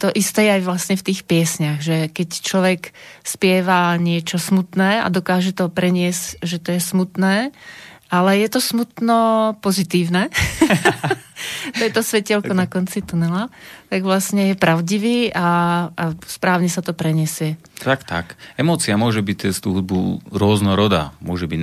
to 0.00 0.08
isté 0.16 0.48
je 0.48 0.54
aj 0.56 0.62
vlastne 0.64 0.96
v 0.96 1.12
tých 1.12 1.28
piesniach, 1.28 1.84
že 1.84 2.08
keď 2.08 2.28
človek 2.40 2.80
spieva 3.20 3.92
niečo 4.00 4.40
smutné 4.40 5.04
a 5.04 5.12
dokáže 5.12 5.52
to 5.52 5.68
preniesť, 5.68 6.40
že 6.40 6.56
to 6.56 6.72
je 6.72 6.80
smutné, 6.80 7.52
ale 8.10 8.42
je 8.42 8.48
to 8.50 8.58
smutno 8.58 9.18
pozitívne. 9.62 10.28
to 11.78 11.82
je 11.86 11.92
to 11.94 12.02
svetielko 12.02 12.50
na 12.52 12.66
konci 12.66 13.06
tunela. 13.06 13.46
Tak 13.86 14.02
vlastne 14.02 14.50
je 14.50 14.56
pravdivý 14.58 15.30
a, 15.30 15.88
a 15.94 16.04
správne 16.26 16.66
sa 16.66 16.82
to 16.82 16.90
preniesie. 16.90 17.54
Tak, 17.78 18.02
tak. 18.02 18.34
Emócia 18.58 18.98
môže 18.98 19.22
byť 19.22 19.36
cez 19.48 19.62
tú 19.62 19.78
hudbu 19.78 20.26
rôznorodá. 20.34 21.14
Môže 21.22 21.46
byť 21.46 21.60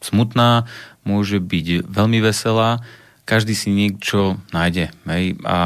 smutná, 0.00 0.70
môže 1.02 1.42
byť 1.42 1.90
veľmi 1.90 2.18
veselá, 2.22 2.80
každý 3.24 3.54
si 3.54 3.70
niečo 3.70 4.40
nájde. 4.50 4.90
Hej? 5.06 5.38
A 5.46 5.58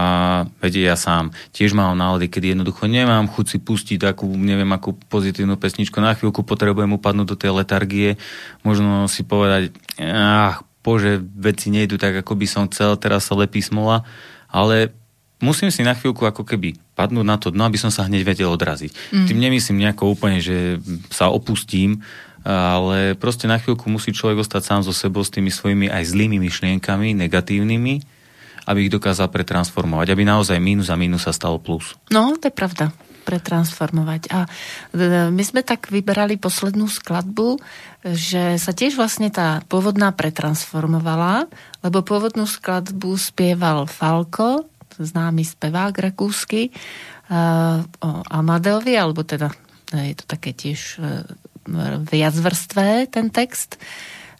vedie 0.61 0.85
ja 0.85 0.99
sám. 0.99 1.33
Tiež 1.55 1.73
mám 1.73 1.97
nálady, 1.97 2.29
kedy 2.29 2.53
jednoducho 2.53 2.85
nemám 2.85 3.31
chuť 3.31 3.47
si 3.47 3.59
pustiť 3.63 3.99
takú, 4.05 4.29
neviem, 4.37 4.69
akú 4.73 4.97
pozitívnu 5.09 5.57
pesničku. 5.57 5.97
Na 5.99 6.13
chvíľku 6.13 6.45
potrebujem 6.45 6.93
upadnúť 6.97 7.27
do 7.29 7.37
tej 7.39 7.57
letargie. 7.57 8.21
Možno 8.67 9.09
si 9.09 9.25
povedať, 9.25 9.73
ach, 10.01 10.67
bože, 10.85 11.25
veci 11.41 11.73
nejdu 11.73 11.97
tak, 11.97 12.21
ako 12.21 12.37
by 12.37 12.47
som 12.47 12.69
chcel, 12.69 13.01
teraz 13.01 13.27
sa 13.27 13.35
lepí 13.39 13.65
smola. 13.65 14.05
Ale 14.53 14.93
musím 15.41 15.73
si 15.73 15.81
na 15.81 15.97
chvíľku 15.97 16.29
ako 16.29 16.45
keby 16.45 16.77
padnúť 16.95 17.27
na 17.27 17.37
to 17.41 17.49
dno, 17.51 17.65
aby 17.67 17.81
som 17.81 17.91
sa 17.91 18.07
hneď 18.07 18.23
vedel 18.23 18.53
odraziť. 18.53 18.93
Mm. 19.11 19.27
Tým 19.27 19.39
nemyslím 19.41 19.79
nejako 19.83 20.15
úplne, 20.15 20.39
že 20.39 20.79
sa 21.11 21.33
opustím, 21.33 22.05
ale 22.45 23.17
proste 23.17 23.49
na 23.49 23.57
chvíľku 23.57 23.89
musí 23.89 24.13
človek 24.13 24.45
ostať 24.45 24.63
sám 24.63 24.81
so 24.85 24.93
sebou 24.93 25.25
s 25.25 25.33
tými 25.33 25.49
svojimi 25.49 25.89
aj 25.89 26.13
zlými 26.13 26.37
myšlienkami, 26.37 27.17
negatívnymi, 27.17 27.95
aby 28.69 28.79
ich 28.85 28.93
dokázal 28.93 29.33
pretransformovať, 29.33 30.13
aby 30.13 30.23
naozaj 30.29 30.61
mínus 30.61 30.93
a 30.93 30.97
mínus 31.01 31.25
sa 31.25 31.33
stalo 31.33 31.57
plus. 31.57 31.97
No, 32.13 32.37
to 32.37 32.53
je 32.53 32.55
pravda 32.55 32.93
pretransformovať. 33.25 34.23
A 34.37 34.45
e, 34.45 35.33
my 35.33 35.43
sme 35.43 35.65
tak 35.65 35.89
vyberali 35.89 36.37
poslednú 36.37 36.85
skladbu, 36.85 37.57
že 38.05 38.61
sa 38.61 38.77
tiež 38.77 39.01
vlastne 39.01 39.33
tá 39.33 39.65
pôvodná 39.65 40.13
pretransformovala, 40.13 41.49
lebo 41.81 42.05
pôvodnú 42.05 42.45
skladbu 42.45 43.17
spieval 43.17 43.89
Falko, 43.89 44.69
známy 45.01 45.43
spevák 45.43 45.91
rakúsky, 46.13 46.71
uh, 46.71 47.83
o 47.99 48.11
Amadeovi, 48.31 48.95
alebo 48.95 49.27
teda 49.27 49.51
e, 49.91 50.13
je 50.13 50.15
to 50.21 50.25
také 50.29 50.55
tiež 50.55 51.03
viacvrstvé 52.09 53.09
ten 53.09 53.29
text. 53.33 53.81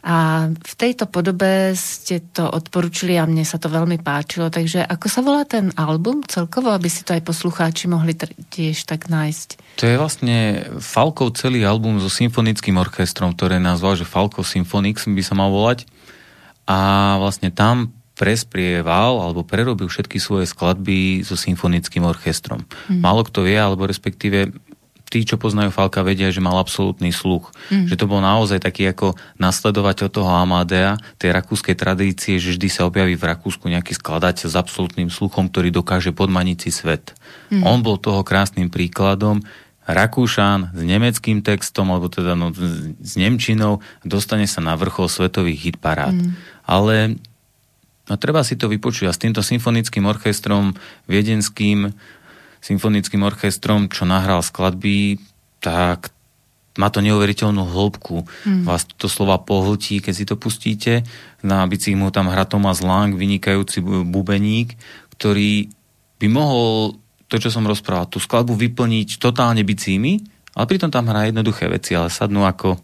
A 0.05 0.53
v 0.53 0.75
tejto 0.77 1.09
podobe 1.09 1.73
ste 1.73 2.21
to 2.21 2.45
odporučili 2.45 3.17
a 3.17 3.25
mne 3.25 3.41
sa 3.41 3.57
to 3.57 3.73
veľmi 3.73 4.05
páčilo. 4.05 4.53
Takže 4.53 4.85
ako 4.85 5.07
sa 5.09 5.25
volá 5.25 5.49
ten 5.49 5.73
album 5.81 6.21
celkovo, 6.29 6.69
aby 6.77 6.93
si 6.93 7.09
to 7.09 7.17
aj 7.17 7.25
poslucháči 7.25 7.89
mohli 7.89 8.13
tiež 8.53 8.85
tak 8.85 9.09
nájsť? 9.09 9.81
To 9.81 9.89
je 9.89 9.97
vlastne 9.97 10.37
Falkov 10.77 11.41
celý 11.41 11.65
album 11.65 12.05
so 12.05 12.13
symfonickým 12.13 12.77
orchestrom, 12.77 13.33
ktoré 13.33 13.57
nazval, 13.57 13.97
že 13.97 14.05
Falkov 14.05 14.45
Symphonics 14.45 15.09
by 15.09 15.23
sa 15.25 15.33
mal 15.41 15.49
volať. 15.49 15.89
A 16.69 17.17
vlastne 17.17 17.49
tam 17.49 17.97
presprieval 18.15 19.25
alebo 19.25 19.41
prerobil 19.41 19.89
všetky 19.89 20.21
svoje 20.21 20.47
skladby 20.47 21.25
so 21.25 21.35
symfonickým 21.35 22.05
orchestrom. 22.05 22.63
Mm. 22.93 23.01
Málo 23.01 23.25
kto 23.25 23.43
vie, 23.43 23.57
alebo 23.57 23.89
respektíve 23.89 24.53
tí, 25.09 25.23
čo 25.23 25.39
poznajú 25.39 25.71
Falka, 25.71 26.03
vedia, 26.03 26.33
že 26.33 26.43
mal 26.43 26.59
absolútny 26.59 27.15
sluch. 27.15 27.53
Mm. 27.71 27.87
Že 27.87 27.95
to 28.01 28.07
bol 28.11 28.21
naozaj 28.25 28.59
taký 28.59 28.91
ako 28.91 29.15
nasledovateľ 29.39 30.07
toho 30.11 30.27
Amadea, 30.27 30.99
tej 31.21 31.31
rakúskej 31.31 31.77
tradície, 31.79 32.41
že 32.41 32.57
vždy 32.57 32.69
sa 32.73 32.89
objaví 32.89 33.15
v 33.15 33.29
Rakúsku 33.29 33.71
nejaký 33.71 33.95
skladateľ 33.95 34.47
s 34.51 34.57
absolútnym 34.57 35.09
sluchom, 35.13 35.53
ktorý 35.53 35.71
dokáže 35.71 36.11
podmaniť 36.11 36.59
si 36.67 36.71
svet. 36.75 37.15
Mm. 37.53 37.63
On 37.63 37.79
bol 37.85 38.01
toho 38.01 38.27
krásnym 38.27 38.73
príkladom. 38.73 39.45
Rakúšan 39.85 40.73
s 40.73 40.81
nemeckým 40.81 41.45
textom, 41.45 41.93
alebo 41.93 42.09
teda 42.09 42.33
no, 42.33 42.51
s 43.05 43.21
Nemčinou, 43.21 43.85
dostane 44.01 44.49
sa 44.49 44.65
na 44.65 44.81
vrchol 44.81 45.13
svetových 45.13 45.73
hitparád. 45.73 46.17
Mm. 46.17 46.33
Ale 46.65 46.97
No 48.05 48.21
treba 48.21 48.45
si 48.45 48.53
to 48.53 48.69
vypočuť 48.69 49.09
a 49.09 49.17
s 49.17 49.21
týmto 49.21 49.41
symfonickým 49.41 50.05
orchestrom 50.05 50.77
viedenským, 51.09 51.97
symfonickým 52.65 53.21
orchestrom, 53.21 53.93
čo 53.93 54.09
nahral 54.09 54.41
skladby, 54.41 55.21
tak 55.61 56.09
má 56.81 56.91
to 56.91 57.05
neuveriteľnú 57.05 57.61
hĺbku. 57.71 58.25
Mm. 58.49 58.65
Vás 58.67 58.89
to 58.97 59.07
slova 59.07 59.39
pohltí, 59.39 60.01
keď 60.01 60.15
si 60.17 60.25
to 60.25 60.35
pustíte. 60.35 61.05
Na 61.45 61.63
bicích 61.69 61.95
mu 61.95 62.11
tam 62.11 62.33
hrá 62.33 62.49
Thomas 62.49 62.83
Lang, 62.83 63.15
vynikajúci 63.15 63.85
bubeník, 63.85 64.75
ktorý 65.15 65.71
by 66.19 66.27
mohol 66.33 66.99
to, 67.31 67.37
čo 67.39 67.53
som 67.53 67.69
rozprával, 67.69 68.11
tú 68.11 68.19
skladbu 68.19 68.57
vyplniť 68.57 69.23
totálne 69.23 69.63
bicími, 69.63 70.13
ale 70.55 70.67
pritom 70.71 70.91
tam 70.91 71.11
hrá 71.11 71.27
jednoduché 71.29 71.67
veci, 71.67 71.95
ale 71.95 72.11
sadnú 72.11 72.47
ako 72.47 72.81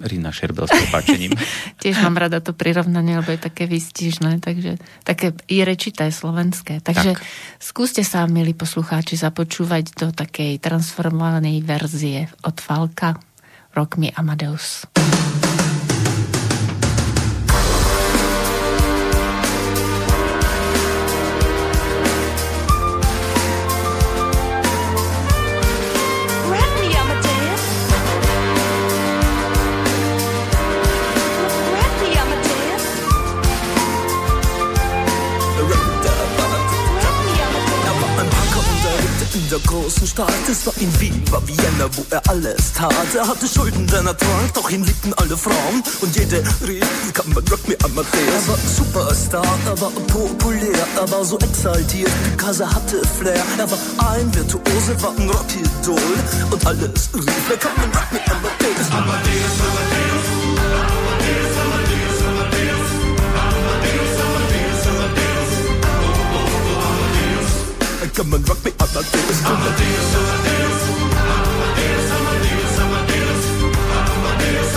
Rina 0.00 0.32
Šerbel 0.32 0.66
s 0.66 0.72
popáčením. 0.72 1.36
Tiež 1.82 2.00
mám 2.00 2.16
rada 2.16 2.40
to 2.40 2.56
prirovnanie, 2.56 3.20
lebo 3.20 3.32
je 3.36 3.40
také 3.40 3.68
výstižné, 3.68 4.40
takže 4.40 4.80
také 5.04 5.36
i 5.46 5.62
rečité 5.64 6.08
slovenské. 6.08 6.80
Takže 6.80 7.16
tak. 7.16 7.22
skúste 7.60 8.02
sa, 8.04 8.24
milí 8.24 8.56
poslucháči, 8.56 9.20
započúvať 9.20 9.84
do 9.96 10.08
takej 10.12 10.60
transformovanej 10.60 11.60
verzie 11.64 12.28
od 12.44 12.56
Falka 12.58 13.20
Rock 13.76 14.00
Me 14.00 14.10
Amadeus. 14.12 14.88
Der 39.50 39.58
großen 39.60 40.06
Stadt. 40.06 40.32
Es 40.48 40.64
war 40.66 40.74
in 40.78 41.00
Wien, 41.00 41.22
war 41.30 41.46
Vienna, 41.46 41.88
wo 41.96 42.04
er 42.10 42.22
alles 42.28 42.72
tat. 42.72 42.92
Er 43.14 43.26
hatte 43.26 43.46
Schulden, 43.48 43.86
denn 43.86 44.06
er 44.06 44.16
trank, 44.16 44.54
doch 44.54 44.70
ihn 44.70 44.84
liebten 44.84 45.12
alle 45.14 45.36
Frauen. 45.36 45.82
Und 46.00 46.14
jede 46.16 46.42
rief, 46.66 46.86
kann 47.12 47.28
man 47.32 47.42
Rock 47.48 47.66
me 47.66 47.76
Amadeus. 47.82 48.12
Er 48.14 48.48
war 48.48 48.58
Superstar, 48.58 49.58
er 49.66 49.80
war 49.80 49.90
populär, 49.90 50.86
er 50.96 51.10
war 51.10 51.24
so 51.24 51.38
exaltiert, 51.38 52.12
Picasso 52.30 52.66
hatte 52.66 53.02
Flair. 53.18 53.42
Er 53.58 53.70
war 53.70 53.78
ein 54.12 54.32
Virtuose, 54.34 55.02
war 55.02 55.14
ein 55.16 55.28
Rockidol. 55.28 56.00
Und 56.50 56.66
alles 56.66 57.10
rief, 57.14 57.58
kann 57.58 57.72
man 57.76 57.90
Rock 57.90 58.12
me. 58.12 58.20
Amadeus, 58.30 58.90
Amadeus, 58.92 59.56
Amadeus, 59.66 60.09
come 68.14 68.34
and 68.34 68.48
rock 68.48 68.64
me 68.64 68.72
Amadeus, 68.80 69.44
Amadeus, 69.44 70.14
Amadeus. 70.16 70.82
Amadeus, 71.20 72.10
Amadeus, 72.10 72.78
Amadeus. 72.80 73.44
Amadeus, 74.10 74.74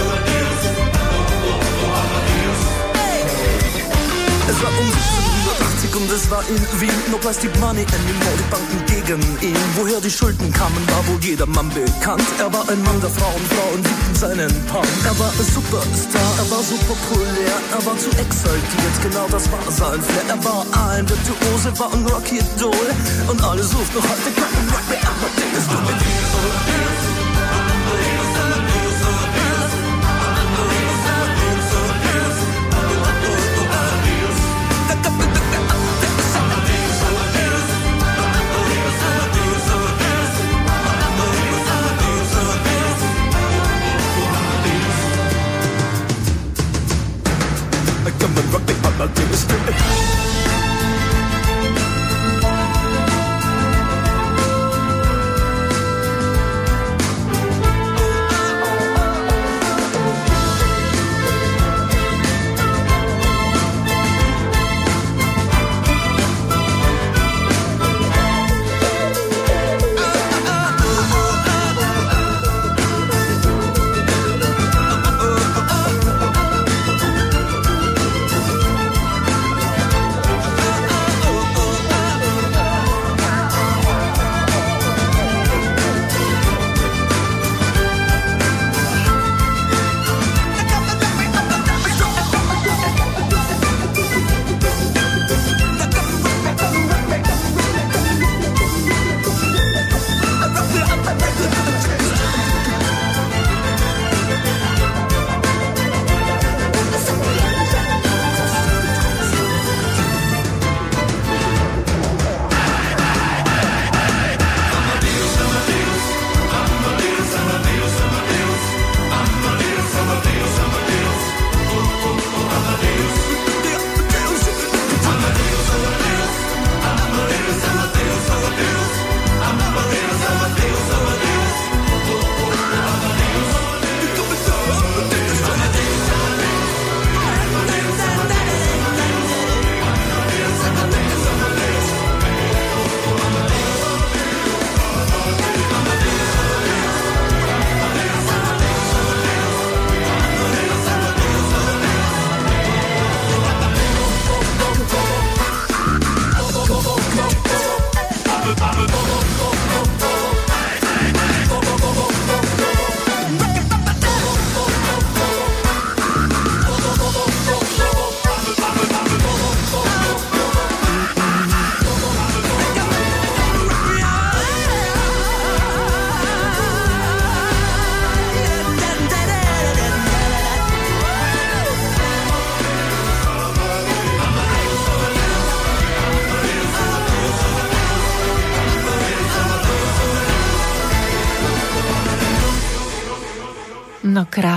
Amadeus, 0.00 0.62
Oh, 0.96 1.12
oh, 1.44 1.60
oh, 1.82 2.02
Amadeus. 2.02 2.60
Hey. 2.96 3.22
Und 5.96 6.10
es 6.10 6.30
war 6.30 6.42
in 6.48 6.80
Wien. 6.80 6.94
No 7.10 7.18
Plastic 7.18 7.50
Money, 7.60 7.86
Anymore, 7.86 8.36
die 8.38 8.48
Banken 8.50 8.78
gegen 8.86 9.22
ihn. 9.40 9.56
Woher 9.76 10.00
die 10.00 10.10
Schulden 10.10 10.52
kamen, 10.52 10.82
war 10.88 11.06
wohl 11.06 11.22
jedermann 11.22 11.68
bekannt. 11.70 12.24
Er 12.38 12.52
war 12.52 12.68
ein 12.68 12.82
Mann 12.82 13.00
der 13.00 13.10
Frauen, 13.10 13.42
Frauen 13.54 13.82
liebten 13.82 14.14
seinen 14.14 14.52
Punk. 14.66 14.88
Er 15.04 15.18
war 15.18 15.30
ein 15.30 15.46
Superstar, 15.54 16.30
er 16.38 16.50
war 16.50 16.62
so 16.62 16.76
populär, 16.88 17.56
er 17.70 17.86
war 17.86 17.96
zu 17.98 18.10
exaltiert, 18.18 18.96
genau 19.02 19.26
das 19.30 19.50
war 19.50 19.62
sein 19.70 20.00
Flair. 20.02 20.24
Er 20.28 20.44
war 20.44 20.66
ein 20.90 21.08
Virtuose, 21.08 21.78
war 21.78 21.92
ein 21.92 22.04
Rocky-Doll 22.06 22.88
und 23.28 23.42
alle 23.42 23.62
suchten 23.62 23.96
noch 23.96 24.08
heute 24.08 24.30
Rock 24.40 24.88
mehr, 24.88 25.04
aber 25.04 25.28
den 25.38 25.50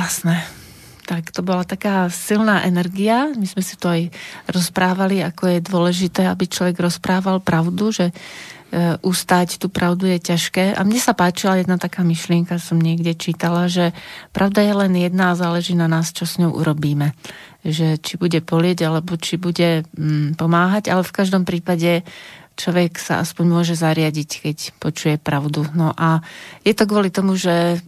krásne. 0.08 0.40
Tak 1.04 1.36
to 1.36 1.44
bola 1.44 1.68
taká 1.68 2.08
silná 2.08 2.64
energia. 2.64 3.28
My 3.36 3.44
sme 3.44 3.60
si 3.60 3.76
to 3.76 3.92
aj 3.92 4.08
rozprávali, 4.48 5.20
ako 5.20 5.52
je 5.52 5.60
dôležité, 5.60 6.32
aby 6.32 6.48
človek 6.48 6.80
rozprával 6.80 7.44
pravdu, 7.44 7.92
že 7.92 8.12
e, 8.12 8.14
ustáť 9.04 9.60
tú 9.60 9.68
pravdu 9.68 10.08
je 10.08 10.32
ťažké. 10.32 10.80
A 10.80 10.88
mne 10.88 10.96
sa 11.04 11.12
páčila 11.12 11.60
jedna 11.60 11.76
taká 11.76 12.08
myšlienka, 12.08 12.56
som 12.56 12.80
niekde 12.80 13.20
čítala, 13.20 13.68
že 13.68 13.92
pravda 14.32 14.64
je 14.64 14.74
len 14.80 14.96
jedna 14.96 15.36
a 15.36 15.40
záleží 15.40 15.76
na 15.76 15.92
nás, 15.92 16.16
čo 16.16 16.24
s 16.24 16.40
ňou 16.40 16.56
urobíme. 16.56 17.12
Že 17.68 18.00
či 18.00 18.16
bude 18.16 18.40
polieť, 18.40 18.88
alebo 18.88 19.20
či 19.20 19.36
bude 19.36 19.84
mm, 19.92 20.40
pomáhať, 20.40 20.88
ale 20.88 21.04
v 21.04 21.16
každom 21.20 21.44
prípade 21.44 22.08
človek 22.56 22.96
sa 22.96 23.20
aspoň 23.20 23.46
môže 23.60 23.76
zariadiť, 23.76 24.30
keď 24.40 24.58
počuje 24.80 25.20
pravdu. 25.20 25.68
No 25.76 25.92
a 25.92 26.24
je 26.64 26.72
to 26.72 26.88
kvôli 26.88 27.12
tomu, 27.12 27.36
že 27.36 27.84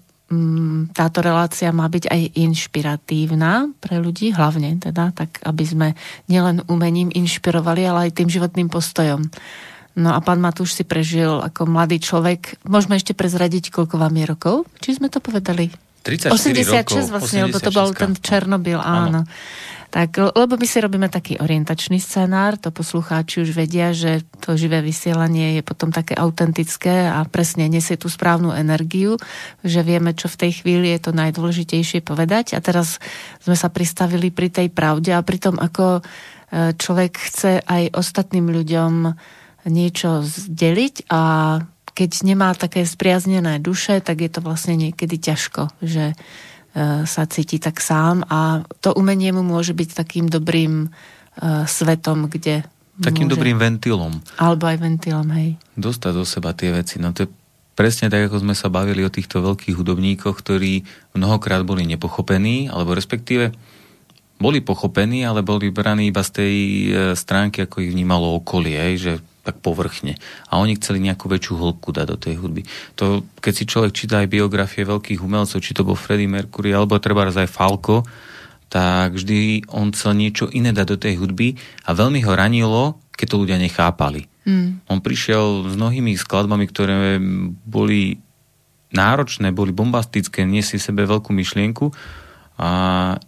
táto 0.93 1.25
relácia 1.25 1.73
má 1.73 1.89
byť 1.89 2.05
aj 2.05 2.21
inšpiratívna 2.37 3.73
pre 3.81 3.97
ľudí, 3.97 4.29
hlavne 4.29 4.77
teda, 4.77 5.09
tak 5.09 5.41
aby 5.41 5.63
sme 5.65 5.87
nielen 6.29 6.61
umením 6.69 7.09
inšpirovali, 7.09 7.81
ale 7.89 7.99
aj 8.09 8.21
tým 8.21 8.29
životným 8.29 8.69
postojom. 8.69 9.25
No 9.97 10.13
a 10.13 10.21
pán 10.21 10.37
Matúš 10.37 10.77
si 10.77 10.85
prežil 10.85 11.41
ako 11.41 11.65
mladý 11.65 11.97
človek. 11.97 12.61
Môžeme 12.61 12.95
ešte 12.95 13.17
prezradiť, 13.17 13.73
koľko 13.73 13.97
vám 13.97 14.13
je 14.15 14.25
rokov? 14.29 14.55
Či 14.79 15.01
sme 15.01 15.09
to 15.09 15.17
povedali? 15.17 15.73
34 16.05 16.31
86 16.31 16.71
rokov, 16.71 17.03
vlastne, 17.11 17.39
lebo 17.49 17.57
to 17.59 17.71
bol 17.73 17.89
ten 17.91 18.13
Černobyl, 18.15 18.79
áno. 18.79 19.09
áno. 19.09 19.21
Tak, 19.89 20.37
lebo 20.37 20.53
my 20.53 20.67
si 20.69 20.77
robíme 20.77 21.09
taký 21.09 21.41
orientačný 21.41 21.97
scenár, 21.97 22.61
to 22.61 22.69
poslucháči 22.69 23.41
už 23.41 23.57
vedia, 23.57 23.89
že 23.89 24.21
to 24.37 24.53
živé 24.53 24.85
vysielanie 24.85 25.57
je 25.57 25.63
potom 25.65 25.89
také 25.89 26.13
autentické 26.13 27.09
a 27.09 27.25
presne 27.25 27.65
nesie 27.65 27.97
tú 27.97 28.05
správnu 28.05 28.53
energiu, 28.53 29.17
že 29.65 29.81
vieme, 29.81 30.13
čo 30.13 30.29
v 30.29 30.45
tej 30.45 30.61
chvíli 30.61 30.93
je 30.93 31.09
to 31.09 31.11
najdôležitejšie 31.17 32.05
povedať. 32.05 32.53
A 32.53 32.61
teraz 32.61 33.01
sme 33.41 33.57
sa 33.57 33.73
pristavili 33.73 34.29
pri 34.29 34.53
tej 34.53 34.69
pravde 34.69 35.09
a 35.09 35.25
pri 35.25 35.41
tom, 35.41 35.57
ako 35.57 35.99
e, 35.99 36.01
človek 36.77 37.13
chce 37.17 37.65
aj 37.65 37.89
ostatným 37.97 38.45
ľuďom 38.45 38.93
niečo 39.73 40.21
zdeliť 40.21 41.09
a 41.09 41.21
keď 41.97 42.11
nemá 42.23 42.53
také 42.53 42.85
spriaznené 42.85 43.57
duše, 43.57 43.99
tak 44.05 44.21
je 44.21 44.31
to 44.31 44.39
vlastne 44.39 44.77
niekedy 44.79 45.19
ťažko, 45.19 45.73
že 45.81 46.13
sa 47.03 47.23
cíti 47.27 47.59
tak 47.59 47.83
sám 47.83 48.23
a 48.27 48.63
to 48.79 48.95
umenie 48.95 49.35
mu 49.35 49.43
môže 49.43 49.75
byť 49.75 49.89
takým 49.95 50.25
dobrým 50.31 50.87
uh, 50.87 51.63
svetom, 51.67 52.31
kde 52.31 52.63
Takým 52.99 53.31
môže... 53.31 53.39
dobrým 53.39 53.55
ventilom. 53.55 54.19
Alebo 54.35 54.67
aj 54.67 54.77
ventilom, 54.83 55.27
hej. 55.31 55.55
Dostať 55.79 56.11
do 56.11 56.27
seba 56.27 56.51
tie 56.51 56.75
veci. 56.75 56.99
No 56.99 57.15
to 57.15 57.25
je 57.25 57.29
presne 57.79 58.11
tak, 58.11 58.27
ako 58.27 58.43
sme 58.43 58.51
sa 58.51 58.67
bavili 58.67 59.07
o 59.07 59.13
týchto 59.13 59.39
veľkých 59.39 59.79
hudobníkoch, 59.79 60.35
ktorí 60.35 60.83
mnohokrát 61.15 61.63
boli 61.63 61.87
nepochopení, 61.87 62.67
alebo 62.67 62.91
respektíve 62.91 63.55
boli 64.39 64.59
pochopení, 64.59 65.23
ale 65.23 65.43
boli 65.47 65.71
braní 65.71 66.11
iba 66.11 66.23
z 66.23 66.31
tej 66.43 66.55
e, 66.55 66.87
stránky, 67.15 67.63
ako 67.63 67.83
ich 67.83 67.91
vnímalo 67.95 68.39
okolie, 68.39 68.99
že 68.99 69.23
tak 69.49 69.65
povrchne. 69.65 70.21
A 70.53 70.61
oni 70.61 70.77
chceli 70.77 71.01
nejakú 71.01 71.25
väčšiu 71.25 71.57
hĺbku 71.57 71.89
dať 71.89 72.05
do 72.05 72.17
tej 72.21 72.35
hudby. 72.37 72.61
To, 73.01 73.25
keď 73.41 73.53
si 73.57 73.65
človek 73.65 73.91
číta 73.97 74.21
aj 74.21 74.29
biografie 74.29 74.85
veľkých 74.85 75.25
umelcov, 75.25 75.57
či 75.57 75.73
to 75.73 75.81
bol 75.81 75.97
Freddie 75.97 76.29
Mercury, 76.29 76.69
alebo 76.69 77.01
treba 77.01 77.25
aj 77.25 77.49
Falco, 77.49 78.05
tak 78.69 79.17
vždy 79.17 79.65
on 79.73 79.89
chcel 79.89 80.13
niečo 80.13 80.45
iné 80.53 80.69
dať 80.69 80.87
do 80.93 80.97
tej 81.01 81.17
hudby 81.17 81.57
a 81.89 81.97
veľmi 81.97 82.21
ho 82.21 82.37
ranilo, 82.37 83.01
keď 83.17 83.25
to 83.33 83.41
ľudia 83.41 83.57
nechápali. 83.57 84.29
Mm. 84.45 84.85
On 84.85 85.01
prišiel 85.01 85.65
s 85.67 85.73
mnohými 85.73 86.13
skladbami, 86.13 86.69
ktoré 86.69 87.17
boli 87.65 88.21
náročné, 88.93 89.49
boli 89.49 89.73
bombastické, 89.73 90.45
niesli 90.45 90.77
sebe 90.77 91.05
veľkú 91.09 91.33
myšlienku 91.33 91.89
a 92.59 92.69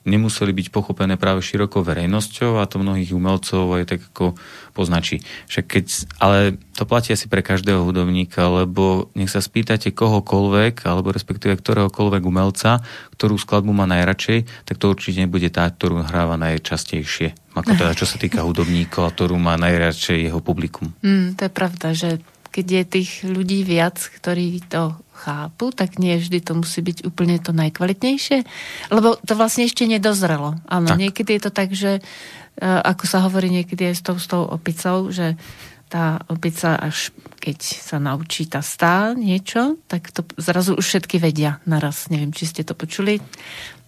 nemuseli 0.04 0.52
byť 0.52 0.68
pochopené 0.76 1.16
práve 1.16 1.40
širokou 1.40 1.88
verejnosťou 1.88 2.60
a 2.60 2.68
to 2.68 2.84
mnohých 2.84 3.16
umelcov 3.16 3.80
aj 3.80 3.84
tak 3.88 4.04
ako 4.12 4.36
poznačí. 4.76 5.24
Však 5.48 5.66
keď, 5.72 5.86
ale 6.20 6.60
to 6.76 6.84
platí 6.84 7.16
asi 7.16 7.32
pre 7.32 7.40
každého 7.40 7.80
hudobníka, 7.88 8.52
lebo 8.52 9.08
nech 9.16 9.32
sa 9.32 9.40
spýtate 9.40 9.96
kohokoľvek, 9.96 10.84
alebo 10.84 11.16
respektíve 11.16 11.56
ktoréhokoľvek 11.56 12.24
umelca, 12.28 12.84
ktorú 13.16 13.40
skladbu 13.40 13.72
má 13.72 13.88
najradšej, 13.88 14.68
tak 14.68 14.76
to 14.76 14.92
určite 14.92 15.24
nebude 15.24 15.48
tá, 15.48 15.64
ktorú 15.64 16.04
hráva 16.04 16.36
najčastejšie. 16.36 17.56
Ako 17.56 17.72
teda, 17.72 17.96
čo 17.96 18.04
sa 18.04 18.20
týka 18.20 18.44
hudobníkov, 18.44 19.16
ktorú 19.16 19.40
má 19.40 19.56
najradšej 19.56 20.28
jeho 20.28 20.44
publikum. 20.44 20.92
Mm, 21.00 21.40
to 21.40 21.48
je 21.48 21.52
pravda, 21.52 21.88
že 21.96 22.20
keď 22.52 22.66
je 22.68 22.84
tých 23.00 23.12
ľudí 23.24 23.64
viac, 23.64 23.98
ktorí 23.98 24.60
to 24.68 25.00
chápu, 25.16 25.72
tak 25.72 25.98
nie 26.02 26.20
vždy 26.20 26.44
to 26.44 26.54
musí 26.58 26.84
byť 26.84 27.08
úplne 27.08 27.40
to 27.40 27.56
najkvalitnejšie, 27.56 28.44
lebo 28.92 29.16
to 29.22 29.34
vlastne 29.38 29.66
ešte 29.66 29.88
nedozrelo. 29.88 30.60
Áno, 30.68 30.90
tak. 30.92 31.00
niekedy 31.00 31.38
je 31.38 31.42
to 31.42 31.52
tak, 31.54 31.70
že 31.72 31.92
e, 31.98 32.02
ako 32.62 33.04
sa 33.08 33.24
hovorí 33.24 33.54
niekedy 33.54 33.94
aj 33.94 33.96
s 33.96 34.04
tou, 34.04 34.18
s 34.18 34.28
tou 34.28 34.44
opicou, 34.44 35.08
že 35.14 35.40
tá 35.92 36.24
opica 36.32 36.80
až 36.80 37.12
keď 37.42 37.58
sa 37.60 37.98
naučí 38.00 38.48
tá 38.48 38.64
stá 38.64 39.12
niečo, 39.12 39.82
tak 39.92 40.14
to 40.14 40.24
zrazu 40.40 40.78
už 40.78 40.86
všetky 40.86 41.18
vedia 41.20 41.60
naraz. 41.68 42.08
Neviem, 42.08 42.32
či 42.32 42.48
ste 42.48 42.62
to 42.64 42.78
počuli. 42.78 43.20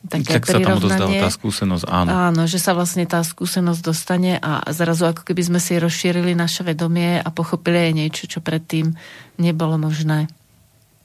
Také 0.04 0.36
tak 0.36 0.43
sa 0.51 0.60
tam 0.60 0.84
odozdáva 0.84 1.16
tá 1.16 1.32
skúsenosť, 1.32 1.86
áno. 1.88 2.10
Áno, 2.12 2.41
že 2.43 2.60
sa 2.60 2.76
vlastne 2.76 3.08
tá 3.08 3.24
skúsenosť 3.24 3.80
dostane 3.80 4.36
a 4.36 4.60
zrazu 4.76 5.08
ako 5.08 5.24
keby 5.24 5.47
sme 5.47 5.60
si 5.64 5.80
rozšírili 5.80 6.36
naše 6.36 6.68
vedomie 6.68 7.24
a 7.24 7.28
pochopili 7.32 7.88
aj 7.88 7.93
niečo, 7.95 8.24
čo 8.28 8.43
predtým 8.43 8.91
nebolo 9.39 9.80
možné. 9.80 10.28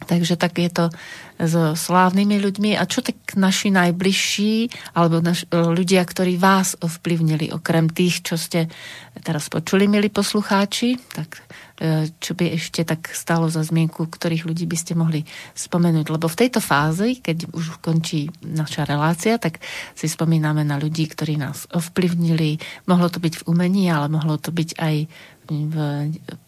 Takže 0.07 0.39
tak 0.39 0.63
je 0.63 0.71
to 0.71 0.85
so 1.43 1.75
slávnymi 1.75 2.39
ľuďmi. 2.39 2.71
A 2.79 2.87
čo 2.87 3.03
tak 3.03 3.19
naši 3.35 3.75
najbližší, 3.75 4.71
alebo 4.95 5.19
naš, 5.19 5.47
ľudia, 5.51 6.07
ktorí 6.07 6.39
vás 6.39 6.79
ovplyvnili, 6.79 7.51
okrem 7.51 7.91
tých, 7.91 8.23
čo 8.23 8.39
ste 8.39 8.71
teraz 9.27 9.51
počuli, 9.51 9.91
milí 9.91 10.07
poslucháči, 10.11 10.99
tak 11.15 11.43
e, 11.48 11.48
čo 12.19 12.35
by 12.35 12.59
ešte 12.59 12.83
tak 12.83 13.15
stalo 13.15 13.47
za 13.47 13.63
zmienku, 13.63 14.11
ktorých 14.11 14.51
ľudí 14.51 14.67
by 14.67 14.77
ste 14.79 14.99
mohli 14.99 15.23
spomenúť. 15.55 16.11
Lebo 16.11 16.27
v 16.27 16.41
tejto 16.45 16.59
fáze, 16.59 17.23
keď 17.23 17.55
už 17.55 17.79
končí 17.79 18.35
naša 18.43 18.83
relácia, 18.83 19.39
tak 19.39 19.63
si 19.95 20.11
spomíname 20.11 20.67
na 20.67 20.75
ľudí, 20.75 21.07
ktorí 21.07 21.39
nás 21.39 21.71
ovplyvnili. 21.71 22.59
Mohlo 22.91 23.09
to 23.15 23.23
byť 23.23 23.35
v 23.43 23.47
umení, 23.47 23.87
ale 23.87 24.11
mohlo 24.11 24.43
to 24.43 24.51
byť 24.51 24.71
aj 24.75 24.97
v, 25.49 25.77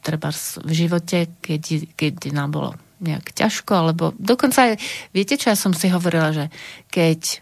treba 0.02 0.28
v 0.60 0.70
živote, 0.74 1.30
keď, 1.40 1.94
keď 1.94 2.14
nám 2.34 2.50
bolo 2.52 2.70
nejak 3.00 3.32
ťažko, 3.32 3.72
alebo 3.72 4.12
dokonca 4.20 4.70
aj, 4.70 4.72
viete 5.16 5.40
čo, 5.40 5.48
ja 5.48 5.56
som 5.56 5.72
si 5.72 5.88
hovorila, 5.88 6.36
že 6.36 6.52
keď 6.92 7.40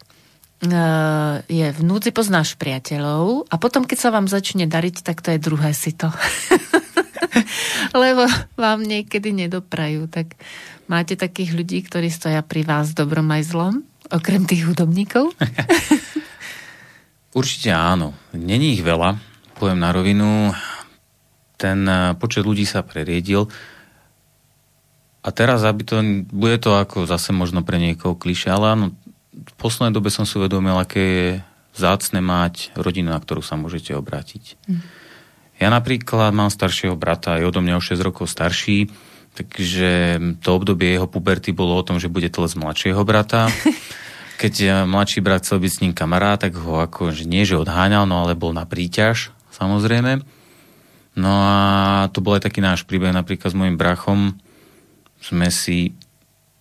uh, 0.71 1.43
je 1.51 1.67
v 1.67 1.81
núdzi 1.83 2.15
poznáš 2.15 2.55
priateľov 2.55 3.51
a 3.51 3.55
potom, 3.59 3.83
keď 3.83 3.97
sa 3.99 4.09
vám 4.15 4.31
začne 4.31 4.71
dariť, 4.71 5.03
tak 5.03 5.19
to 5.19 5.35
je 5.35 5.43
druhé 5.43 5.75
si 5.75 5.91
to. 5.91 6.07
Lebo 8.03 8.25
vám 8.55 8.83
niekedy 8.83 9.35
nedoprajú, 9.35 10.09
tak 10.09 10.39
máte 10.89 11.19
takých 11.19 11.55
ľudí, 11.55 11.83
ktorí 11.85 12.09
stoja 12.11 12.41
pri 12.41 12.65
vás 12.65 12.93
dobrom 12.93 13.27
aj 13.31 13.43
zlom, 13.49 13.73
okrem 14.09 14.45
tých 14.45 14.65
hudobníkov? 14.65 15.33
Určite 17.39 17.69
áno. 17.71 18.17
Není 18.33 18.79
ich 18.79 18.83
veľa, 18.83 19.19
poviem 19.61 19.79
na 19.79 19.93
rovinu. 19.93 20.51
Ten 21.59 21.85
eh, 21.85 22.17
počet 22.17 22.47
ľudí 22.47 22.65
sa 22.65 22.81
preriedil 22.81 23.51
a 25.19 25.29
teraz, 25.35 25.67
aby 25.67 25.83
to, 25.83 25.99
bude 26.31 26.63
to 26.63 26.79
ako 26.79 27.03
zase 27.03 27.35
možno 27.35 27.59
pre 27.61 27.75
niekoho 27.75 28.15
kliše, 28.15 28.47
ale 28.47 28.65
áno, 28.71 28.85
v 29.35 29.53
poslednej 29.59 29.95
dobe 29.95 30.07
som 30.07 30.23
si 30.23 30.39
uvedomil, 30.39 30.79
aké 30.79 31.03
je 31.03 31.29
zácne 31.75 32.23
mať 32.23 32.71
rodinu, 32.75 33.11
na 33.11 33.19
ktorú 33.19 33.43
sa 33.43 33.59
môžete 33.59 33.91
obrátiť. 33.95 34.55
Mm. 34.67 34.81
Ja 35.59 35.67
napríklad 35.67 36.31
mám 36.31 36.47
staršieho 36.47 36.95
brata, 36.95 37.35
je 37.35 37.43
odo 37.43 37.59
mňa 37.59 37.75
o 37.75 37.83
6 37.83 37.99
rokov 37.99 38.31
starší, 38.31 38.87
takže 39.35 40.15
to 40.39 40.49
obdobie 40.55 40.95
jeho 40.95 41.05
puberty 41.05 41.51
bolo 41.51 41.75
o 41.75 41.83
tom, 41.83 41.99
že 41.99 42.07
bude 42.07 42.31
z 42.31 42.55
mladšieho 42.55 43.03
brata. 43.03 43.51
Keď 44.41 44.87
mladší 44.87 45.19
brat 45.19 45.43
chcel 45.43 45.59
byť 45.59 45.71
s 45.71 45.81
ním 45.83 45.91
kamarát, 45.91 46.39
tak 46.39 46.55
ho 46.55 46.79
ako, 46.79 47.11
že 47.11 47.27
nie, 47.27 47.43
že 47.43 47.59
odháňal, 47.59 48.07
no 48.07 48.23
ale 48.23 48.39
bol 48.39 48.55
na 48.55 48.63
príťaž, 48.63 49.35
samozrejme. 49.51 50.23
No 51.19 51.31
a 51.43 51.55
to 52.15 52.23
bol 52.23 52.39
aj 52.39 52.47
taký 52.47 52.63
náš 52.63 52.87
príbeh 52.87 53.11
napríklad 53.11 53.51
s 53.51 53.59
mojim 53.59 53.75
brachom, 53.75 54.39
sme 55.19 55.51
si 55.51 55.91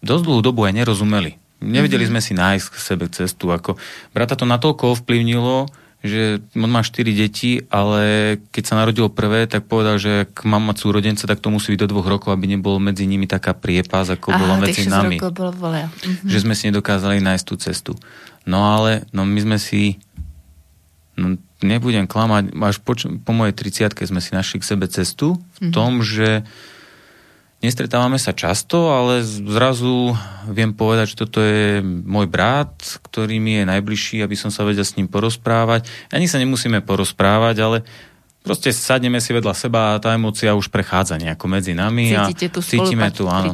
dosť 0.03 0.23
dlhú 0.27 0.43
dobu 0.43 0.67
aj 0.67 0.75
nerozumeli. 0.75 1.39
Nevedeli 1.63 2.07
mm-hmm. 2.07 2.19
sme 2.19 2.21
si 2.23 2.33
nájsť 2.35 2.67
k 2.71 2.77
sebe 2.79 3.07
cestu. 3.11 3.51
Ako, 3.55 3.79
brata 4.11 4.35
to 4.35 4.43
natoľko 4.43 4.99
ovplyvnilo, 4.99 5.71
že 5.99 6.39
on 6.55 6.71
má 6.71 6.87
4 6.87 7.11
deti, 7.11 7.67
ale 7.75 8.39
keď 8.55 8.63
sa 8.63 8.79
narodilo 8.79 9.11
prvé, 9.11 9.51
tak 9.51 9.67
povedal, 9.67 9.99
že 9.99 10.31
ak 10.31 10.47
mám 10.47 10.71
mať 10.71 10.77
súrodenca, 10.79 11.27
tak 11.27 11.43
to 11.43 11.51
musí 11.51 11.75
byť 11.75 11.81
do 11.83 11.91
dvoch 11.91 12.07
rokov, 12.07 12.31
aby 12.31 12.55
nebol 12.55 12.79
medzi 12.79 13.03
nimi 13.03 13.27
taká 13.27 13.51
priepas, 13.51 14.07
ako 14.07 14.31
Aha, 14.31 14.39
bola 14.39 14.55
medzi 14.63 14.87
nami. 14.87 15.19
Bolo 15.19 15.51
mm-hmm. 15.59 16.31
Že 16.31 16.39
sme 16.39 16.55
si 16.55 16.71
nedokázali 16.71 17.19
nájsť 17.19 17.45
tú 17.45 17.55
cestu. 17.59 17.93
No 18.47 18.79
ale 18.79 19.11
no 19.11 19.27
my 19.27 19.41
sme 19.43 19.59
si 19.59 19.99
no, 21.19 21.35
nebudem 21.67 22.07
klamať, 22.07 22.55
až 22.55 22.79
po, 22.79 22.95
po 22.99 23.33
mojej 23.35 23.55
30 23.59 23.99
sme 24.07 24.23
si 24.23 24.31
našli 24.31 24.63
k 24.63 24.69
sebe 24.71 24.87
cestu 24.87 25.35
v 25.35 25.43
mm-hmm. 25.43 25.75
tom, 25.75 26.07
že 26.07 26.47
Nestretávame 27.59 28.23
sa 28.23 28.31
často, 28.31 28.95
ale 28.95 29.27
zrazu 29.27 30.15
viem 30.47 30.71
povedať, 30.71 31.11
že 31.11 31.19
toto 31.19 31.43
je 31.43 31.83
môj 31.83 32.31
brat, 32.31 32.71
ktorý 33.03 33.43
mi 33.43 33.59
je 33.59 33.65
najbližší, 33.67 34.23
aby 34.23 34.39
som 34.39 34.47
sa 34.55 34.63
vedel 34.63 34.87
s 34.87 34.95
ním 34.95 35.11
porozprávať. 35.11 35.91
Ani 36.15 36.31
sa 36.31 36.39
nemusíme 36.39 36.79
porozprávať, 36.87 37.57
ale 37.59 37.77
proste 38.47 38.71
sadneme 38.71 39.19
si 39.19 39.35
vedľa 39.35 39.59
seba 39.59 39.81
a 39.91 39.99
tá 39.99 40.15
emócia 40.15 40.55
už 40.55 40.71
prechádza 40.71 41.19
nejako 41.19 41.51
medzi 41.51 41.75
nami. 41.75 42.15
Cítite 42.15 42.47
tú 42.55 42.63
cítime 42.63 43.11
tu, 43.11 43.27
áno. 43.27 43.51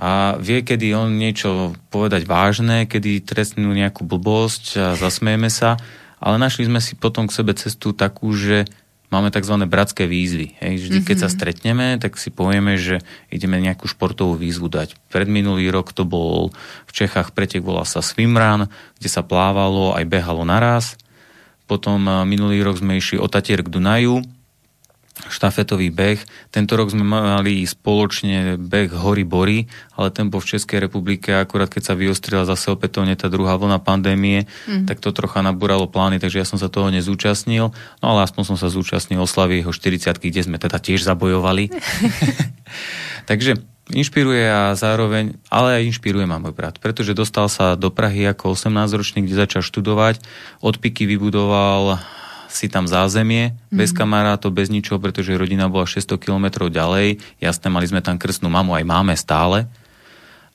A 0.00 0.40
vie, 0.40 0.64
kedy 0.64 0.96
on 0.96 1.20
niečo 1.20 1.76
povedať 1.92 2.24
vážne, 2.24 2.88
kedy 2.88 3.28
trestnú 3.28 3.76
nejakú 3.76 4.08
blbosť 4.08 4.64
a 4.80 4.86
zasmejeme 4.96 5.52
sa, 5.52 5.76
ale 6.16 6.40
našli 6.40 6.64
sme 6.64 6.80
si 6.80 6.96
potom 6.96 7.28
k 7.28 7.36
sebe 7.44 7.52
cestu 7.52 7.92
takú, 7.92 8.32
že 8.32 8.64
máme 9.08 9.32
tzv. 9.32 9.54
bratské 9.64 10.04
výzvy. 10.04 10.56
Hej. 10.60 10.88
Vždy, 10.88 10.98
keď 11.04 11.16
sa 11.26 11.28
mhm. 11.28 11.34
stretneme, 11.34 11.86
tak 12.00 12.16
si 12.16 12.28
povieme, 12.32 12.76
že 12.76 13.00
ideme 13.32 13.60
nejakú 13.60 13.88
športovú 13.88 14.36
výzvu 14.36 14.68
dať. 14.68 14.96
Pred 15.12 15.28
minulý 15.28 15.68
rok 15.72 15.92
to 15.92 16.04
bol 16.04 16.52
v 16.88 16.92
Čechách 16.92 17.32
pretek 17.32 17.64
volá 17.64 17.84
sa 17.84 18.04
Swimrun, 18.04 18.68
kde 19.00 19.08
sa 19.08 19.24
plávalo 19.24 19.96
aj 19.96 20.04
behalo 20.08 20.44
naraz. 20.44 20.96
Potom 21.68 22.00
minulý 22.24 22.64
rok 22.64 22.80
sme 22.80 22.96
išli 22.96 23.20
od 23.20 23.28
Tatier 23.28 23.60
k 23.60 23.68
Dunaju, 23.68 24.24
štafetový 25.26 25.90
beh. 25.90 26.20
Tento 26.54 26.78
rok 26.78 26.94
sme 26.94 27.02
mali 27.02 27.66
spoločne 27.66 28.54
beh 28.54 28.94
Hory 28.94 29.26
Bory, 29.26 29.66
ale 29.98 30.14
ten 30.14 30.30
bol 30.30 30.38
v 30.38 30.54
Českej 30.54 30.78
republike, 30.86 31.34
akurát 31.34 31.66
keď 31.66 31.82
sa 31.90 31.94
vyostrila 31.98 32.46
zase 32.46 32.70
opätovne 32.70 33.18
tá 33.18 33.26
druhá 33.26 33.58
vlna 33.58 33.82
pandémie, 33.82 34.46
mm. 34.70 34.86
tak 34.86 35.02
to 35.02 35.10
trocha 35.10 35.42
nabúralo 35.42 35.90
plány, 35.90 36.22
takže 36.22 36.38
ja 36.38 36.46
som 36.46 36.56
sa 36.56 36.70
toho 36.70 36.94
nezúčastnil, 36.94 37.74
no 37.74 38.06
ale 38.06 38.22
aspoň 38.22 38.54
som 38.54 38.56
sa 38.56 38.70
zúčastnil 38.70 39.18
oslavy 39.18 39.66
jeho 39.66 39.74
40 39.74 40.14
kde 40.18 40.40
sme 40.46 40.62
teda 40.62 40.78
tiež 40.78 41.02
zabojovali. 41.02 41.74
takže 43.30 43.58
inšpiruje 43.92 44.44
a 44.44 44.76
zároveň, 44.76 45.40
ale 45.48 45.80
aj 45.80 45.88
inšpiruje 45.96 46.28
ma 46.28 46.36
môj 46.36 46.52
brat, 46.52 46.76
pretože 46.76 47.16
dostal 47.16 47.48
sa 47.48 47.74
do 47.74 47.88
Prahy 47.88 48.28
ako 48.28 48.52
18-ročný, 48.52 49.24
kde 49.24 49.48
začal 49.48 49.62
študovať, 49.64 50.20
od 50.60 50.76
Piky 50.76 51.08
vybudoval 51.08 51.96
si 52.48 52.66
tam 52.66 52.88
zázemie, 52.88 53.52
mm-hmm. 53.52 53.78
bez 53.78 53.92
kamarátov, 53.92 54.50
bez 54.50 54.72
ničoho, 54.72 54.98
pretože 54.98 55.36
rodina 55.36 55.68
bola 55.68 55.84
600 55.84 56.16
kilometrov 56.16 56.72
ďalej. 56.72 57.20
Jasné, 57.38 57.68
mali 57.68 57.86
sme 57.86 58.00
tam 58.00 58.16
krstnú 58.16 58.48
mamu, 58.48 58.74
aj 58.74 58.84
máme 58.88 59.14
stále. 59.14 59.68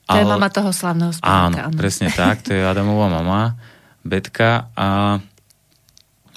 To 0.10 0.18
ale... 0.18 0.26
je 0.26 0.34
mama 0.34 0.50
toho 0.52 0.72
slavného 0.74 1.14
spevaka. 1.16 1.70
Áno, 1.70 1.78
presne 1.78 2.12
tak, 2.12 2.44
to 2.44 2.52
je 2.52 2.60
Adamová 2.66 3.08
mama, 3.08 3.56
Betka 4.04 4.68
a 4.76 5.22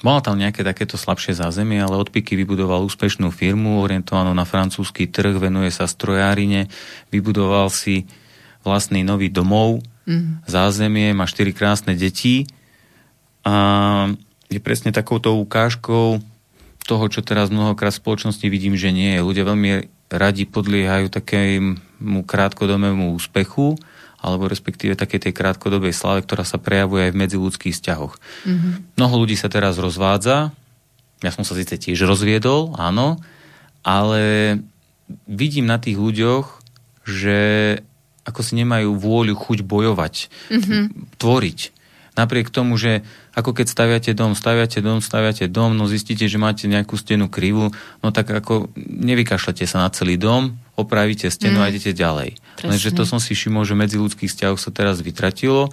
Bola 0.05 0.21
tam 0.21 0.37
nejaké 0.37 0.61
takéto 0.61 0.93
slabšie 0.93 1.41
zázemie, 1.41 1.81
ale 1.81 1.97
od 1.97 2.13
Piky 2.13 2.37
vybudoval 2.37 2.85
úspešnú 2.85 3.33
firmu 3.33 3.81
orientovanú 3.81 4.29
na 4.29 4.45
francúzsky 4.45 5.09
trh, 5.09 5.41
venuje 5.41 5.73
sa 5.73 5.89
strojárine, 5.89 6.69
vybudoval 7.09 7.73
si 7.73 8.05
vlastný 8.61 9.01
nový 9.01 9.33
domov, 9.33 9.81
mm. 10.05 10.45
zázemie, 10.45 11.17
má 11.17 11.25
štyri 11.25 11.49
krásne 11.49 11.97
deti 11.97 12.45
a 13.41 14.13
je 14.47 14.59
presne 14.63 14.95
takouto 14.95 15.35
ukážkou 15.39 16.23
toho, 16.87 17.05
čo 17.11 17.19
teraz 17.19 17.51
mnohokrát 17.51 17.91
v 17.91 17.99
spoločnosti 17.99 18.47
vidím, 18.47 18.79
že 18.79 18.95
nie 18.95 19.19
je. 19.19 19.25
Ľudia 19.25 19.43
veľmi 19.43 19.69
radi 20.07 20.47
podliehajú 20.47 21.11
takému 21.11 22.23
krátkodobému 22.23 23.11
úspechu, 23.11 23.75
alebo 24.17 24.47
respektíve 24.47 24.95
takej 24.95 25.29
tej 25.29 25.33
krátkodobej 25.35 25.91
slave, 25.91 26.23
ktorá 26.23 26.47
sa 26.47 26.57
prejavuje 26.57 27.07
aj 27.07 27.11
v 27.13 27.19
medziludských 27.21 27.75
vzťahoch. 27.75 28.13
Mm-hmm. 28.17 28.73
Mnoho 28.97 29.15
ľudí 29.19 29.35
sa 29.35 29.51
teraz 29.51 29.75
rozvádza, 29.77 30.55
ja 31.21 31.31
som 31.33 31.43
sa 31.43 31.53
síce 31.53 31.75
tiež 31.75 32.07
rozviedol, 32.07 32.73
áno, 32.79 33.19
ale 33.83 34.57
vidím 35.27 35.67
na 35.67 35.77
tých 35.77 35.99
ľuďoch, 35.99 36.45
že 37.03 37.39
ako 38.27 38.41
si 38.43 38.59
nemajú 38.59 38.95
vôľu, 38.99 39.35
chuť 39.37 39.59
bojovať, 39.63 40.15
mm-hmm. 40.51 40.83
tvoriť. 41.19 41.59
Napriek 42.17 42.49
tomu, 42.49 42.81
že 42.81 43.05
ako 43.37 43.53
keď 43.53 43.69
staviate 43.69 44.11
dom, 44.17 44.33
staviate 44.33 44.81
dom, 44.81 45.05
staviate 45.05 45.45
dom, 45.45 45.77
no 45.77 45.85
zistíte, 45.85 46.25
že 46.25 46.41
máte 46.41 46.65
nejakú 46.65 46.97
stenu 46.97 47.29
krivu, 47.29 47.69
no 48.01 48.09
tak 48.09 48.33
ako 48.33 48.73
nevykašlete 48.75 49.69
sa 49.69 49.85
na 49.85 49.89
celý 49.93 50.17
dom, 50.17 50.57
opravíte 50.73 51.29
stenu 51.29 51.61
mm. 51.61 51.63
a 51.63 51.69
idete 51.69 51.93
ďalej. 51.93 52.33
Presne. 52.57 52.69
Lenže 52.73 52.89
to 52.97 53.05
som 53.05 53.21
si 53.21 53.37
všimol, 53.37 53.63
že 53.69 53.77
medzi 53.77 54.01
ľudských 54.01 54.33
vzťahoch 54.33 54.57
sa 54.57 54.73
teraz 54.73 54.97
vytratilo. 55.05 55.69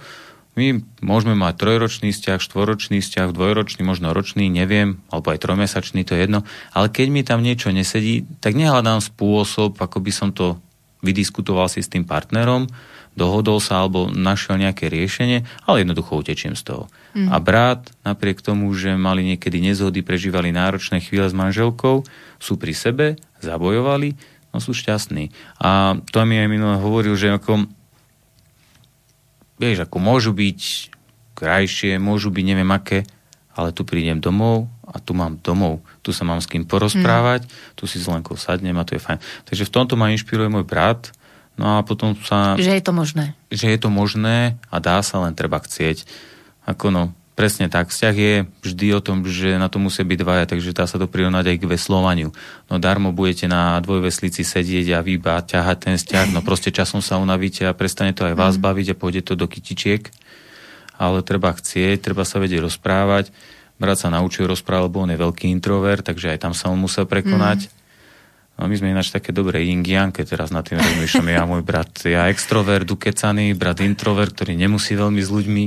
My 0.55 0.79
môžeme 1.03 1.35
mať 1.35 1.59
trojročný 1.59 2.15
vzťah, 2.15 2.39
štvoročný 2.39 3.03
vzťah, 3.03 3.35
dvojročný, 3.35 3.83
možno 3.83 4.15
ročný, 4.15 4.47
neviem, 4.47 5.03
alebo 5.11 5.35
aj 5.35 5.43
trojmesačný, 5.43 6.07
to 6.07 6.15
je 6.15 6.29
jedno. 6.29 6.47
Ale 6.71 6.87
keď 6.87 7.07
mi 7.11 7.21
tam 7.27 7.43
niečo 7.43 7.75
nesedí, 7.75 8.23
tak 8.39 8.55
nehľadám 8.55 9.03
spôsob, 9.03 9.75
ako 9.75 9.97
by 9.99 10.11
som 10.15 10.31
to 10.31 10.55
vydiskutoval 11.03 11.67
si 11.67 11.83
s 11.83 11.91
tým 11.91 12.07
partnerom, 12.07 12.71
dohodol 13.15 13.63
sa 13.63 13.81
alebo 13.81 14.11
našiel 14.11 14.59
nejaké 14.59 14.91
riešenie, 14.91 15.47
ale 15.63 15.81
jednoducho 15.81 16.19
utečiem 16.19 16.53
z 16.53 16.67
toho. 16.67 16.83
Mm. 17.15 17.31
A 17.31 17.39
brat, 17.39 17.81
napriek 18.03 18.43
tomu, 18.43 18.67
že 18.75 18.99
mali 18.99 19.23
niekedy 19.23 19.63
nezhody, 19.63 20.03
prežívali 20.03 20.51
náročné 20.51 20.99
chvíle 20.99 21.25
s 21.25 21.33
manželkou, 21.35 22.03
sú 22.37 22.53
pri 22.59 22.75
sebe, 22.75 23.05
zabojovali, 23.39 24.19
no 24.51 24.59
sú 24.59 24.75
šťastní. 24.75 25.31
A 25.63 25.99
to 26.11 26.27
mi 26.27 26.35
aj 26.39 26.51
minule 26.51 26.75
hovoril, 26.75 27.15
že 27.15 27.31
ako 27.31 27.71
vieš, 29.55 29.87
ako 29.87 29.97
môžu 30.03 30.35
byť 30.35 30.91
krajšie, 31.35 31.95
môžu 31.99 32.31
byť 32.31 32.43
neviem 32.43 32.67
aké, 32.71 33.07
ale 33.55 33.71
tu 33.71 33.87
prídem 33.87 34.19
domov 34.19 34.67
a 34.83 34.99
tu 34.99 35.15
mám 35.15 35.39
domov, 35.39 35.79
tu 36.03 36.11
sa 36.11 36.27
mám 36.27 36.43
s 36.43 36.47
kým 36.51 36.67
porozprávať, 36.67 37.47
mm. 37.47 37.79
tu 37.79 37.87
si 37.87 37.95
s 37.95 38.11
Lenkou 38.11 38.35
sadnem 38.35 38.75
a 38.75 38.83
to 38.83 38.99
je 38.99 39.01
fajn. 39.01 39.19
Takže 39.47 39.63
v 39.63 39.73
tomto 39.73 39.95
ma 39.95 40.11
inšpiruje 40.11 40.51
môj 40.51 40.67
brat, 40.67 41.15
No 41.55 41.79
a 41.79 41.87
potom 41.87 42.19
sa... 42.19 42.59
Že 42.59 42.75
je 42.75 42.83
to 42.83 42.91
možné. 42.91 43.25
Že 43.47 43.67
je 43.71 43.79
to 43.79 43.89
možné 43.91 44.59
a 44.67 44.77
dá 44.83 44.99
sa, 44.99 45.23
len 45.23 45.31
treba 45.31 45.63
chcieť. 45.63 46.03
Ako 46.67 46.91
no, 46.91 47.15
presne 47.39 47.71
tak. 47.71 47.91
Vzťah 47.91 48.15
je 48.15 48.33
vždy 48.63 48.87
o 48.91 48.99
tom, 48.99 49.23
že 49.23 49.55
na 49.55 49.71
to 49.71 49.79
musia 49.79 50.03
byť 50.03 50.19
dvaja, 50.19 50.45
takže 50.51 50.75
dá 50.75 50.83
sa 50.83 50.99
to 50.99 51.07
prirovnať 51.07 51.55
aj 51.55 51.57
k 51.63 51.69
veslovaniu. 51.71 52.29
No 52.67 52.75
darmo 52.75 53.15
budete 53.15 53.47
na 53.47 53.79
dvojveslici 53.79 54.43
sedieť 54.43 54.99
a 54.99 54.99
vyba, 54.99 55.43
ťahať 55.43 55.77
ten 55.79 55.95
vzťah, 55.95 56.35
no 56.35 56.43
proste 56.43 56.75
časom 56.75 56.99
sa 56.99 57.19
unavíte 57.19 57.63
a 57.63 57.75
prestane 57.77 58.11
to 58.11 58.27
aj 58.27 58.35
vás 58.41 58.55
mm. 58.59 58.63
baviť 58.63 58.87
a 58.91 58.99
pôjde 58.99 59.21
to 59.23 59.33
do 59.39 59.47
kytičiek. 59.47 60.11
Ale 60.95 61.23
treba 61.23 61.51
chcieť, 61.51 62.03
treba 62.03 62.23
sa 62.23 62.39
vedieť 62.39 62.63
rozprávať. 62.63 63.31
Brat 63.75 63.99
sa 63.99 64.07
naučil 64.07 64.47
rozprávať, 64.47 64.87
lebo 64.87 65.03
on 65.03 65.11
je 65.11 65.19
veľký 65.19 65.51
introvert, 65.51 66.07
takže 66.07 66.31
aj 66.31 66.39
tam 66.39 66.53
sa 66.55 66.71
on 66.71 66.79
musel 66.79 67.03
prekonať. 67.03 67.67
Mm 67.67 67.83
No 68.55 68.71
my 68.71 68.75
sme 68.79 68.95
ináč 68.95 69.11
také 69.11 69.35
dobré 69.35 69.67
yin 69.67 69.83
keď 69.83 70.25
teraz 70.25 70.49
na 70.49 70.63
tým 70.63 70.79
rozmýšľam. 70.79 71.27
Ja 71.27 71.43
môj 71.43 71.61
brat, 71.61 71.91
ja 72.07 72.31
extrovert, 72.31 72.87
ukecaný, 72.87 73.51
brat 73.51 73.83
introvert, 73.83 74.31
ktorý 74.31 74.55
nemusí 74.55 74.95
veľmi 74.95 75.19
s 75.19 75.27
ľuďmi. 75.27 75.65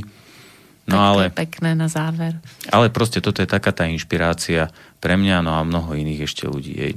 No 0.88 0.96
tak 0.96 1.04
ale... 1.04 1.22
pekné 1.28 1.76
na 1.76 1.84
záver. 1.84 2.40
Ale 2.72 2.88
proste 2.88 3.20
toto 3.20 3.44
je 3.44 3.48
taká 3.48 3.76
tá 3.76 3.84
inšpirácia 3.84 4.72
pre 5.04 5.20
mňa, 5.20 5.44
no 5.44 5.52
a 5.52 5.60
mnoho 5.60 5.92
iných 5.92 6.24
ešte 6.24 6.48
ľudí. 6.48 6.72
Jej. 6.72 6.94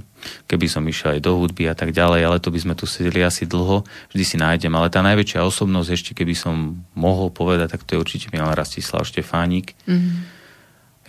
Keby 0.47 0.71
som 0.71 0.87
išiel 0.87 1.19
aj 1.19 1.27
do 1.27 1.35
hudby 1.35 1.67
a 1.67 1.75
tak 1.75 1.91
ďalej, 1.91 2.23
ale 2.23 2.37
to 2.39 2.55
by 2.55 2.59
sme 2.63 2.73
tu 2.79 2.87
sedeli 2.87 3.19
asi 3.19 3.43
dlho, 3.43 3.83
vždy 4.15 4.23
si 4.23 4.39
nájdem. 4.39 4.71
Ale 4.71 4.87
tá 4.87 5.03
najväčšia 5.03 5.43
osobnosť, 5.43 5.89
ešte 5.91 6.11
keby 6.15 6.31
som 6.31 6.79
mohol 6.95 7.35
povedať, 7.35 7.75
tak 7.75 7.83
to 7.83 7.99
je 7.99 8.01
určite 8.01 8.31
Milan 8.31 8.55
Rastislav 8.55 9.03
Štefánik. 9.03 9.75
Mm-hmm. 9.83 10.40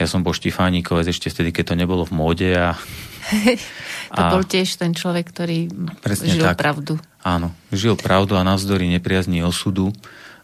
Ja 0.00 0.06
som 0.08 0.24
bol 0.24 0.32
Štefánikovec 0.32 1.12
ešte 1.12 1.28
vtedy, 1.28 1.52
keď 1.52 1.72
to 1.72 1.74
nebolo 1.76 2.02
v 2.08 2.12
móde 2.16 2.50
a 2.56 2.74
to 4.16 4.22
a... 4.22 4.30
bol 4.32 4.42
tiež 4.42 4.80
ten 4.80 4.96
človek, 4.96 5.30
ktorý 5.30 5.68
žil 6.24 6.44
tak. 6.48 6.58
pravdu. 6.58 6.96
Áno, 7.22 7.54
žil 7.70 7.94
pravdu 7.94 8.34
a 8.34 8.42
navzdory 8.42 8.90
nepriazní 8.90 9.44
osudu, 9.46 9.94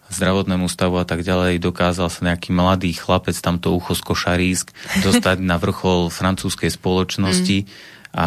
zdravotnému 0.08 0.70
stavu 0.70 0.96
a 1.00 1.04
tak 1.04 1.26
ďalej, 1.26 1.60
dokázal 1.60 2.08
sa 2.08 2.20
nejaký 2.32 2.54
mladý 2.54 2.94
chlapec, 2.96 3.36
tamto 3.40 3.74
ucho 3.74 3.92
z 3.98 4.02
Košarísk, 4.04 4.66
dostať 5.06 5.42
na 5.42 5.56
vrchol 5.58 6.08
francúzskej 6.08 6.72
spoločnosti 6.72 7.64
mm. 7.64 7.68
a 8.16 8.26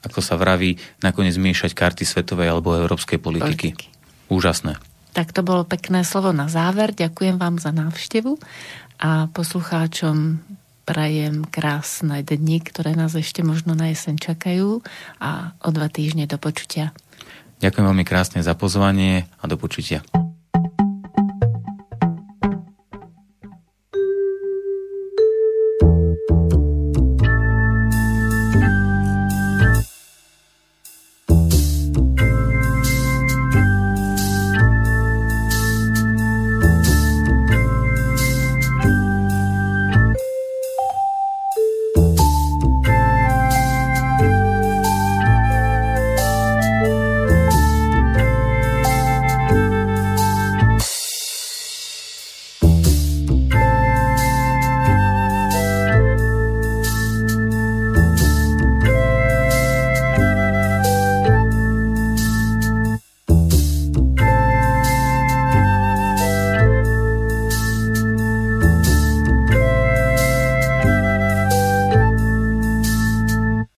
ako 0.00 0.20
sa 0.24 0.40
vraví, 0.40 0.80
nakoniec 1.04 1.36
miešať 1.36 1.76
karty 1.76 2.08
svetovej 2.08 2.48
alebo 2.48 2.72
európskej 2.72 3.20
politiky. 3.20 3.76
politiky. 3.76 3.86
Úžasné. 4.32 4.80
Tak 5.10 5.34
to 5.34 5.42
bolo 5.42 5.66
pekné 5.66 6.06
slovo 6.06 6.30
na 6.30 6.46
záver. 6.46 6.94
Ďakujem 6.94 7.36
vám 7.36 7.58
za 7.58 7.74
návštevu 7.74 8.38
a 9.00 9.32
poslucháčom 9.32 10.44
prajem 10.84 11.48
krásne 11.48 12.20
dni, 12.20 12.60
ktoré 12.60 12.92
nás 12.92 13.16
ešte 13.16 13.40
možno 13.40 13.72
na 13.72 13.88
jeseň 13.88 14.20
čakajú 14.20 14.84
a 15.16 15.56
o 15.64 15.68
dva 15.72 15.88
týždne 15.88 16.28
do 16.28 16.36
počutia. 16.36 16.92
Ďakujem 17.64 17.86
veľmi 17.88 18.04
krásne 18.04 18.44
za 18.44 18.52
pozvanie 18.52 19.24
a 19.40 19.44
do 19.48 19.56
počutia. 19.56 20.04